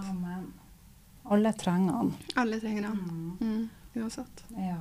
[0.00, 0.48] Amen.
[1.30, 2.10] Alle trenger han.
[2.40, 3.36] Alle trenger han.
[3.38, 3.68] Mm.
[4.00, 4.42] Uansett.
[4.56, 4.80] Ja.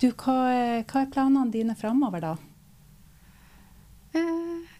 [0.00, 2.32] Du, hva er, hva er planene dine framover, da?
[4.16, 4.79] Eh,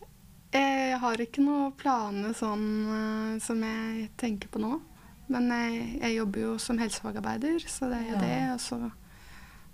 [0.52, 4.78] jeg har ikke noen planer sånn eh, som jeg tenker på nå.
[5.30, 8.22] Men jeg, jeg jobber jo som helsefagarbeider, så det er jo Ja.
[8.24, 8.38] det.
[8.54, 8.78] Og så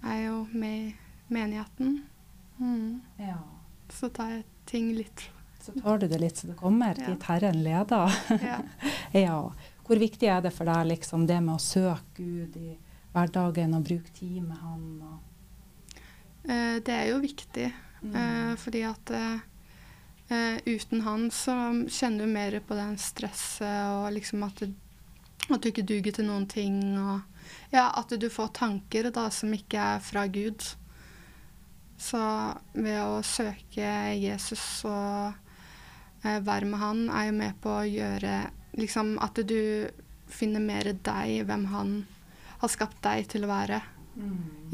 [0.04, 0.96] er jeg jo med i
[1.32, 1.94] menigheten.
[2.58, 3.00] Mm.
[3.18, 3.38] Ja.
[3.92, 5.30] Så tar jeg ting litt
[5.60, 7.06] Så tar du det litt så det kommer, Ja.
[7.10, 8.12] dit Herren leder.
[8.42, 8.60] Ja.
[9.12, 9.38] ja.
[9.86, 12.76] Hvor viktig er det for deg liksom, det med å søke Gud i
[13.14, 14.86] hverdagen og bruke tid med Han?
[15.02, 15.22] Og,
[16.46, 17.72] Eh, det er jo viktig,
[18.04, 18.56] mm.
[18.62, 19.10] fordi at
[20.28, 21.54] eh, eh, uten han så
[21.88, 24.72] kjenner du mer på den stresset og liksom at du,
[25.48, 26.80] at du ikke duger til noen ting.
[26.98, 27.20] Og
[27.74, 30.62] ja, at du får tanker da som ikke er fra Gud.
[31.96, 32.20] Så
[32.76, 35.32] ved å søke Jesus og
[36.24, 38.38] eh, være med han, er jo med på å gjøre
[38.76, 39.88] liksom at du
[40.26, 41.92] finner mer deg, hvem han
[42.60, 43.78] har skapt deg til å være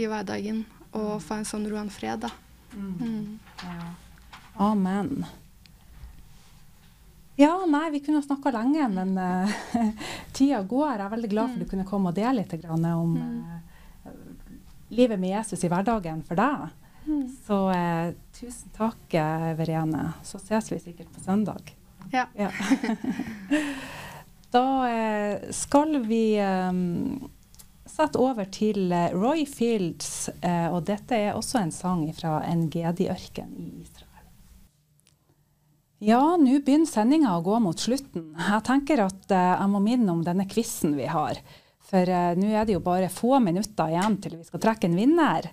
[0.00, 0.64] i hverdagen.
[0.98, 2.32] Og få en sånn ro og en fred, da.
[2.72, 3.38] Mm.
[3.62, 3.92] ja.
[4.54, 5.24] Amen.
[7.40, 10.06] Ja, nei, vi kunne snakka lenge, men uh,
[10.36, 10.96] tida går.
[10.96, 14.12] Jeg er veldig glad for du kunne komme og dele litt grann om uh,
[14.92, 16.70] livet med Jesus i hverdagen for deg.
[17.46, 20.12] Så uh, tusen takk, eh, Verene.
[20.22, 21.72] Så ses vi sikkert på søndag.
[22.12, 22.50] Ja.
[24.50, 27.30] da eh, skal vi um,
[27.86, 32.68] sette over til eh, Roy Fields, eh, og dette er også en sang fra En
[32.72, 34.11] Gedi-ørken i Israel.
[36.02, 38.32] Ja, nå begynner sendinga å gå mot slutten.
[38.34, 41.38] Jeg tenker at uh, jeg må minne om denne quizen vi har.
[41.92, 44.96] For eh, nå er det jo bare få minutter igjen til vi skal trekke en
[44.96, 45.46] vinner.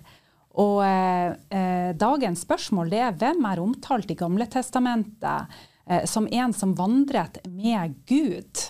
[0.62, 5.60] Og eh, dagens spørsmål er hvem er omtalt i Gamletestamentet
[6.08, 8.64] som en som vandret med Gud?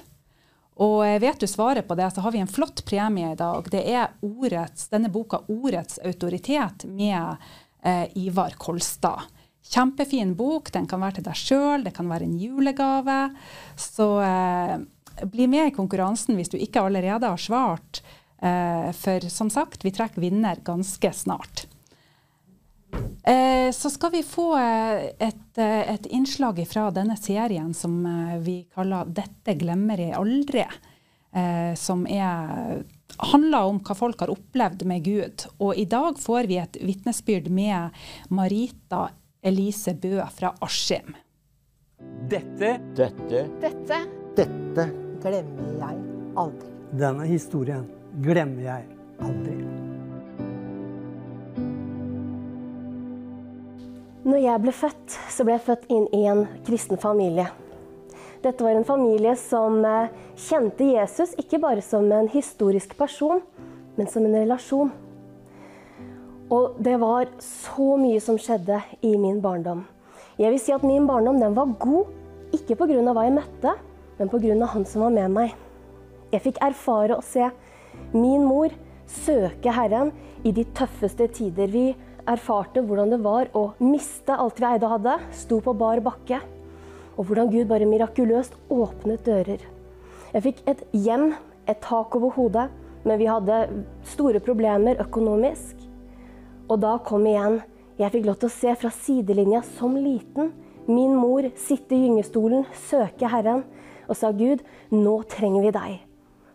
[0.82, 3.70] Og vet du svaret på det, så har vi en flott premie i dag.
[3.70, 7.38] Det er ordets, denne boka 'Ordets autoritet' med
[8.18, 9.30] Ivar Kolstad.
[9.70, 10.72] Kjempefin bok.
[10.72, 13.18] Den kan være til deg sjøl, det kan være en julegave.
[13.78, 14.78] Så eh,
[15.30, 18.02] bli med i konkurransen hvis du ikke allerede har svart.
[18.40, 21.66] Eh, for som sagt, vi trekker vinner ganske snart.
[23.24, 28.38] Eh, så skal vi få eh, et, eh, et, innslag fra denne serien som eh,
[28.40, 30.70] vi kaller 'Dette glemmer jeg aldri'.
[31.78, 32.82] som er,
[33.22, 35.44] handler om hva folk har opplevd med Gud.
[35.62, 37.94] Og i dag får vi et vitnesbyrd med
[38.34, 39.12] Marita
[39.42, 41.14] Elise Bø fra Askim.
[42.28, 44.00] Dette Dette Dette
[44.36, 44.84] Dette
[45.22, 46.02] glemmer jeg
[46.36, 46.72] aldri.
[47.00, 47.86] Denne historien
[48.20, 48.84] glemmer jeg
[49.24, 49.56] aldri.
[54.28, 57.48] Når jeg ble født, så ble jeg født inn i en kristen familie.
[58.44, 63.40] Dette var en familie som eh, kjente Jesus ikke bare som en historisk person,
[63.96, 64.92] men som en relasjon.
[66.50, 69.84] Og det var så mye som skjedde i min barndom.
[70.40, 72.10] Jeg vil si at min barndom den var god,
[72.56, 73.12] ikke pga.
[73.12, 73.74] hva jeg møtte,
[74.18, 74.66] men pga.
[74.66, 75.54] han som var med meg.
[76.32, 77.50] Jeg fikk erfare og se
[78.12, 78.70] min mor
[79.06, 80.12] søke Herren
[80.44, 81.70] i de tøffeste tider.
[81.70, 81.94] Vi
[82.26, 86.40] erfarte hvordan det var å miste alt vi eide og hadde, sto på bar bakke,
[87.16, 89.62] og hvordan Gud bare mirakuløst åpnet dører.
[90.32, 91.32] Jeg fikk et hjem,
[91.66, 92.68] et tak over hodet,
[93.04, 95.79] men vi hadde store problemer økonomisk.
[96.70, 97.60] Og da kom igjen.
[98.00, 100.54] Jeg fikk lov til å se fra sidelinja som liten
[100.90, 103.64] min mor sitte i gyngestolen, søke Herren
[104.10, 105.98] og sa Gud, nå trenger vi deg.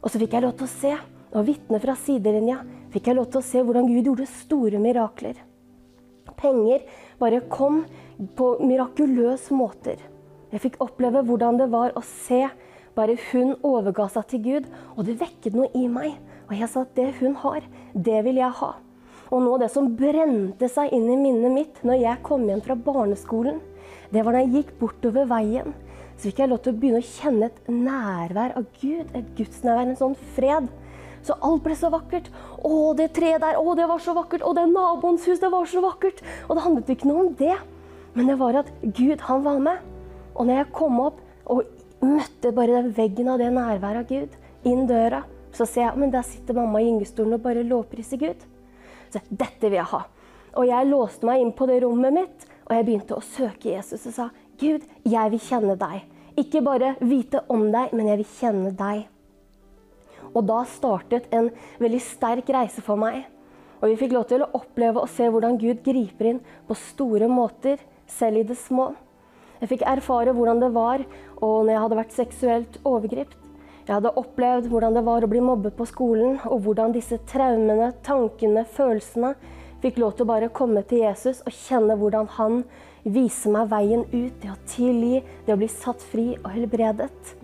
[0.03, 0.93] Og så fikk jeg lov til å se,
[1.35, 2.57] og vitne fra sidelinja,
[2.91, 5.39] fikk jeg lov til å se hvordan Gud gjorde store mirakler.
[6.35, 6.83] Penger
[7.21, 7.83] bare kom
[8.35, 10.01] på mirakuløse måter.
[10.51, 12.43] Jeg fikk oppleve hvordan det var å se
[12.95, 16.15] bare hun overga seg til Gud, og det vekket noe i meg.
[16.49, 17.63] Og jeg sa at det hun har,
[17.95, 18.75] det vil jeg ha.
[19.33, 22.77] Og nå det som brente seg inn i minnet mitt når jeg kom hjem fra
[22.77, 23.59] barneskolen,
[24.13, 25.73] det var da jeg gikk bortover veien.
[26.15, 29.89] Så fikk jeg lov til å begynne å kjenne et nærvær av Gud, et gudsnærvær,
[29.89, 30.69] en sånn fred.
[31.25, 32.29] Så alt ble så vakkert.
[32.61, 34.45] Å, det treet der, å, det var så vakkert.
[34.45, 36.21] Å, det naboens hus, det var så vakkert.
[36.47, 37.57] Og det handlet ikke noe om det,
[38.15, 39.83] men det var at Gud, han var med.
[40.35, 41.21] Og når jeg kom opp
[41.51, 41.65] og
[42.05, 44.37] møtte bare den veggen av det nærværet av Gud,
[44.69, 45.25] inn døra,
[45.55, 48.43] så ser jeg men der sitter mamma i gyngestolen og bare lovpriser Gud.
[49.29, 50.03] Dette vil jeg ha.
[50.55, 54.05] Og jeg låste meg inn på det rommet mitt, og jeg begynte å søke Jesus
[54.09, 54.29] og sa,
[54.59, 56.05] Gud, jeg vil kjenne deg.
[56.39, 59.05] Ikke bare vite om deg, men jeg vil kjenne deg.
[60.35, 63.23] Og da startet en veldig sterk reise for meg.
[63.81, 67.29] Og vi fikk lov til å oppleve og se hvordan Gud griper inn på store
[67.31, 68.91] måter, selv i det små.
[69.61, 71.03] Jeg fikk erfare hvordan det var
[71.39, 73.44] og når jeg hadde vært seksuelt overgript.
[73.85, 77.91] Jeg hadde opplevd hvordan det var å bli mobbet på skolen, og hvordan disse traumene,
[78.05, 79.35] tankene, følelsene
[79.83, 82.63] fikk lov til å bare komme til Jesus og kjenne hvordan han
[83.05, 87.35] viser meg veien ut, det å tilgi, det å bli satt fri og helbredet.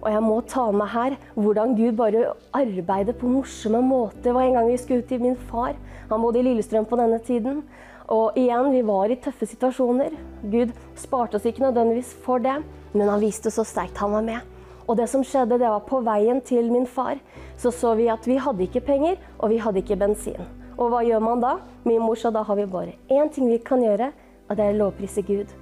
[0.00, 2.26] Og jeg må ta med her hvordan Gud bare
[2.58, 4.18] arbeider på morsomme måter.
[4.26, 5.78] Det var en gang vi skulle ut til min far.
[6.10, 7.62] Han bodde i Lillestrøm på denne tiden.
[8.10, 10.14] Og igjen, vi var i tøffe situasjoner.
[10.50, 12.60] Gud sparte oss ikke nødvendigvis for det,
[12.94, 14.57] men han viste så sterkt han var med.
[14.88, 17.20] Og det som skjedde, det var på veien til min far,
[17.60, 20.40] så så vi at vi hadde ikke penger, og vi hadde ikke bensin.
[20.78, 21.58] Og hva gjør man da?
[21.84, 24.12] Min mor sa da har vi bare én ting vi kan gjøre,
[24.48, 25.52] og det er å lovprise Gud.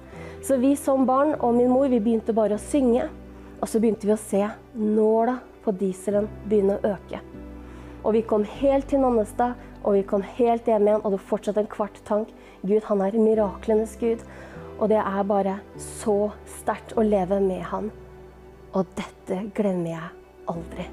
[0.45, 3.09] Så vi som barn og min mor, vi begynte bare å synge.
[3.57, 4.43] Og så begynte vi å se
[4.77, 7.19] nåla på dieselen begynne å øke.
[8.05, 11.57] Og vi kom helt til Nannestad, og vi kom helt hjem igjen, og det fortsatt
[11.59, 12.31] en kvart tank.
[12.61, 14.23] Gud, han er miraklenes Gud.
[14.77, 16.29] Og det er bare så
[16.59, 17.89] sterkt å leve med han.
[18.77, 20.09] Og dette glemmer jeg
[20.53, 20.85] aldri.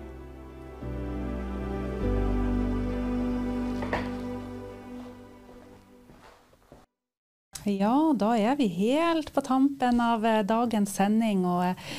[7.64, 11.46] Ja, da er vi helt på tampen av eh, dagens sending.
[11.48, 11.92] og eh,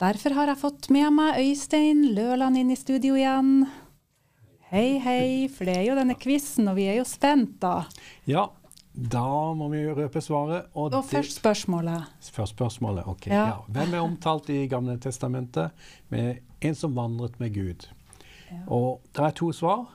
[0.00, 3.66] Derfor har jeg fått med meg Øystein Løland inn i studio igjen.
[4.70, 7.88] Hei, hei, for det er jo denne quizen, og vi er jo spent, da.
[8.28, 8.46] Ja,
[9.00, 10.68] da må vi røpe svaret.
[10.74, 12.04] Og, og først spørsmålet.
[12.32, 13.26] Først spørsmålet, ok.
[13.26, 13.46] Ja.
[13.46, 13.54] Ja.
[13.68, 15.70] Hvem er omtalt i Gamle Testamentet
[16.12, 17.86] med en som vandret med Gud?
[18.50, 18.60] Ja.
[18.66, 19.86] Og det er to svar.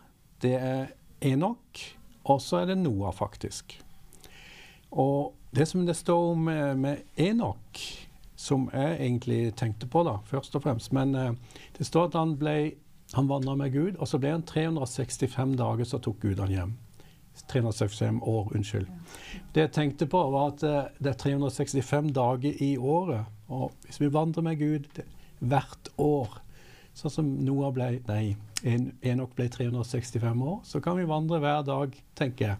[0.41, 0.88] Det er
[1.22, 1.82] Enok,
[2.26, 3.77] og så er det Noah, faktisk.
[4.91, 7.82] Og det som det står om med, med Enok,
[8.36, 11.32] som jeg egentlig tenkte på, da, først og fremst Men eh,
[11.77, 12.57] det står at han ble
[13.14, 16.73] han vandra med Gud, og så ble han 365 dager, så tok Gud han hjem.
[17.48, 18.88] 365 år, unnskyld.
[19.56, 23.26] Det jeg tenkte på, var at eh, det er 365 dager i året.
[23.48, 25.06] Og hvis vi vandrer med Gud det,
[25.40, 26.40] hvert år,
[26.96, 28.36] sånn som Noah ble Nei,
[28.66, 32.58] en, Enok ble 365 år, så kan vi vandre hver dag, tenker jeg.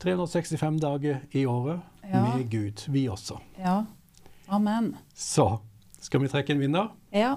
[0.00, 1.80] 365 dager i året
[2.10, 2.22] Ja.
[2.36, 3.38] med Gud, vi også.
[3.58, 3.84] Ja.
[4.48, 4.96] Amen.
[5.14, 5.60] Så
[6.00, 6.88] skal vi trekke en vinner?
[7.12, 7.36] Ja.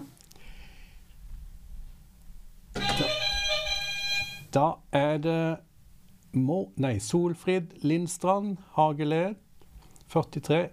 [4.53, 5.57] Da er det
[6.35, 9.35] Mo, nei, Solfrid Lindstrand Hageled,
[10.09, 10.69] 43.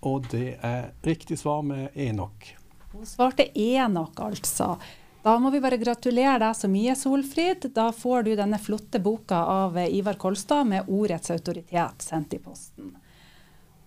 [0.00, 2.50] Og det er riktig svar med Enok.
[2.92, 4.74] Hun svarte Enok, altså.
[5.22, 7.70] Da må vi bare gratulere deg så mye, Solfrid.
[7.76, 12.94] Da får du denne flotte boka av Ivar Kolstad med 'Ordets autoritet' sendt i posten.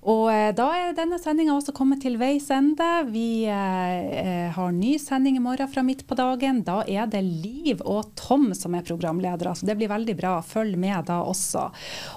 [0.03, 2.87] Og eh, da er denne sendinga også kommet til veis ende.
[3.07, 6.59] Vi eh, eh, har ny sending i morgen fra midt på dagen.
[6.67, 10.33] Da er det Liv og Tom som er programledere, så det blir veldig bra.
[10.43, 11.69] Følg med da også.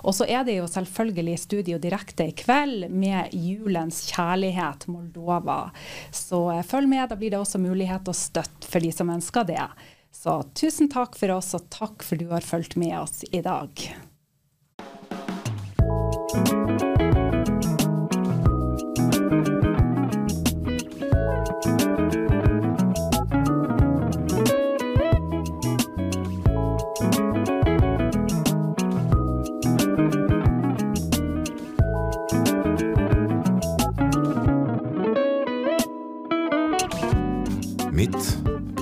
[0.03, 5.69] Og så er det jo selvfølgelig Studio Direkte i kveld med julens kjærlighet, Moldova.
[6.11, 9.47] Så eh, følg med, da blir det også mulighet og støtt for de som ønsker
[9.47, 9.63] det.
[10.17, 13.87] Så tusen takk for oss, og takk for du har fulgt med oss i dag.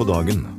[0.04, 0.53] På dagen.